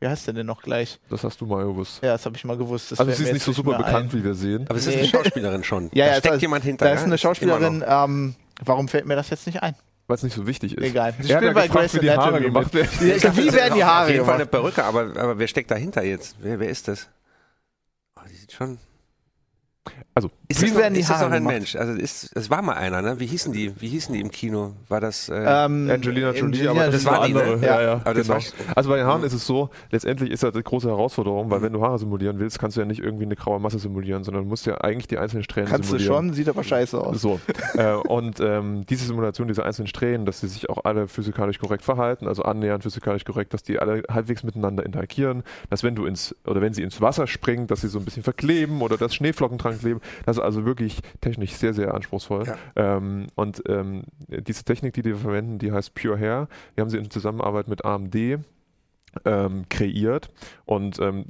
wie 0.06 0.10
heißt 0.10 0.28
der 0.28 0.36
denn 0.36 0.46
noch 0.46 0.62
gleich? 0.62 1.00
Das 1.10 1.24
hast 1.24 1.42
du 1.42 1.48
mal 1.48 1.66
gewusst. 1.66 2.04
Ja, 2.04 2.12
das 2.14 2.24
habe 2.28 2.38
ich 2.38 2.44
mal 2.46 2.56
gewusst. 2.58 2.92
Das 2.92 3.00
Also 3.00 3.12
sie 3.12 3.24
ist 3.24 3.34
nicht 3.34 3.42
so 3.44 3.52
super 3.54 3.76
bekannt, 3.78 4.14
ein. 4.14 4.20
wie 4.20 4.24
wir 4.24 4.36
sehen. 4.36 4.66
Aber 4.70 4.78
es 4.78 4.86
ist 4.86 4.94
Nee. 4.94 5.00
eine 5.02 5.08
Schauspielerin 5.10 5.64
schon. 5.64 5.90
Ja, 5.94 6.06
da 6.06 6.12
ja, 6.12 6.20
steckt 6.20 6.36
da, 6.36 6.40
jemand 6.40 6.64
hinter. 6.64 6.86
Da 6.86 6.94
ist 6.94 7.04
eine 7.04 7.18
Schauspielerin, 7.18 7.84
ähm, 7.88 8.36
warum 8.64 8.88
fällt 8.88 9.08
mir 9.08 9.16
das 9.16 9.32
jetzt 9.32 9.48
nicht 9.48 9.64
ein? 9.64 9.74
Weil 10.06 10.16
es 10.18 10.22
nicht 10.24 10.36
so 10.36 10.46
wichtig 10.46 10.78
ist. 10.78 10.84
Egal. 10.84 11.16
Sie 11.20 11.34
spielt 11.34 11.56
bei 11.56 11.68
Grey's 11.68 11.96
wie 11.96 12.00
die 12.02 12.12
Haare 12.12 12.22
Anatomy 12.28 12.46
gemacht 12.46 12.72
werden. 12.76 12.90
Wie 13.00 13.08
werden 13.08 13.48
ist 13.48 13.76
die 13.76 13.84
auf 13.84 13.90
Haare 13.90 14.12
jeden 14.12 14.26
Fall 14.26 14.36
eine? 14.36 14.46
Perücke, 14.46 14.84
aber, 14.84 15.02
aber 15.18 15.40
wer 15.40 15.48
steckt 15.48 15.72
dahinter 15.72 16.04
jetzt? 16.04 16.36
Wer, 16.40 16.60
wer 16.60 16.70
ist 16.70 16.88
das? 16.88 17.10
Oh, 18.16 18.22
die 18.30 18.36
sieht 18.36 18.52
schon. 18.52 18.78
Also, 20.14 20.30
Ist 20.48 20.62
Wie 20.62 20.66
das 20.66 20.74
noch, 20.76 20.82
werden 20.82 20.94
die 20.94 21.00
ist 21.00 21.10
das 21.10 21.18
Haare 21.18 21.30
noch 21.30 21.36
ein 21.38 21.42
gemacht? 21.44 21.56
Mensch? 21.56 21.76
Also 21.76 21.94
ist, 21.94 22.32
es 22.36 22.50
war 22.50 22.62
mal 22.62 22.74
einer, 22.74 23.02
ne? 23.02 23.20
Wie 23.20 23.26
hießen 23.26 23.52
die? 23.52 23.74
Wie 23.82 23.88
hießen 23.88 24.14
die 24.14 24.22
im 24.22 24.30
Kino? 24.30 24.74
War 24.90 25.02
das? 25.02 25.28
Äh, 25.30 25.34
Ähm, 25.36 25.90
Angelina 25.90 26.32
Jolie, 26.34 26.70
aber 26.70 26.86
das, 26.86 27.04
das 27.04 27.08
eine 27.08 27.18
war 27.18 27.28
die, 27.28 27.34
ne? 27.34 27.42
andere. 27.42 27.66
Ja. 27.66 27.76
Ja, 27.76 27.82
ja, 27.82 27.94
Aber 28.04 28.14
das 28.14 28.28
genau. 28.28 28.40
war- 28.40 28.76
Also 28.76 28.90
bei 28.90 28.98
den 28.98 29.06
Haaren 29.08 29.24
ist 29.24 29.34
es 29.34 29.46
so, 29.48 29.70
letztendlich 29.92 30.30
ist 30.32 30.44
das 30.44 30.54
die 30.54 30.62
große 30.62 30.88
Herausforderung, 30.88 31.50
weil 31.50 31.62
wenn 31.62 31.74
du 31.74 31.82
Haare 31.82 31.98
simulieren 31.98 32.38
willst, 32.40 32.60
kannst 32.60 32.78
du 32.78 32.82
ja 32.82 32.86
nicht 32.86 33.02
irgendwie 33.02 33.26
eine 33.26 33.36
graue 33.36 33.60
Masse 33.60 33.80
simulieren, 33.80 34.24
sondern 34.24 34.44
du 34.44 34.50
musst 34.50 34.66
ja 34.68 34.76
eigentlich 34.82 35.08
die 35.08 35.18
einzelnen 35.18 35.44
Strähnen 35.44 35.70
Kannst 35.70 35.92
du 35.92 35.98
simulieren. 35.98 36.26
schon, 36.28 36.34
sieht 36.34 36.48
aber 36.50 36.64
scheiße 36.64 37.00
aus. 37.00 37.22
So. 37.22 37.40
äh, 37.76 37.94
und 37.94 38.40
ähm, 38.40 38.86
diese 38.88 39.06
Simulation, 39.06 39.48
diese 39.48 39.66
einzelnen 39.66 39.88
Strähnen, 39.88 40.26
dass 40.26 40.42
sie 40.42 40.48
sich 40.48 40.70
auch 40.70 40.86
alle 40.86 41.08
physikalisch 41.08 41.58
korrekt 41.60 41.84
verhalten, 41.84 42.28
also 42.28 42.44
annähernd 42.44 42.84
physikalisch 42.84 43.26
korrekt, 43.26 43.54
dass 43.54 43.64
die 43.64 43.80
alle 43.80 44.04
halbwegs 44.12 44.44
miteinander 44.44 44.86
interagieren, 44.86 45.44
dass 45.70 45.82
wenn 45.84 45.96
du 45.96 46.06
ins, 46.06 46.36
oder 46.46 46.62
wenn 46.62 46.74
sie 46.74 46.84
ins 46.84 47.02
Wasser 47.02 47.26
springen, 47.26 47.66
dass 47.68 47.82
sie 47.82 47.88
so 47.88 47.98
ein 48.00 48.06
bisschen 48.06 48.22
verkleben 48.24 48.82
oder 48.82 48.98
dass 48.98 49.16
Schneeflocken 49.16 49.58
dran 49.58 49.80
kleben. 49.80 50.02
Das 50.26 50.35
ist 50.38 50.44
also 50.44 50.66
wirklich 50.66 51.02
technisch 51.22 51.54
sehr, 51.54 51.74
sehr 51.74 51.94
anspruchsvoll. 51.94 52.46
Ja. 52.46 52.58
Ähm, 52.76 53.28
und 53.36 53.64
ähm, 53.68 54.04
diese 54.28 54.64
Technik, 54.64 54.94
die 54.94 55.02
die 55.02 55.14
verwenden, 55.14 55.60
die 55.60 55.72
heißt 55.72 55.94
Pure 55.96 56.18
Hair. 56.18 56.48
Die 56.76 56.82
haben 56.82 56.90
sie 56.90 56.98
in 56.98 57.10
Zusammenarbeit 57.10 57.68
mit 57.68 57.86
AMD 57.86 58.16
ähm, 59.26 59.66
kreiert. 59.70 60.32
Und 60.66 61.00
ähm, 61.00 61.26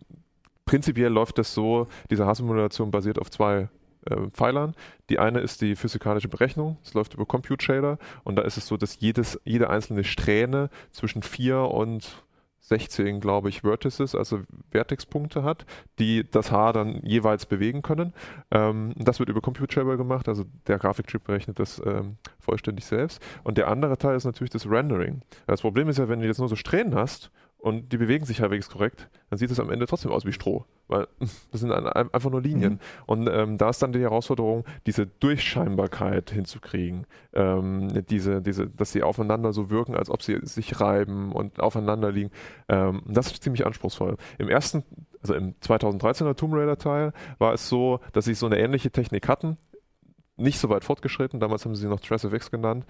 prinzipiell 0.65 1.11
läuft 1.11 1.37
das 1.37 1.53
so, 1.53 1.87
diese 2.09 2.25
Haarsimulation 2.25 2.91
basiert 2.91 3.19
auf 3.19 3.29
zwei 3.29 3.69
äh, 4.05 4.27
Pfeilern. 4.31 4.75
Die 5.09 5.19
eine 5.19 5.39
ist 5.39 5.61
die 5.61 5.75
physikalische 5.75 6.27
Berechnung, 6.27 6.77
es 6.83 6.93
läuft 6.93 7.13
über 7.13 7.25
Compute 7.25 7.63
Shader 7.63 7.97
und 8.23 8.35
da 8.35 8.43
ist 8.43 8.57
es 8.57 8.67
so, 8.67 8.77
dass 8.77 8.99
jedes, 8.99 9.39
jede 9.45 9.69
einzelne 9.69 10.03
Strähne 10.03 10.69
zwischen 10.91 11.23
4 11.23 11.59
und 11.59 12.23
16, 12.67 13.19
glaube 13.19 13.49
ich, 13.49 13.61
Vertices, 13.61 14.15
also 14.15 14.41
Vertexpunkte 14.71 15.43
hat, 15.43 15.65
die 15.99 16.23
das 16.29 16.51
Haar 16.51 16.73
dann 16.73 16.99
jeweils 17.03 17.45
bewegen 17.45 17.81
können. 17.81 18.13
Ähm, 18.51 18.93
das 18.97 19.19
wird 19.19 19.29
über 19.29 19.41
Compute 19.41 19.73
Shader 19.73 19.97
gemacht, 19.97 20.27
also 20.27 20.45
der 20.67 20.79
Grafikchip 20.79 21.23
berechnet 21.23 21.59
das 21.59 21.81
ähm, 21.85 22.17
vollständig 22.39 22.85
selbst. 22.85 23.21
Und 23.43 23.57
der 23.57 23.67
andere 23.67 23.97
Teil 23.97 24.15
ist 24.15 24.25
natürlich 24.25 24.51
das 24.51 24.69
Rendering. 24.69 25.21
Das 25.47 25.61
Problem 25.61 25.89
ist 25.89 25.99
ja, 25.99 26.09
wenn 26.09 26.19
du 26.19 26.25
jetzt 26.25 26.39
nur 26.39 26.49
so 26.49 26.55
Strähnen 26.55 26.95
hast 26.95 27.31
und 27.65 27.91
die 27.91 27.97
bewegen 27.97 28.25
sich 28.25 28.41
halbwegs 28.41 28.69
korrekt, 28.69 29.09
dann 29.31 29.39
sieht 29.39 29.49
es 29.49 29.59
am 29.59 29.71
Ende 29.71 29.87
trotzdem 29.87 30.11
aus 30.11 30.23
wie 30.23 30.31
Stroh, 30.31 30.65
weil 30.87 31.07
das 31.51 31.61
sind 31.61 31.71
ein- 31.71 31.87
ein- 31.87 32.13
einfach 32.13 32.29
nur 32.29 32.39
Linien. 32.41 32.79
Und 33.07 33.27
ähm, 33.27 33.57
da 33.57 33.69
ist 33.71 33.81
dann 33.81 33.91
die 33.91 34.01
Herausforderung, 34.01 34.65
diese 34.85 35.07
Durchscheinbarkeit 35.07 36.29
hinzukriegen, 36.29 37.07
ähm, 37.33 38.05
diese, 38.07 38.43
diese, 38.43 38.67
dass 38.67 38.91
sie 38.91 39.01
aufeinander 39.01 39.51
so 39.51 39.71
wirken, 39.71 39.95
als 39.95 40.11
ob 40.11 40.21
sie 40.21 40.37
sich 40.43 40.79
reiben 40.79 41.31
und 41.31 41.59
aufeinander 41.59 42.11
liegen. 42.11 42.29
Ähm, 42.69 43.01
das 43.07 43.31
ist 43.31 43.41
ziemlich 43.41 43.65
anspruchsvoll. 43.65 44.17
Im 44.37 44.47
ersten, 44.47 44.83
also 45.21 45.33
im 45.33 45.55
2013er 45.55 46.35
Tomb 46.35 46.53
Raider 46.53 46.77
Teil 46.77 47.13
war 47.39 47.53
es 47.53 47.67
so, 47.67 47.99
dass 48.13 48.25
sie 48.25 48.35
so 48.35 48.45
eine 48.45 48.59
ähnliche 48.59 48.91
Technik 48.91 49.27
hatten, 49.27 49.57
nicht 50.37 50.59
so 50.59 50.69
weit 50.69 50.83
fortgeschritten, 50.83 51.39
damals 51.39 51.65
haben 51.65 51.73
sie 51.73 51.81
sie 51.81 51.87
noch 51.87 51.99
TressFX 51.99 52.51
genannt. 52.51 52.85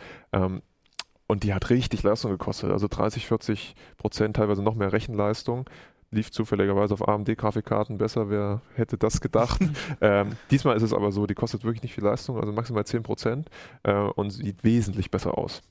Und 1.27 1.43
die 1.43 1.53
hat 1.53 1.69
richtig 1.69 2.03
Leistung 2.03 2.31
gekostet, 2.31 2.71
also 2.71 2.87
30, 2.87 3.25
40 3.25 3.75
Prozent, 3.97 4.35
teilweise 4.35 4.61
noch 4.61 4.75
mehr 4.75 4.93
Rechenleistung. 4.93 5.69
Lief 6.11 6.31
zufälligerweise 6.31 6.93
auf 6.93 7.07
AMD-Grafikkarten 7.07 7.97
besser, 7.97 8.29
wer 8.29 8.61
hätte 8.75 8.97
das 8.97 9.21
gedacht. 9.21 9.59
ähm, 10.01 10.37
diesmal 10.51 10.77
ist 10.77 10.83
es 10.83 10.93
aber 10.93 11.11
so, 11.11 11.25
die 11.25 11.33
kostet 11.33 11.63
wirklich 11.63 11.81
nicht 11.81 11.95
viel 11.95 12.03
Leistung, 12.03 12.39
also 12.39 12.51
maximal 12.51 12.85
10 12.85 13.03
Prozent 13.03 13.49
äh, 13.83 13.93
und 13.93 14.29
sieht 14.29 14.63
wesentlich 14.63 15.09
besser 15.09 15.37
aus. 15.37 15.61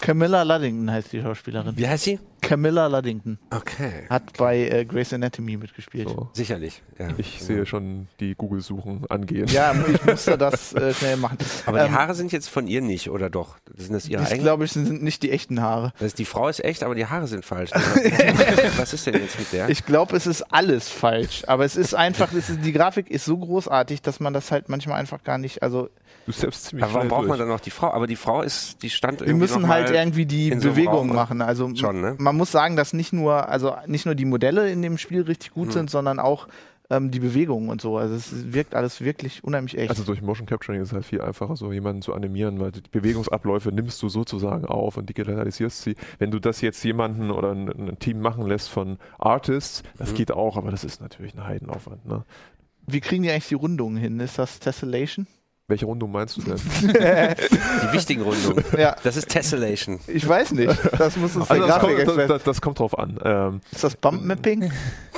Camilla 0.00 0.42
Luddington 0.42 0.90
heißt 0.90 1.12
die 1.12 1.20
Schauspielerin. 1.20 1.76
Wie 1.76 1.86
heißt 1.86 2.04
sie? 2.04 2.18
Camilla 2.48 2.86
Luddington 2.86 3.38
Okay. 3.50 4.06
hat 4.10 4.36
bei 4.38 4.68
äh, 4.68 4.84
Grey's 4.84 5.12
Anatomy 5.12 5.56
mitgespielt. 5.56 6.08
So. 6.08 6.28
Sicherlich. 6.32 6.82
Ja. 6.98 7.08
Ich 7.18 7.42
sehe 7.42 7.66
schon 7.66 8.08
die 8.20 8.34
Google-Suchen 8.34 9.04
angehen. 9.08 9.46
Ja, 9.48 9.74
ich 9.92 10.04
musste 10.04 10.36
das 10.38 10.72
äh, 10.74 10.92
schnell 10.94 11.16
machen. 11.16 11.38
Aber 11.66 11.80
die 11.80 11.86
Ähm, 11.86 11.94
Haare 11.94 12.14
sind 12.14 12.32
jetzt 12.32 12.48
von 12.48 12.66
ihr 12.66 12.80
nicht, 12.80 13.10
oder 13.10 13.30
doch? 13.30 13.56
Sind 13.76 13.92
das 13.92 14.08
ihre 14.08 14.20
Das 14.22 14.30
eigenen? 14.30 14.44
glaube 14.44 14.64
ich 14.64 14.72
sind 14.72 15.02
nicht 15.02 15.22
die 15.22 15.30
echten 15.30 15.60
Haare. 15.60 15.92
Das 15.98 16.08
ist, 16.08 16.18
die 16.18 16.24
Frau 16.24 16.48
ist 16.48 16.62
echt, 16.64 16.82
aber 16.82 16.94
die 16.94 17.06
Haare 17.06 17.26
sind 17.26 17.44
falsch. 17.44 17.70
Was 18.76 18.92
ist 18.92 19.06
denn 19.06 19.14
jetzt 19.14 19.38
mit 19.38 19.52
der? 19.52 19.68
Ich 19.68 19.84
glaube, 19.86 20.16
es 20.16 20.26
ist 20.26 20.42
alles 20.52 20.88
falsch. 20.88 21.42
Aber 21.46 21.64
es 21.64 21.76
ist 21.76 21.94
einfach, 21.94 22.32
es 22.32 22.50
ist, 22.50 22.64
die 22.64 22.72
Grafik 22.72 23.10
ist 23.10 23.24
so 23.24 23.36
großartig, 23.38 24.02
dass 24.02 24.20
man 24.20 24.32
das 24.32 24.50
halt 24.50 24.68
manchmal 24.68 24.98
einfach 25.00 25.22
gar 25.22 25.38
nicht. 25.38 25.62
Also 25.62 25.88
Du 26.26 26.32
selbst 26.32 26.64
ziemlich 26.64 26.84
aber 26.84 26.94
warum 26.94 27.08
braucht 27.08 27.20
man 27.22 27.28
durch. 27.36 27.40
dann 27.40 27.48
noch 27.48 27.60
die 27.60 27.70
Frau? 27.70 27.90
Aber 27.92 28.06
die 28.06 28.16
Frau 28.16 28.40
ist, 28.40 28.82
die 28.82 28.88
stand 28.88 29.20
wir 29.20 29.26
irgendwie 29.26 29.40
müssen 29.42 29.62
noch 29.62 29.68
halt 29.68 29.88
mal 29.90 29.94
irgendwie 29.94 30.24
die 30.24 30.50
so 30.58 30.70
Bewegungen 30.70 31.10
Raum. 31.10 31.16
machen. 31.16 31.42
Also 31.42 31.74
Schon, 31.74 32.00
ne? 32.00 32.14
man 32.18 32.33
muss 32.36 32.52
sagen, 32.52 32.76
dass 32.76 32.92
nicht 32.92 33.12
nur, 33.12 33.48
also 33.48 33.74
nicht 33.86 34.06
nur 34.06 34.14
die 34.14 34.24
Modelle 34.24 34.70
in 34.70 34.82
dem 34.82 34.98
Spiel 34.98 35.22
richtig 35.22 35.52
gut 35.52 35.66
Hm. 35.68 35.72
sind, 35.72 35.90
sondern 35.90 36.18
auch 36.18 36.48
ähm, 36.90 37.10
die 37.10 37.18
Bewegungen 37.20 37.70
und 37.70 37.80
so. 37.80 37.96
Also 37.96 38.14
es 38.14 38.52
wirkt 38.52 38.74
alles 38.74 39.00
wirklich 39.00 39.42
unheimlich 39.42 39.78
echt. 39.78 39.88
Also 39.88 40.04
durch 40.04 40.20
Motion 40.20 40.46
Capturing 40.46 40.82
ist 40.82 40.88
es 40.88 40.92
halt 40.94 41.06
viel 41.06 41.22
einfacher, 41.22 41.56
so 41.56 41.72
jemanden 41.72 42.02
zu 42.02 42.12
animieren, 42.12 42.60
weil 42.60 42.72
die 42.72 42.82
Bewegungsabläufe 42.90 43.72
nimmst 43.72 44.02
du 44.02 44.10
sozusagen 44.10 44.66
auf 44.66 44.98
und 44.98 45.08
digitalisierst 45.08 45.80
sie. 45.82 45.96
Wenn 46.18 46.30
du 46.30 46.38
das 46.40 46.60
jetzt 46.60 46.84
jemanden 46.84 47.30
oder 47.30 47.52
ein, 47.52 47.68
ein 47.68 47.98
Team 47.98 48.20
machen 48.20 48.46
lässt 48.46 48.68
von 48.68 48.98
Artists, 49.18 49.82
das 49.96 50.10
Mhm. 50.12 50.14
geht 50.16 50.32
auch, 50.32 50.56
aber 50.58 50.70
das 50.70 50.84
ist 50.84 51.00
natürlich 51.00 51.34
ein 51.34 51.44
Heidenaufwand. 51.46 52.04
Ne? 52.06 52.24
Wie 52.86 53.00
kriegen 53.00 53.22
die 53.22 53.30
eigentlich 53.30 53.48
die 53.48 53.54
Rundungen 53.54 53.96
hin? 53.96 54.20
Ist 54.20 54.38
das 54.38 54.60
Tessellation? 54.60 55.26
Welche 55.66 55.86
Rundung 55.86 56.12
meinst 56.12 56.36
du 56.36 56.42
denn? 56.42 56.56
Die 56.82 57.92
wichtigen 57.92 58.20
Rundungen. 58.20 58.62
Ja, 58.76 58.96
Das 59.02 59.16
ist 59.16 59.30
Tessellation. 59.30 59.98
ich 60.08 60.28
weiß 60.28 60.52
nicht. 60.52 60.70
Das 60.98 61.16
muss 61.16 61.34
uns 61.36 61.48
der 61.48 61.56
Also 61.62 61.66
das, 61.66 61.80
kommt, 61.80 62.30
das, 62.30 62.42
das, 62.42 62.60
kommt 62.60 62.78
drauf 62.80 62.98
an. 62.98 63.18
Ähm, 63.24 63.60
Ist 63.72 63.82
das 63.82 63.96
Bump-Mapping? 63.96 64.70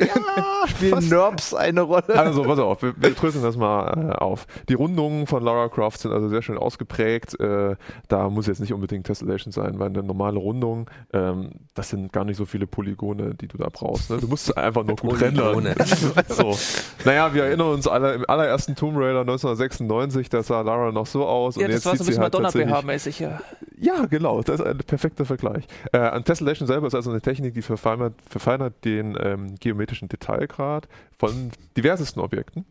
ja, 0.00 0.68
Spielen. 0.68 1.08
NURBS 1.08 1.54
eine 1.54 1.82
Rolle? 1.82 2.08
Also, 2.08 2.42
pass 2.42 2.58
auf, 2.58 2.82
wir, 2.82 2.94
wir 2.96 3.10
dröseln 3.10 3.42
das 3.42 3.56
mal 3.56 4.10
äh, 4.10 4.14
auf. 4.16 4.46
Die 4.68 4.74
Rundungen 4.74 5.26
von 5.26 5.42
Lara 5.42 5.68
Croft 5.68 6.00
sind 6.00 6.12
also 6.12 6.28
sehr 6.28 6.42
schön 6.42 6.58
ausgeprägt. 6.58 7.38
Äh, 7.40 7.76
da 8.08 8.28
muss 8.28 8.46
jetzt 8.46 8.60
nicht 8.60 8.72
unbedingt 8.72 9.06
Tessellation 9.06 9.52
sein, 9.52 9.78
weil 9.78 9.88
eine 9.88 10.02
normale 10.02 10.38
Rundung, 10.38 10.90
ähm, 11.12 11.50
das 11.74 11.90
sind 11.90 12.12
gar 12.12 12.24
nicht 12.24 12.36
so 12.36 12.46
viele 12.46 12.66
Polygone, 12.66 13.34
die 13.34 13.48
du 13.48 13.58
da 13.58 13.68
brauchst. 13.72 14.10
Ne? 14.10 14.18
Du 14.18 14.28
musst 14.28 14.56
einfach 14.56 14.84
nur 14.84 14.96
gut 14.96 15.20
rendern. 15.20 15.74
so. 16.28 16.56
Naja, 17.04 17.32
wir 17.34 17.44
erinnern 17.44 17.72
uns 17.74 17.86
alle 17.86 18.14
im 18.14 18.24
allerersten 18.28 18.74
Tomb 18.74 18.96
Raider 18.96 19.20
1996, 19.20 20.28
da 20.28 20.42
sah 20.42 20.62
Lara 20.62 20.92
noch 20.92 21.06
so 21.06 21.26
aus. 21.26 21.56
Ja, 21.56 21.62
und 21.62 21.68
das 21.68 21.76
jetzt 21.76 21.86
war 21.86 21.96
so 21.96 22.04
sieht 22.04 22.14
ein 22.14 22.14
sie 22.14 22.20
bisschen 22.20 22.22
halt 22.22 22.32
tatsächlich 22.32 22.70
Madonna-BH-mäßig, 22.70 23.20
ja. 23.20 23.40
ja, 23.78 24.06
genau, 24.06 24.42
das 24.42 24.60
ist 24.60 24.66
ein 24.66 24.78
perfekter 24.78 25.24
Vergleich. 25.24 25.64
Äh, 25.92 26.16
und 26.16 26.24
Tessellation 26.24 26.66
selber 26.66 26.86
ist 26.86 26.94
also 26.94 27.10
eine 27.10 27.20
Technik, 27.20 27.54
die 27.54 27.62
verfeinert, 27.62 28.14
verfeinert 28.28 28.84
den 28.84 29.16
ähm, 29.34 29.54
geometrischen 29.56 30.08
Detailgrad 30.08 30.88
von 31.16 31.50
diversesten 31.76 32.20
Objekten. 32.20 32.64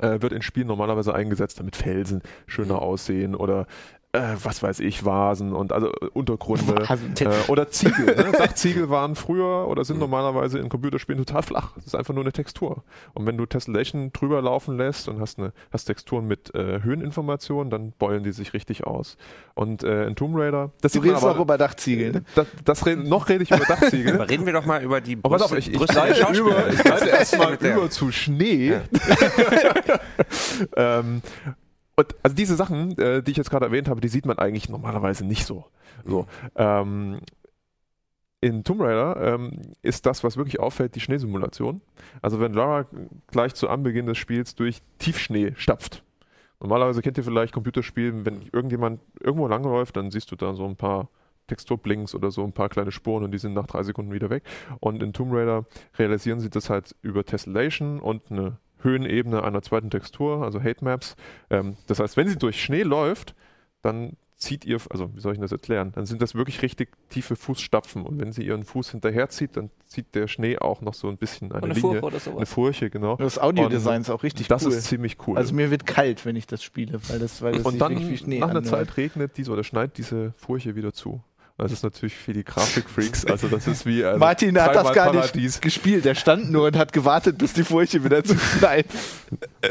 äh, 0.00 0.20
wird 0.22 0.32
in 0.32 0.42
Spielen 0.42 0.66
normalerweise 0.66 1.14
eingesetzt, 1.14 1.60
damit 1.60 1.76
Felsen 1.76 2.22
schöner 2.46 2.82
aussehen 2.82 3.34
oder 3.34 3.66
äh, 4.14 4.36
was 4.42 4.62
weiß 4.62 4.80
ich, 4.80 5.04
Vasen 5.04 5.52
und 5.52 5.72
also 5.72 5.88
äh, 5.88 6.06
Untergründe 6.12 6.86
äh, 7.20 7.28
oder 7.48 7.68
Ziegel. 7.68 8.06
Ne? 8.06 8.32
Dachziegel 8.38 8.88
waren 8.88 9.16
früher 9.16 9.66
oder 9.68 9.84
sind 9.84 9.98
normalerweise 9.98 10.58
in 10.60 10.68
Computerspielen 10.68 11.24
total 11.24 11.42
flach. 11.42 11.72
Das 11.74 11.86
ist 11.86 11.94
einfach 11.96 12.14
nur 12.14 12.22
eine 12.22 12.32
Textur. 12.32 12.84
Und 13.12 13.26
wenn 13.26 13.36
du 13.36 13.44
Tessellation 13.44 14.12
drüber 14.12 14.40
laufen 14.40 14.76
lässt 14.76 15.08
und 15.08 15.20
hast, 15.20 15.38
eine, 15.38 15.52
hast 15.72 15.86
Texturen 15.86 16.26
mit 16.26 16.54
äh, 16.54 16.80
Höheninformationen, 16.82 17.70
dann 17.70 17.92
beulen 17.98 18.22
die 18.22 18.32
sich 18.32 18.54
richtig 18.54 18.84
aus. 18.84 19.16
Und 19.54 19.82
äh, 19.82 20.06
in 20.06 20.14
Tomb 20.16 20.36
Raider, 20.36 20.70
das 20.80 20.92
Du 20.92 21.00
redest 21.00 21.24
aber- 21.24 21.32
auch 21.32 21.40
über 21.40 21.58
Dachziegel. 21.58 22.12
Ne? 22.12 22.24
das, 22.36 22.46
das 22.64 22.86
red, 22.86 23.04
noch 23.04 23.28
rede 23.28 23.42
ich 23.42 23.50
über 23.50 23.64
Dachziegel. 23.64 24.14
Aber 24.14 24.30
reden 24.30 24.46
wir 24.46 24.52
doch 24.52 24.64
mal 24.64 24.82
über 24.82 25.00
die 25.00 25.16
Oh, 25.16 25.28
pass 25.28 25.42
Brüste, 25.42 25.54
auf, 25.54 25.58
ich, 25.58 25.72
ich 25.72 25.78
Brüste 25.78 25.96
leite 25.96 26.38
über, 26.38 26.68
ich 26.72 26.84
leite 26.84 27.08
erstmal 27.08 27.54
über 27.54 27.90
zu 27.90 28.12
Schnee. 28.12 28.74
ähm, 30.76 31.22
und 31.96 32.14
also 32.22 32.34
diese 32.34 32.56
Sachen, 32.56 32.98
äh, 32.98 33.22
die 33.22 33.30
ich 33.30 33.36
jetzt 33.36 33.50
gerade 33.50 33.66
erwähnt 33.66 33.88
habe, 33.88 34.00
die 34.00 34.08
sieht 34.08 34.26
man 34.26 34.38
eigentlich 34.38 34.68
normalerweise 34.68 35.24
nicht 35.24 35.46
so. 35.46 35.66
so 36.04 36.26
ähm, 36.56 37.20
in 38.40 38.62
Tomb 38.62 38.82
Raider 38.82 39.34
ähm, 39.34 39.62
ist 39.80 40.04
das, 40.04 40.22
was 40.22 40.36
wirklich 40.36 40.60
auffällt, 40.60 40.94
die 40.94 41.00
Schneesimulation. 41.00 41.80
Also 42.20 42.40
wenn 42.40 42.52
Lara 42.52 42.86
gleich 43.28 43.54
zu 43.54 43.70
Anbeginn 43.70 44.06
des 44.06 44.18
Spiels 44.18 44.54
durch 44.54 44.82
Tiefschnee 44.98 45.54
stapft. 45.56 46.02
Normalerweise 46.60 47.00
kennt 47.00 47.16
ihr 47.16 47.24
vielleicht 47.24 47.54
Computerspiele, 47.54 48.24
wenn 48.24 48.42
irgendjemand 48.52 49.00
irgendwo 49.20 49.46
langläuft, 49.48 49.96
dann 49.96 50.10
siehst 50.10 50.30
du 50.30 50.36
da 50.36 50.54
so 50.54 50.66
ein 50.66 50.76
paar 50.76 51.08
Texturblinks 51.46 52.14
oder 52.14 52.30
so 52.30 52.44
ein 52.44 52.52
paar 52.52 52.68
kleine 52.68 52.90
Spuren 52.90 53.24
und 53.24 53.30
die 53.30 53.38
sind 53.38 53.54
nach 53.54 53.66
drei 53.66 53.82
Sekunden 53.82 54.12
wieder 54.12 54.30
weg. 54.30 54.42
Und 54.80 55.02
in 55.02 55.12
Tomb 55.12 55.32
Raider 55.32 55.64
realisieren 55.98 56.40
sie 56.40 56.50
das 56.50 56.70
halt 56.70 56.94
über 57.02 57.24
Tessellation 57.24 58.00
und 58.00 58.30
eine 58.30 58.58
Höhenebene 58.84 59.42
einer 59.42 59.62
zweiten 59.62 59.90
Textur, 59.90 60.42
also 60.42 60.62
Hate 60.62 60.84
Maps. 60.84 61.16
Ähm, 61.50 61.76
das 61.86 61.98
heißt, 61.98 62.16
wenn 62.16 62.28
sie 62.28 62.36
durch 62.36 62.62
Schnee 62.62 62.82
läuft, 62.82 63.34
dann 63.82 64.16
zieht 64.36 64.64
ihr, 64.64 64.78
also 64.90 65.14
wie 65.14 65.20
soll 65.20 65.32
ich 65.32 65.40
das 65.40 65.52
erklären, 65.52 65.92
dann 65.94 66.06
sind 66.06 66.20
das 66.20 66.34
wirklich 66.34 66.60
richtig 66.62 66.90
tiefe 67.08 67.36
Fußstapfen 67.36 68.04
und 68.04 68.20
wenn 68.20 68.32
sie 68.32 68.44
ihren 68.44 68.64
Fuß 68.64 68.90
hinterherzieht, 68.90 69.56
dann 69.56 69.70
zieht 69.86 70.14
der 70.14 70.28
Schnee 70.28 70.58
auch 70.58 70.80
noch 70.80 70.94
so 70.94 71.08
ein 71.08 71.16
bisschen 71.16 71.52
eine, 71.52 71.62
eine 71.64 71.74
Linie, 71.74 72.02
eine. 72.02 72.46
Furche, 72.46 72.90
genau. 72.90 73.16
Das 73.16 73.38
Audiodesign 73.38 74.02
ist 74.02 74.10
auch 74.10 74.22
richtig 74.22 74.48
das 74.48 74.66
cool. 74.66 74.72
ist 74.72 74.84
ziemlich 74.84 75.16
cool. 75.26 75.38
Also 75.38 75.54
mir 75.54 75.70
wird 75.70 75.86
kalt, 75.86 76.26
wenn 76.26 76.36
ich 76.36 76.46
das 76.46 76.62
spiele, 76.62 77.00
weil 77.08 77.18
das, 77.18 77.42
weil 77.42 77.52
das 77.52 77.62
und 77.62 77.78
dann 77.78 77.92
wirklich 77.92 78.10
wie 78.10 78.16
Schnee 78.18 78.38
nach 78.38 78.50
einer 78.50 78.58
anhört. 78.58 78.88
Zeit 78.88 78.96
regnet 78.96 79.36
diese 79.36 79.52
oder 79.52 79.64
schneit 79.64 79.96
diese 79.96 80.34
Furche 80.36 80.74
wieder 80.76 80.92
zu. 80.92 81.22
Das 81.56 81.70
ist 81.70 81.84
natürlich 81.84 82.16
für 82.16 82.32
die 82.32 82.42
Grafikfreaks, 82.42 83.26
also 83.26 83.46
das 83.46 83.68
ist 83.68 83.86
wie 83.86 84.04
also 84.04 84.18
Martin 84.18 84.60
hat 84.60 84.74
das 84.74 84.92
gar 84.92 85.12
Paradies. 85.12 85.34
nicht 85.34 85.62
gespielt. 85.62 86.04
Der 86.04 86.16
stand 86.16 86.50
nur 86.50 86.66
und 86.66 86.76
hat 86.76 86.92
gewartet, 86.92 87.38
bis 87.38 87.52
die 87.52 87.62
Furche 87.62 88.02
wieder 88.02 88.24
zu 88.24 88.34
knallt. 88.34 88.86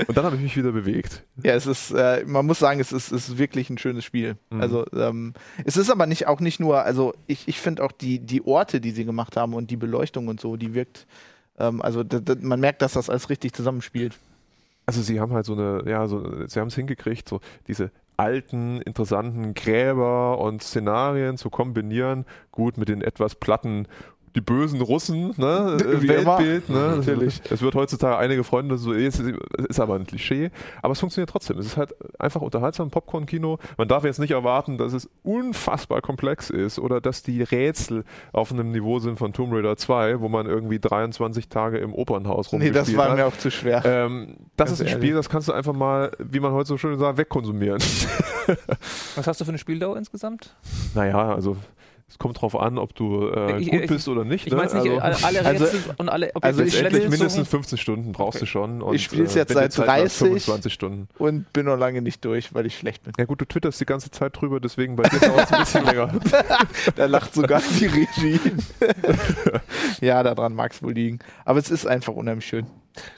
Und 0.07 0.15
dann 0.15 0.23
habe 0.23 0.37
ich 0.37 0.41
mich 0.41 0.55
wieder 0.55 0.71
bewegt. 0.71 1.23
Ja, 1.43 1.55
es 1.55 1.67
ist, 1.67 1.91
äh, 1.91 2.23
man 2.25 2.45
muss 2.45 2.59
sagen, 2.59 2.79
es 2.79 2.93
ist, 2.93 3.11
ist 3.11 3.37
wirklich 3.37 3.69
ein 3.69 3.77
schönes 3.77 4.05
Spiel. 4.05 4.37
Mhm. 4.49 4.61
Also 4.61 4.85
ähm, 4.93 5.33
es 5.65 5.75
ist 5.75 5.89
aber 5.89 6.05
nicht 6.05 6.25
auch 6.27 6.39
nicht 6.39 6.61
nur, 6.61 6.83
also 6.83 7.13
ich, 7.27 7.49
ich 7.49 7.59
finde 7.59 7.83
auch 7.83 7.91
die, 7.91 8.19
die 8.19 8.45
Orte, 8.45 8.79
die 8.79 8.91
sie 8.91 9.03
gemacht 9.03 9.35
haben 9.35 9.53
und 9.53 9.69
die 9.69 9.77
Beleuchtung 9.77 10.29
und 10.29 10.39
so, 10.39 10.55
die 10.55 10.73
wirkt, 10.73 11.05
ähm, 11.59 11.81
also 11.81 12.05
man 12.39 12.61
merkt, 12.61 12.81
dass 12.81 12.93
das 12.93 13.09
alles 13.09 13.29
richtig 13.29 13.51
zusammenspielt. 13.53 14.17
Also 14.85 15.01
sie 15.01 15.19
haben 15.19 15.33
halt 15.33 15.45
so 15.45 15.53
eine, 15.53 15.83
ja, 15.85 16.07
so, 16.07 16.47
sie 16.47 16.59
haben 16.61 16.67
es 16.67 16.75
hingekriegt, 16.75 17.27
so 17.27 17.41
diese 17.67 17.91
alten, 18.17 18.81
interessanten 18.81 19.53
Gräber 19.53 20.39
und 20.39 20.61
Szenarien 20.63 21.37
zu 21.37 21.49
kombinieren, 21.49 22.25
gut 22.51 22.77
mit 22.77 22.89
den 22.89 23.01
etwas 23.01 23.35
platten 23.35 23.87
die 24.35 24.41
bösen 24.41 24.81
Russen, 24.81 25.33
ne? 25.37 25.77
Wie 25.99 26.07
äh, 26.07 26.21
immer. 26.21 26.37
Weltbild, 26.37 26.69
ne? 26.69 26.95
Natürlich. 26.97 27.41
Es 27.49 27.61
wird 27.61 27.75
heutzutage 27.75 28.17
einige 28.17 28.43
Freunde 28.43 28.77
so, 28.77 28.93
es 28.93 29.19
ist, 29.19 29.35
ist 29.69 29.79
aber 29.79 29.95
ein 29.95 30.05
Klischee, 30.05 30.51
aber 30.81 30.93
es 30.93 30.99
funktioniert 30.99 31.29
trotzdem. 31.29 31.57
Es 31.59 31.65
ist 31.67 31.77
halt 31.77 31.93
einfach 32.19 32.41
unterhaltsam, 32.41 32.89
Popcorn-Kino. 32.89 33.59
Man 33.77 33.87
darf 33.87 34.03
jetzt 34.03 34.19
nicht 34.19 34.31
erwarten, 34.31 34.77
dass 34.77 34.93
es 34.93 35.09
unfassbar 35.23 36.01
komplex 36.01 36.49
ist 36.49 36.79
oder 36.79 37.01
dass 37.01 37.23
die 37.23 37.41
Rätsel 37.43 38.03
auf 38.31 38.51
einem 38.51 38.71
Niveau 38.71 38.99
sind 38.99 39.17
von 39.19 39.33
Tomb 39.33 39.53
Raider 39.53 39.77
2, 39.77 40.19
wo 40.21 40.29
man 40.29 40.45
irgendwie 40.45 40.79
23 40.79 41.49
Tage 41.49 41.77
im 41.77 41.93
Opernhaus 41.93 42.51
Nee, 42.51 42.67
rumgespielt 42.69 42.75
das 42.75 42.97
war 42.97 43.09
hat. 43.09 43.17
mir 43.17 43.25
auch 43.25 43.37
zu 43.37 43.51
schwer. 43.51 43.83
Ähm, 43.85 44.35
das 44.57 44.69
Ganz 44.69 44.71
ist 44.71 44.81
ein 44.81 44.87
ehrlich. 44.87 45.03
Spiel, 45.03 45.15
das 45.15 45.29
kannst 45.29 45.47
du 45.47 45.53
einfach 45.53 45.73
mal, 45.73 46.11
wie 46.19 46.39
man 46.39 46.51
heute 46.53 46.67
so 46.67 46.77
schön 46.77 46.97
sagt, 46.99 47.17
wegkonsumieren. 47.17 47.81
Was 49.15 49.27
hast 49.27 49.39
du 49.41 49.45
für 49.45 49.51
eine 49.51 49.57
Spieldauer 49.57 49.97
insgesamt? 49.97 50.55
naja, 50.95 51.33
also 51.33 51.57
es 52.07 52.19
kommt 52.19 52.39
drauf 52.41 52.55
an, 52.59 52.77
ob 52.77 52.93
du 52.95 53.27
äh, 53.29 53.59
Ich- 53.59 53.71
gut 53.71 53.81
ich- 53.81 53.87
bist 53.87 54.07
oder 54.07 54.23
nicht. 54.23 54.45
Ich 54.45 54.51
ne? 54.53 54.57
meine 54.57 54.67
nicht 54.73 54.91
also, 54.91 54.99
alle, 54.99 55.39
alle 55.41 55.45
Also- 55.47 55.63
Rätsel 55.65 55.79
und 55.97 56.09
alle 56.09 56.31
ob 56.35 56.43
also 56.45 56.61
jetzt 56.61 56.67
ich- 56.69 56.73
letztendlich 56.75 57.03
Levels 57.03 57.19
mindestens 57.19 57.45
so- 57.49 57.57
15 57.57 57.77
Stunden 57.79 58.11
brauchst 58.11 58.41
du 58.41 58.45
schon. 58.45 58.81
Und, 58.81 58.95
Ich 58.95 59.03
spiel's 59.03 59.33
jetzt 59.33 59.49
wenn 59.49 59.55
die 59.57 59.61
seit 59.63 59.73
Zeit 59.73 59.87
hast, 59.87 59.97
30. 60.19 60.27
25 60.27 60.73
Stunden. 60.73 61.07
Und 61.17 61.51
bin 61.53 61.65
noch 61.65 61.77
lange 61.77 62.01
nicht 62.01 62.23
durch, 62.25 62.53
weil 62.53 62.65
ich 62.65 62.77
schlecht 62.77 63.03
bin. 63.03 63.13
Ja 63.17 63.25
gut, 63.25 63.41
du 63.41 63.45
twitterst 63.45 63.79
die 63.81 63.85
ganze 63.85 64.11
Zeit 64.11 64.39
drüber, 64.39 64.59
deswegen 64.59 64.95
bei 64.95 65.03
dir 65.09 65.19
dauert 65.19 65.45
es 65.45 65.51
ein 65.53 65.59
bisschen 65.61 65.85
länger. 65.85 66.13
Da 66.95 67.05
lacht 67.05 67.33
sogar 67.33 67.61
die 67.79 67.85
Regie. 67.87 68.39
ja, 70.01 70.21
daran 70.23 70.53
mag 70.53 70.71
es 70.73 70.83
wohl 70.83 70.93
liegen. 70.93 71.19
Aber 71.45 71.59
es 71.59 71.69
ist 71.69 71.85
einfach 71.87 72.13
unheimlich 72.13 72.45
schön. 72.45 72.67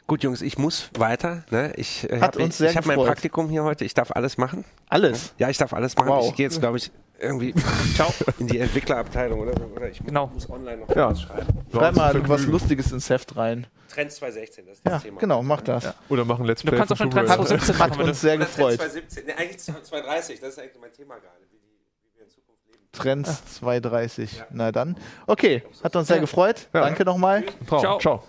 Gut, 0.08 0.24
Jungs, 0.24 0.42
ich 0.42 0.58
muss 0.58 0.90
weiter. 0.98 1.44
Ne? 1.52 1.74
Ich 1.76 2.10
äh, 2.10 2.20
Hat 2.22 2.38
hab, 2.38 2.42
habe 2.76 2.88
mein. 2.88 2.98
Praktikum 2.98 3.50
hier 3.50 3.64
heute. 3.64 3.84
Ich 3.84 3.94
darf 3.94 4.12
alles 4.12 4.38
machen. 4.38 4.64
Alles. 4.90 5.34
Ja, 5.38 5.50
ich 5.50 5.58
darf 5.58 5.74
alles 5.74 5.98
machen. 5.98 6.08
Wow. 6.10 6.30
Ich 6.30 6.36
gehe 6.36 6.46
jetzt, 6.46 6.60
glaube 6.62 6.78
ich, 6.78 6.92
irgendwie 7.20 7.54
Ciao. 7.96 8.14
in 8.40 8.48
die 8.48 8.60
Entwicklerabteilung 8.60 9.40
oder, 9.40 9.54
oder 9.76 9.90
ich 9.90 10.00
Genau. 10.04 10.28
muss 10.28 10.50
online 10.50 10.78
noch 10.78 10.96
Ja. 10.96 11.10
was 11.12 11.22
schreiben. 11.22 11.48
Schreib 11.72 11.96
mal 11.96 12.12
Vergnügen. 12.12 12.30
was 12.30 12.46
Lustiges 12.46 12.92
ins 12.92 13.10
Heft 13.10 13.36
rein. 13.38 13.68
Trends 13.90 14.16
2016, 14.18 14.66
das 14.66 14.78
ist 14.78 14.86
das 14.86 14.94
Ja, 14.94 15.00
Thema. 15.00 15.20
genau, 15.20 15.42
mach 15.44 15.62
das. 15.62 15.94
Oder 16.10 16.26
machen 16.26 16.46
Let's 16.46 16.62
Du 16.62 16.68
Play 16.70 16.78
kannst 16.78 16.92
auch 16.94 16.98
von 16.98 17.12
schon 17.12 17.26
Tomb 17.26 17.28
Trends 17.28 17.50
Raider. 17.52 17.60
2017 17.68 17.80
Hat 17.80 17.90
machen, 17.90 18.00
wenn 18.00 18.08
uns 18.10 18.20
du 18.22 18.28
sehr 18.28 18.36
Oder 18.36 18.44
Trends 18.46 18.56
gefreut. 18.58 18.76
2017, 18.78 19.26
ne, 19.26 19.38
eigentlich 19.38 19.58
2030, 19.60 20.40
das 20.42 20.50
ist 20.50 20.60
eigentlich 20.60 20.82
mein 20.82 20.94
Thema 20.94 21.16
gerade. 21.16 21.36
Wie, 21.52 22.18
wir 22.18 22.24
in 22.26 22.30
Zukunft 22.30 22.68
leben. 22.68 22.80
Trends 22.92 23.46
230. 23.56 24.44
Na 24.52 24.72
dann. 24.72 24.98
Okay, 25.28 25.64
hat 25.84 25.96
uns 25.96 26.08
sehr 26.08 26.18
Ja. 26.18 26.22
gefreut. 26.22 26.68
Ja. 26.74 26.82
Danke 26.82 27.06
nochmal. 27.06 27.44
Ciao. 27.68 27.80
Ciao. 27.80 28.00
Ciao. 28.00 28.24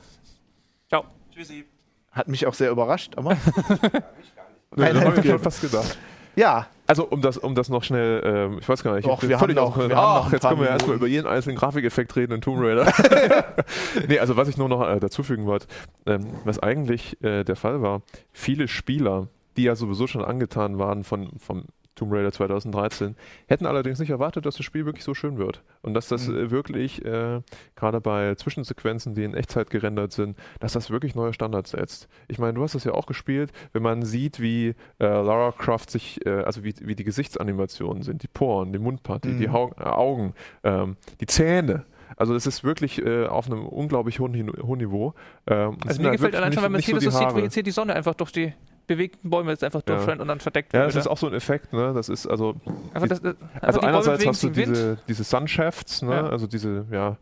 Ciao. 0.88 1.04
Tschüssi. 1.32 1.64
Hat 2.12 2.28
mich 2.28 2.46
auch 2.46 2.54
sehr 2.54 2.70
überrascht, 2.70 3.14
aber 3.16 3.36
Nee, 4.76 4.84
Kein 4.84 4.94
das 4.94 5.04
habe 5.04 5.20
ich 5.20 5.26
schon 5.26 5.38
fast 5.38 5.60
gedacht. 5.62 5.98
Ja, 6.36 6.66
Also 6.86 7.04
um 7.08 7.20
das, 7.22 7.36
um 7.38 7.54
das 7.54 7.68
noch 7.68 7.82
schnell, 7.82 8.22
ähm, 8.24 8.58
ich 8.60 8.68
weiß 8.68 8.82
gar 8.84 8.94
nicht, 8.94 9.06
Doch, 9.08 9.22
ich 9.22 9.28
wir 9.28 9.38
völlig 9.38 9.56
haben 9.56 9.64
noch- 9.70 9.88
wir 9.88 9.96
Ach, 9.98 10.30
jetzt 10.32 10.46
können 10.46 10.60
wir 10.60 10.68
erstmal 10.68 10.96
über 10.96 11.06
jeden 11.08 11.26
einzelnen 11.26 11.56
Grafikeffekt 11.56 12.14
reden 12.14 12.32
in 12.34 12.40
Tomb 12.40 12.60
Raider. 12.60 12.92
nee, 14.08 14.18
also 14.18 14.36
was 14.36 14.48
ich 14.48 14.56
nur 14.56 14.68
noch 14.68 14.86
äh, 14.88 15.00
dazufügen 15.00 15.46
wollte, 15.46 15.66
ähm, 16.06 16.26
was 16.44 16.58
eigentlich 16.60 17.20
äh, 17.24 17.42
der 17.44 17.56
Fall 17.56 17.82
war, 17.82 18.02
viele 18.32 18.68
Spieler, 18.68 19.28
die 19.56 19.64
ja 19.64 19.74
sowieso 19.74 20.06
schon 20.06 20.24
angetan 20.24 20.78
waren 20.78 21.02
von, 21.02 21.30
vom 21.38 21.64
Tomb 21.96 22.12
Raider 22.12 22.30
2013, 22.30 23.16
hätten 23.48 23.66
allerdings 23.66 23.98
nicht 23.98 24.10
erwartet, 24.10 24.46
dass 24.46 24.56
das 24.56 24.64
Spiel 24.64 24.84
wirklich 24.86 25.02
so 25.04 25.14
schön 25.14 25.38
wird. 25.38 25.62
Und 25.82 25.94
dass 25.94 26.06
das 26.08 26.28
Mhm. 26.28 26.36
äh, 26.36 26.50
wirklich, 26.52 27.04
äh, 27.04 27.40
gerade 27.74 28.00
bei 28.00 28.34
Zwischensequenzen, 28.36 29.14
die 29.14 29.24
in 29.24 29.34
Echtzeit 29.34 29.70
gerendert 29.70 30.12
sind, 30.12 30.36
dass 30.60 30.72
das 30.74 30.90
wirklich 30.90 31.14
neue 31.14 31.32
Standards 31.32 31.70
setzt. 31.72 32.08
Ich 32.28 32.38
meine, 32.38 32.54
du 32.54 32.62
hast 32.62 32.74
das 32.74 32.84
ja 32.84 32.92
auch 32.92 33.06
gespielt, 33.06 33.50
wenn 33.72 33.82
man 33.82 34.02
sieht, 34.02 34.38
wie 34.40 34.68
äh, 34.68 35.04
Lara 35.06 35.52
Croft 35.52 35.90
sich, 35.90 36.24
äh, 36.24 36.30
also 36.42 36.62
wie, 36.62 36.74
wie 36.82 36.94
die 36.94 37.04
Gesichtsanimationen 37.04 38.02
sind, 38.02 38.22
die 38.22 38.28
Poren, 38.28 38.72
die 38.72 38.78
Mundpartie, 38.78 39.28
Mhm. 39.30 39.38
die 39.38 39.48
Hau 39.50 39.72
äh, 39.78 39.82
Augen, 39.84 40.34
ähm, 40.62 40.96
die 41.20 41.26
Zähne. 41.26 41.84
Also 42.16 42.34
es 42.34 42.46
ist 42.46 42.62
wirklich 42.62 43.04
äh, 43.04 43.26
auf 43.26 43.46
einem 43.46 43.66
unglaublich 43.66 44.20
hohen, 44.20 44.50
hohen 44.62 44.78
Niveau. 44.78 45.14
Ähm, 45.46 45.76
Also 45.86 46.00
mir 46.00 46.08
halt 46.08 46.18
gefällt 46.18 46.36
allein 46.36 46.52
schon, 46.52 46.62
wenn 46.62 46.72
man 46.72 46.80
hier 46.80 47.00
so 47.00 47.10
sieht, 47.10 47.34
wie 47.34 47.40
jetzt 47.40 47.54
hier 47.54 47.62
die 47.62 47.70
Sonne 47.72 47.94
einfach 47.94 48.14
durch 48.14 48.30
die 48.32 48.52
bewegten 48.86 49.30
Bäume 49.30 49.50
jetzt 49.50 49.64
einfach 49.64 49.82
Ja. 49.88 49.94
durchscheint 49.96 50.20
und 50.20 50.28
dann 50.28 50.40
verdeckt 50.40 50.72
Ja, 50.72 50.80
wird. 50.80 50.88
das 50.90 50.96
ist 50.96 51.06
auch 51.06 51.18
so 51.18 51.26
ein 51.28 51.34
Effekt, 51.34 51.72
ne? 51.72 51.92
Das 51.94 52.08
ist 52.08 52.26
also 52.26 52.54
einfach 52.94 53.08
das, 53.08 53.20
das, 53.20 53.34
Also 53.60 53.80
die 53.80 53.86
einerseits 53.86 54.26
hast 54.26 54.42
du 54.42 54.50
diese, 54.50 54.98
diese 55.08 55.24
Sunshafts, 55.24 56.02
ne? 56.02 56.12
Ja. 56.14 56.28
also 56.28 56.46
diese, 56.46 56.86
ja, 56.90 57.16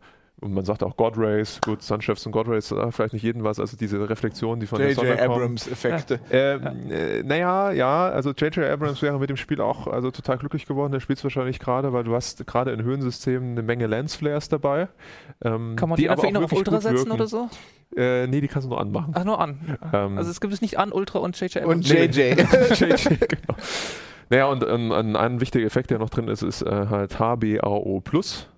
und 0.45 0.53
man 0.53 0.63
sagt 0.63 0.83
auch 0.83 0.95
God 0.95 1.17
Rays, 1.17 1.59
gut, 1.65 1.81
Sunshafts 1.81 2.25
und 2.25 2.31
God 2.31 2.47
Rays, 2.47 2.71
äh, 2.71 2.91
vielleicht 2.91 3.13
nicht 3.13 3.23
jeden 3.23 3.43
was, 3.43 3.59
also 3.59 3.75
diese 3.75 4.09
Reflexion, 4.09 4.59
die 4.59 4.67
von 4.67 4.79
der 4.79 4.93
Sonne. 4.93 5.21
Abrams-Effekte. 5.21 6.19
Ähm, 6.31 6.91
äh, 6.91 7.23
naja, 7.23 7.71
ja, 7.71 8.09
also 8.09 8.31
J.J. 8.31 8.65
Abrams 8.65 9.01
wäre 9.01 9.19
mit 9.19 9.29
dem 9.29 9.37
Spiel 9.37 9.61
auch 9.61 9.87
also 9.87 10.11
total 10.11 10.37
glücklich 10.37 10.65
geworden. 10.65 10.91
Der 10.91 10.99
spielt 10.99 11.17
es 11.19 11.23
wahrscheinlich 11.23 11.59
gerade, 11.59 11.93
weil 11.93 12.03
du 12.03 12.13
hast 12.13 12.45
gerade 12.45 12.71
in 12.71 12.83
Höhensystemen 12.83 13.51
eine 13.51 13.63
Menge 13.63 13.87
Lensflares 13.87 14.49
dabei. 14.49 14.87
Ähm, 15.43 15.75
Kann 15.75 15.89
man 15.89 15.97
die, 15.97 16.09
aber 16.09 16.23
einfach 16.23 16.31
noch 16.33 16.43
auf 16.43 16.53
Ultra 16.53 16.81
setzen 16.81 16.97
wirken. 16.97 17.11
oder 17.11 17.27
so? 17.27 17.49
Äh, 17.95 18.27
nee, 18.27 18.41
die 18.41 18.47
kannst 18.47 18.65
du 18.65 18.69
nur 18.69 18.79
anmachen. 18.81 19.13
Ach, 19.15 19.23
nur 19.23 19.39
an. 19.39 19.77
Ähm, 19.93 20.17
Also 20.17 20.29
es 20.31 20.41
gibt 20.41 20.53
es 20.53 20.61
nicht 20.61 20.77
an, 20.77 20.91
Ultra 20.91 21.19
und 21.19 21.39
JJ 21.39 21.59
Und 21.59 21.89
Abrams. 21.89 21.89
JJ. 21.89 22.19
JJ, 22.19 23.07
genau. 23.27 23.55
Naja, 24.29 24.45
und 24.47 24.63
ähm, 24.67 24.91
ein, 24.91 25.15
ein 25.15 25.39
wichtiger 25.39 25.65
Effekt, 25.65 25.91
der 25.91 25.99
noch 25.99 26.09
drin 26.09 26.27
ist, 26.27 26.41
ist 26.41 26.61
äh, 26.63 26.87
halt 26.89 27.19
HBAO 27.19 28.01
Plus. 28.03 28.49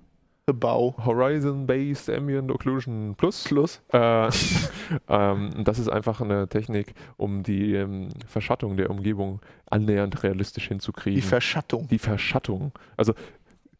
Bau. 0.53 0.95
Horizon 1.03 1.65
Based 1.65 2.09
Ambient 2.09 2.51
Occlusion 2.51 3.15
Plus. 3.15 3.43
Plus. 3.43 3.81
Äh, 3.91 4.29
ähm, 5.09 5.63
das 5.63 5.79
ist 5.79 5.89
einfach 5.89 6.21
eine 6.21 6.47
Technik, 6.47 6.93
um 7.17 7.43
die 7.43 7.73
ähm, 7.73 8.09
Verschattung 8.27 8.77
der 8.77 8.89
Umgebung 8.89 9.41
annähernd 9.69 10.23
realistisch 10.23 10.69
hinzukriegen. 10.69 11.19
Die 11.19 11.27
Verschattung. 11.27 11.87
die 11.89 11.99
Verschattung. 11.99 12.71
Also 12.95 13.13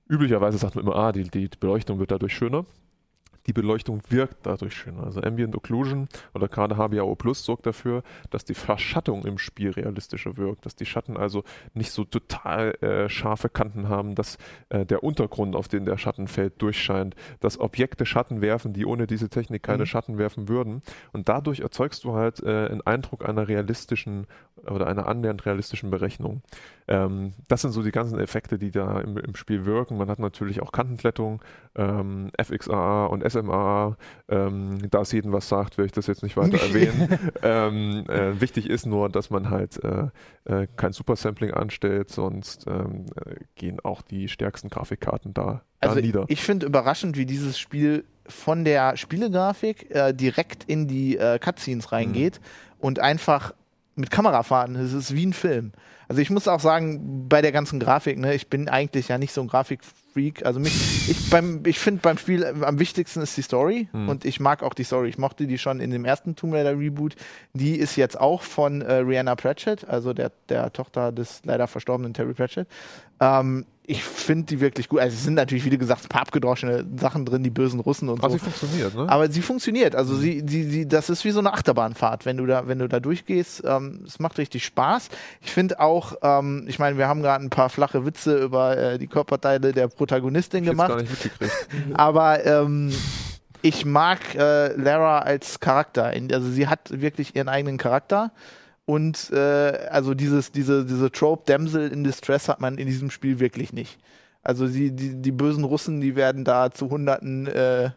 üblicherweise 0.09 0.57
sagt 0.57 0.75
man 0.75 0.83
immer, 0.83 0.95
ah, 0.95 1.11
die, 1.11 1.23
die 1.23 1.49
Beleuchtung 1.59 1.99
wird 1.99 2.11
dadurch 2.11 2.33
schöner. 2.33 2.65
Die 3.47 3.53
Beleuchtung 3.53 4.01
wirkt 4.09 4.45
dadurch 4.45 4.75
schön. 4.75 4.99
Also 4.99 5.21
Ambient 5.21 5.55
Occlusion 5.55 6.09
oder 6.33 6.47
gerade 6.47 6.75
HBAO 6.75 7.15
Plus 7.15 7.43
sorgt 7.43 7.65
dafür, 7.65 8.03
dass 8.29 8.43
die 8.43 8.53
Verschattung 8.53 9.25
im 9.25 9.37
Spiel 9.37 9.71
realistischer 9.71 10.37
wirkt, 10.37 10.65
dass 10.65 10.75
die 10.75 10.85
Schatten 10.85 11.15
also 11.15 11.43
nicht 11.73 11.91
so 11.91 12.03
total 12.03 12.75
äh, 12.81 13.09
scharfe 13.09 13.49
Kanten 13.49 13.87
haben, 13.87 14.15
dass 14.15 14.37
äh, 14.69 14.85
der 14.85 15.03
Untergrund, 15.03 15.55
auf 15.55 15.69
den 15.69 15.85
der 15.85 15.97
Schatten 15.97 16.27
fällt, 16.27 16.61
durchscheint, 16.61 17.15
dass 17.39 17.59
Objekte 17.59 18.05
Schatten 18.05 18.41
werfen, 18.41 18.73
die 18.73 18.85
ohne 18.85 19.07
diese 19.07 19.29
Technik 19.29 19.63
keine 19.63 19.83
mhm. 19.83 19.87
Schatten 19.87 20.17
werfen 20.17 20.49
würden. 20.49 20.81
Und 21.13 21.29
dadurch 21.29 21.61
erzeugst 21.61 22.03
du 22.03 22.13
halt 22.13 22.43
äh, 22.43 22.67
einen 22.67 22.81
Eindruck 22.81 23.27
einer 23.27 23.47
realistischen 23.47 24.27
oder 24.65 24.87
einer 24.87 25.07
annähernd 25.07 25.45
realistischen 25.45 25.89
Berechnung. 25.89 26.41
Ähm, 26.87 27.33
das 27.47 27.61
sind 27.61 27.71
so 27.71 27.83
die 27.83 27.91
ganzen 27.91 28.19
Effekte, 28.19 28.57
die 28.57 28.71
da 28.71 28.99
im, 28.99 29.17
im 29.17 29.35
Spiel 29.35 29.65
wirken. 29.65 29.97
Man 29.97 30.09
hat 30.09 30.19
natürlich 30.19 30.61
auch 30.61 30.71
Kantenklettung, 30.71 31.41
ähm, 31.75 32.31
FXAA 32.41 33.05
und 33.05 33.23
SMA. 33.41 33.97
Ähm, 34.29 34.79
da 34.89 35.01
es 35.01 35.11
jedem 35.11 35.31
was 35.31 35.47
sagt, 35.47 35.77
will 35.77 35.85
ich 35.85 35.91
das 35.91 36.07
jetzt 36.07 36.23
nicht 36.23 36.37
weiter 36.37 36.57
erwähnen. 36.61 37.19
ähm, 37.43 38.05
äh, 38.09 38.39
wichtig 38.39 38.69
ist 38.69 38.85
nur, 38.85 39.09
dass 39.09 39.29
man 39.29 39.49
halt 39.49 39.83
äh, 39.83 40.07
äh, 40.45 40.67
kein 40.75 40.93
Supersampling 40.93 41.51
anstellt, 41.51 42.09
sonst 42.09 42.65
ähm, 42.67 43.05
äh, 43.25 43.35
gehen 43.55 43.79
auch 43.81 44.01
die 44.01 44.27
stärksten 44.27 44.69
Grafikkarten 44.69 45.33
da, 45.33 45.61
da 45.79 45.89
also 45.89 45.99
nieder. 45.99 46.25
Ich 46.27 46.41
finde 46.41 46.65
überraschend, 46.65 47.17
wie 47.17 47.25
dieses 47.25 47.59
Spiel 47.59 48.05
von 48.27 48.65
der 48.65 48.97
Spielegrafik 48.97 49.93
äh, 49.93 50.13
direkt 50.13 50.65
in 50.65 50.87
die 50.87 51.17
äh, 51.17 51.39
Cutscenes 51.39 51.91
reingeht 51.91 52.39
mhm. 52.39 52.75
und 52.79 52.99
einfach 52.99 53.53
mit 53.95 54.11
Kamera 54.11 54.43
fahren. 54.43 54.75
Es 54.75 54.93
ist 54.93 55.15
wie 55.15 55.25
ein 55.25 55.33
Film. 55.33 55.71
Also 56.07 56.21
ich 56.21 56.29
muss 56.29 56.47
auch 56.47 56.59
sagen, 56.59 57.27
bei 57.27 57.41
der 57.41 57.51
ganzen 57.51 57.79
Grafik, 57.79 58.17
ne, 58.17 58.33
ich 58.33 58.47
bin 58.47 58.69
eigentlich 58.69 59.09
ja 59.09 59.17
nicht 59.17 59.33
so 59.33 59.41
ein 59.41 59.47
Grafikfreak. 60.17 60.45
Also 60.45 60.59
mich, 60.59 61.09
ich 61.09 61.29
beim, 61.29 61.61
ich 61.65 61.79
finde 61.79 62.01
beim 62.01 62.17
Spiel 62.17 62.45
am 62.45 62.79
wichtigsten 62.79 63.21
ist 63.21 63.37
die 63.37 63.41
Story 63.41 63.87
mhm. 63.93 64.09
und 64.09 64.25
ich 64.25 64.39
mag 64.39 64.63
auch 64.63 64.73
die 64.73 64.83
Story. 64.83 65.09
Ich 65.09 65.17
mochte 65.17 65.47
die 65.47 65.57
schon 65.57 65.79
in 65.79 65.91
dem 65.91 66.05
ersten 66.05 66.35
Tomb 66.35 66.53
Raider 66.53 66.77
Reboot. 66.77 67.15
Die 67.53 67.75
ist 67.75 67.95
jetzt 67.95 68.19
auch 68.19 68.41
von 68.41 68.81
äh, 68.81 68.93
Rihanna 68.95 69.35
Pratchett, 69.35 69.87
also 69.87 70.13
der, 70.13 70.31
der 70.49 70.73
Tochter 70.73 71.11
des 71.11 71.41
leider 71.45 71.67
verstorbenen 71.67 72.13
Terry 72.13 72.33
Pratchett. 72.33 72.67
Ähm, 73.19 73.65
ich 73.89 74.03
finde 74.03 74.43
die 74.43 74.59
wirklich 74.59 74.89
gut. 74.89 74.99
Also 74.99 75.15
es 75.15 75.23
sind 75.23 75.35
natürlich, 75.35 75.63
wie 75.63 75.77
gesagt, 75.77 76.03
ein 76.03 76.09
paar 76.09 76.23
abgedroschene 76.23 76.85
Sachen 76.99 77.25
drin, 77.25 77.41
die 77.41 77.49
bösen 77.49 77.79
Russen 77.79 78.09
und 78.09 78.19
Aber 78.19 78.31
so. 78.31 78.37
sie 78.37 78.43
funktioniert, 78.43 78.93
ne? 78.93 79.07
Aber 79.07 79.31
sie 79.31 79.41
funktioniert. 79.41 79.95
Also 79.95 80.15
mhm. 80.15 80.19
sie, 80.19 80.43
sie, 80.45 80.63
sie, 80.63 80.87
das 80.89 81.09
ist 81.09 81.23
wie 81.23 81.31
so 81.31 81.39
eine 81.39 81.53
Achterbahnfahrt, 81.53 82.25
wenn 82.25 82.35
du 82.35 82.45
da, 82.45 82.67
wenn 82.67 82.79
du 82.79 82.89
da 82.89 82.99
durchgehst. 82.99 83.63
Ähm, 83.65 84.03
es 84.05 84.19
macht 84.19 84.39
richtig 84.39 84.65
Spaß. 84.65 85.07
Ich 85.41 85.51
finde 85.51 85.79
auch, 85.79 86.15
ähm, 86.21 86.65
ich 86.67 86.79
meine, 86.79 86.97
wir 86.97 87.07
haben 87.07 87.21
gerade 87.21 87.45
ein 87.45 87.49
paar 87.49 87.69
flache 87.69 88.05
Witze 88.05 88.37
über 88.37 88.77
äh, 88.77 88.99
die 88.99 89.07
Körperteile 89.07 89.71
der 89.71 89.87
Protagonistin 89.87 90.65
ich 90.65 90.69
gemacht. 90.69 90.89
Gar 90.89 91.01
nicht 91.01 91.09
mitgekriegt. 91.09 91.53
Aber 91.93 92.45
ähm, 92.45 92.91
ich 93.61 93.85
mag 93.85 94.19
äh, 94.35 94.73
Lara 94.75 95.19
als 95.19 95.61
Charakter. 95.61 96.11
Also 96.33 96.49
sie 96.49 96.67
hat 96.67 96.89
wirklich 96.91 97.37
ihren 97.37 97.47
eigenen 97.47 97.77
Charakter. 97.77 98.31
Und 98.87 99.31
äh, 99.31 99.87
also 99.91 100.13
dieses, 100.13 100.53
diese, 100.53 100.85
diese 100.85 101.11
Trope 101.11 101.43
Damsel 101.45 101.91
in 101.91 102.05
Distress 102.05 102.47
hat 102.47 102.61
man 102.61 102.77
in 102.77 102.87
diesem 102.87 103.11
Spiel 103.11 103.41
wirklich 103.41 103.73
nicht. 103.73 103.99
Also 104.43 104.65
die, 104.65 104.95
die, 104.95 105.21
die 105.21 105.31
bösen 105.33 105.65
Russen, 105.65 105.99
die 105.99 106.15
werden 106.15 106.45
da 106.45 106.71
zu 106.71 106.89
Hunderten 106.89 107.47
äh, 107.47 107.89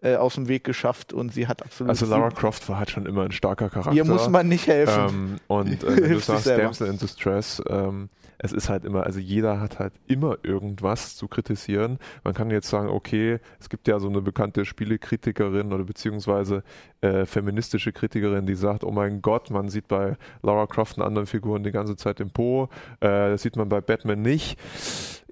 äh, 0.00 0.16
aus 0.16 0.36
dem 0.36 0.48
Weg 0.48 0.64
geschafft 0.64 1.12
und 1.12 1.34
sie 1.34 1.48
hat 1.48 1.62
absolut. 1.62 1.90
Also 1.90 2.06
Lara 2.06 2.30
Croft 2.30 2.66
war 2.70 2.78
halt 2.78 2.90
schon 2.90 3.04
immer 3.04 3.24
ein 3.24 3.32
starker 3.32 3.68
Charakter. 3.68 3.92
Ihr 3.92 4.06
muss 4.06 4.26
man 4.30 4.48
nicht 4.48 4.66
helfen. 4.68 5.08
Ähm, 5.10 5.36
und 5.48 5.84
äh, 5.84 6.08
du 6.08 6.18
sagst 6.18 6.46
Damsel 6.46 6.88
in 6.88 6.98
Distress, 6.98 7.62
ähm, 7.68 8.08
es 8.42 8.52
ist 8.52 8.68
halt 8.68 8.84
immer, 8.84 9.04
also 9.04 9.20
jeder 9.20 9.60
hat 9.60 9.78
halt 9.78 9.92
immer 10.08 10.36
irgendwas 10.42 11.16
zu 11.16 11.28
kritisieren. 11.28 11.98
Man 12.24 12.34
kann 12.34 12.50
jetzt 12.50 12.68
sagen, 12.68 12.88
okay, 12.88 13.38
es 13.60 13.68
gibt 13.68 13.86
ja 13.86 14.00
so 14.00 14.08
eine 14.08 14.20
bekannte 14.20 14.64
Spielekritikerin 14.64 15.72
oder 15.72 15.84
beziehungsweise 15.84 16.64
äh, 17.00 17.24
feministische 17.24 17.92
Kritikerin, 17.92 18.44
die 18.44 18.56
sagt, 18.56 18.82
oh 18.82 18.90
mein 18.90 19.22
Gott, 19.22 19.50
man 19.50 19.68
sieht 19.68 19.86
bei 19.86 20.16
Lara 20.42 20.66
Croft 20.66 20.98
und 20.98 21.04
anderen 21.04 21.26
Figuren 21.26 21.62
die 21.62 21.70
ganze 21.70 21.94
Zeit 21.94 22.18
im 22.18 22.30
Po, 22.30 22.68
äh, 22.98 23.30
das 23.30 23.42
sieht 23.42 23.54
man 23.54 23.68
bei 23.68 23.80
Batman 23.80 24.22
nicht. 24.22 24.58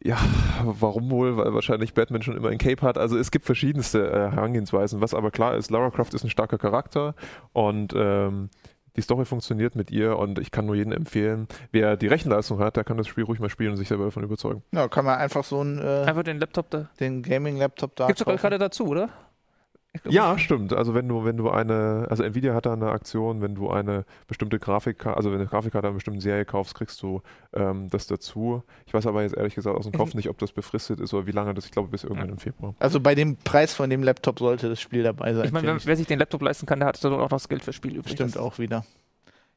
Ja, 0.02 0.16
warum 0.62 1.10
wohl? 1.10 1.36
Weil 1.36 1.52
wahrscheinlich 1.52 1.92
Batman 1.92 2.22
schon 2.22 2.36
immer 2.36 2.48
ein 2.48 2.58
Cape 2.58 2.80
hat. 2.80 2.96
Also 2.96 3.18
es 3.18 3.30
gibt 3.30 3.44
verschiedenste 3.44 4.10
äh, 4.10 4.30
Herangehensweisen. 4.30 5.02
Was 5.02 5.12
aber 5.12 5.30
klar 5.30 5.56
ist, 5.56 5.70
Lara 5.70 5.90
Croft 5.90 6.14
ist 6.14 6.24
ein 6.24 6.30
starker 6.30 6.56
Charakter 6.56 7.14
und 7.52 7.92
ähm, 7.94 8.48
die 9.00 9.04
Story 9.04 9.24
funktioniert 9.24 9.76
mit 9.76 9.90
ihr 9.90 10.18
und 10.18 10.38
ich 10.38 10.50
kann 10.50 10.66
nur 10.66 10.74
jedem 10.74 10.92
empfehlen, 10.92 11.48
wer 11.72 11.96
die 11.96 12.06
Rechenleistung 12.06 12.58
hat, 12.58 12.76
der 12.76 12.84
kann 12.84 12.98
das 12.98 13.08
Spiel 13.08 13.24
ruhig 13.24 13.40
mal 13.40 13.48
spielen 13.48 13.70
und 13.70 13.76
sich 13.78 13.88
selber 13.88 14.04
davon 14.04 14.22
überzeugen. 14.22 14.62
Ja, 14.72 14.88
kann 14.88 15.06
man 15.06 15.18
einfach 15.18 15.42
so 15.42 15.62
ein 15.62 15.78
äh, 15.78 16.04
einfach 16.06 16.22
den 16.22 16.38
Laptop 16.38 16.68
da, 16.70 16.90
den 17.00 17.22
Gaming-Laptop 17.22 17.96
da. 17.96 18.06
Gibt's 18.08 18.22
doch 18.22 18.36
gerade 18.36 18.58
dazu, 18.58 18.86
oder? 18.86 19.08
Ja, 20.08 20.38
stimmt. 20.38 20.72
Also 20.72 20.94
wenn 20.94 21.08
du, 21.08 21.24
wenn 21.24 21.36
du 21.36 21.50
eine, 21.50 22.06
also 22.08 22.22
Nvidia 22.22 22.54
hat 22.54 22.66
da 22.66 22.72
eine 22.72 22.90
Aktion, 22.90 23.42
wenn 23.42 23.56
du 23.56 23.70
eine 23.70 24.04
bestimmte 24.28 24.60
Grafikkarte, 24.60 25.16
also 25.16 25.30
wenn 25.30 25.38
du 25.38 25.42
eine 25.42 25.50
Grafikkarte 25.50 25.88
einer 25.88 25.94
bestimmten 25.94 26.20
Serie 26.20 26.44
kaufst, 26.44 26.76
kriegst 26.76 27.02
du 27.02 27.22
ähm, 27.52 27.88
das 27.90 28.06
dazu. 28.06 28.62
Ich 28.86 28.94
weiß 28.94 29.06
aber 29.06 29.22
jetzt 29.22 29.36
ehrlich 29.36 29.56
gesagt 29.56 29.76
aus 29.76 29.86
dem 29.86 29.92
Kopf 29.92 30.14
nicht, 30.14 30.28
ob 30.28 30.38
das 30.38 30.52
befristet 30.52 31.00
ist 31.00 31.12
oder 31.12 31.26
wie 31.26 31.32
lange 31.32 31.54
das, 31.54 31.64
ich 31.64 31.72
glaube 31.72 31.88
bis 31.88 32.04
irgendwann 32.04 32.28
im 32.28 32.38
Februar. 32.38 32.74
Also 32.78 33.00
bei 33.00 33.16
dem 33.16 33.36
Preis 33.36 33.74
von 33.74 33.90
dem 33.90 34.04
Laptop 34.04 34.38
sollte 34.38 34.68
das 34.68 34.80
Spiel 34.80 35.02
dabei 35.02 35.34
sein. 35.34 35.46
Ich 35.46 35.52
meine, 35.52 35.78
wer 35.84 35.96
sich 35.96 36.06
den 36.06 36.20
Laptop 36.20 36.42
leisten 36.42 36.66
kann, 36.66 36.78
der 36.78 36.88
hat 36.88 37.02
dann 37.02 37.12
auch 37.12 37.18
noch 37.18 37.28
das 37.28 37.48
Geld 37.48 37.64
fürs 37.64 37.76
Spiel 37.76 37.96
übrig. 37.96 38.12
Stimmt 38.12 38.38
auch 38.38 38.60
wieder. 38.60 38.84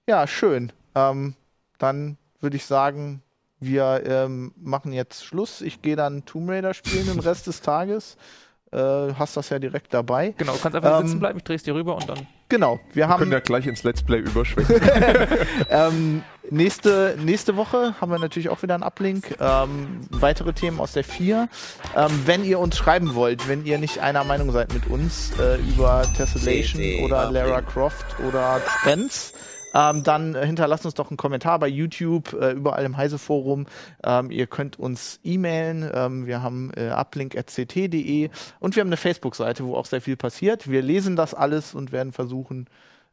Ja, 0.07 0.25
schön. 0.25 0.71
Ähm, 0.95 1.35
dann 1.77 2.17
würde 2.41 2.55
ich 2.55 2.65
sagen, 2.65 3.21
wir 3.59 4.03
ähm, 4.05 4.51
machen 4.57 4.93
jetzt 4.93 5.23
Schluss. 5.23 5.61
Ich 5.61 5.81
gehe 5.83 5.95
dann 5.95 6.25
Tomb 6.25 6.49
Raider 6.49 6.73
spielen 6.73 7.05
den 7.05 7.19
Rest 7.19 7.45
des 7.45 7.61
Tages. 7.61 8.17
Äh, 8.73 9.13
hast 9.19 9.37
das 9.37 9.49
ja 9.49 9.59
direkt 9.59 9.93
dabei. 9.93 10.33
Genau, 10.37 10.53
du 10.53 10.59
kannst 10.59 10.75
einfach 10.75 10.99
ähm, 10.99 11.07
sitzen 11.07 11.19
bleiben, 11.19 11.37
ich 11.37 11.43
drehe 11.43 11.55
es 11.55 11.63
dir 11.63 11.75
rüber 11.75 11.95
und 11.95 12.09
dann. 12.09 12.27
Genau, 12.49 12.79
wir, 12.89 12.95
wir 12.95 13.07
haben. 13.07 13.19
können 13.19 13.31
ja 13.31 13.39
gleich 13.39 13.67
ins 13.67 13.83
Let's 13.83 14.01
Play 14.01 14.19
überschwenken. 14.19 14.81
ähm, 15.69 16.23
nächste, 16.49 17.15
nächste 17.23 17.55
Woche 17.55 17.93
haben 18.01 18.11
wir 18.11 18.17
natürlich 18.17 18.49
auch 18.49 18.63
wieder 18.63 18.73
einen 18.73 18.83
Uplink. 18.83 19.37
Ähm, 19.39 20.01
weitere 20.09 20.53
Themen 20.53 20.79
aus 20.79 20.93
der 20.93 21.03
4. 21.03 21.49
Ähm, 21.95 22.21
wenn 22.25 22.43
ihr 22.43 22.57
uns 22.57 22.75
schreiben 22.75 23.13
wollt, 23.13 23.47
wenn 23.47 23.63
ihr 23.63 23.77
nicht 23.77 23.99
einer 23.99 24.23
Meinung 24.23 24.51
seid 24.51 24.73
mit 24.73 24.87
uns 24.87 25.31
äh, 25.39 25.57
über 25.57 26.03
Tessellation 26.17 27.05
oder 27.05 27.31
Lara 27.31 27.61
Croft 27.61 28.05
oder 28.27 28.59
Spence 28.79 29.32
ähm, 29.73 30.03
dann 30.03 30.35
hinterlasst 30.35 30.85
uns 30.85 30.93
doch 30.93 31.09
einen 31.09 31.17
Kommentar 31.17 31.59
bei 31.59 31.67
YouTube, 31.67 32.33
äh, 32.33 32.51
überall 32.51 32.85
im 32.85 32.97
Heise-Forum. 32.97 33.65
Ähm, 34.03 34.31
ihr 34.31 34.47
könnt 34.47 34.77
uns 34.79 35.19
e-mailen. 35.23 35.89
Ähm, 35.93 36.25
wir 36.25 36.41
haben 36.41 36.71
äh, 36.75 36.89
uplink.ct.de 36.89 38.29
und 38.59 38.75
wir 38.75 38.81
haben 38.81 38.89
eine 38.89 38.97
Facebook-Seite, 38.97 39.65
wo 39.65 39.75
auch 39.75 39.85
sehr 39.85 40.01
viel 40.01 40.15
passiert. 40.15 40.69
Wir 40.69 40.81
lesen 40.81 41.15
das 41.15 41.33
alles 41.33 41.73
und 41.73 41.91
werden 41.91 42.11
versuchen, 42.11 42.67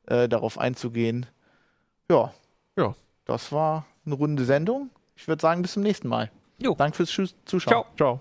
äh, 0.06 0.28
darauf 0.28 0.58
einzugehen. 0.58 1.26
Ja. 2.10 2.32
Ja. 2.76 2.94
Das 3.24 3.52
war 3.52 3.86
eine 4.04 4.14
runde 4.14 4.44
Sendung. 4.44 4.90
Ich 5.16 5.28
würde 5.28 5.40
sagen, 5.40 5.62
bis 5.62 5.72
zum 5.72 5.82
nächsten 5.82 6.08
Mal. 6.08 6.30
Jo. 6.58 6.74
Danke 6.74 6.96
fürs 6.96 7.34
Zuschauen. 7.44 7.84
Ciao. 7.96 8.20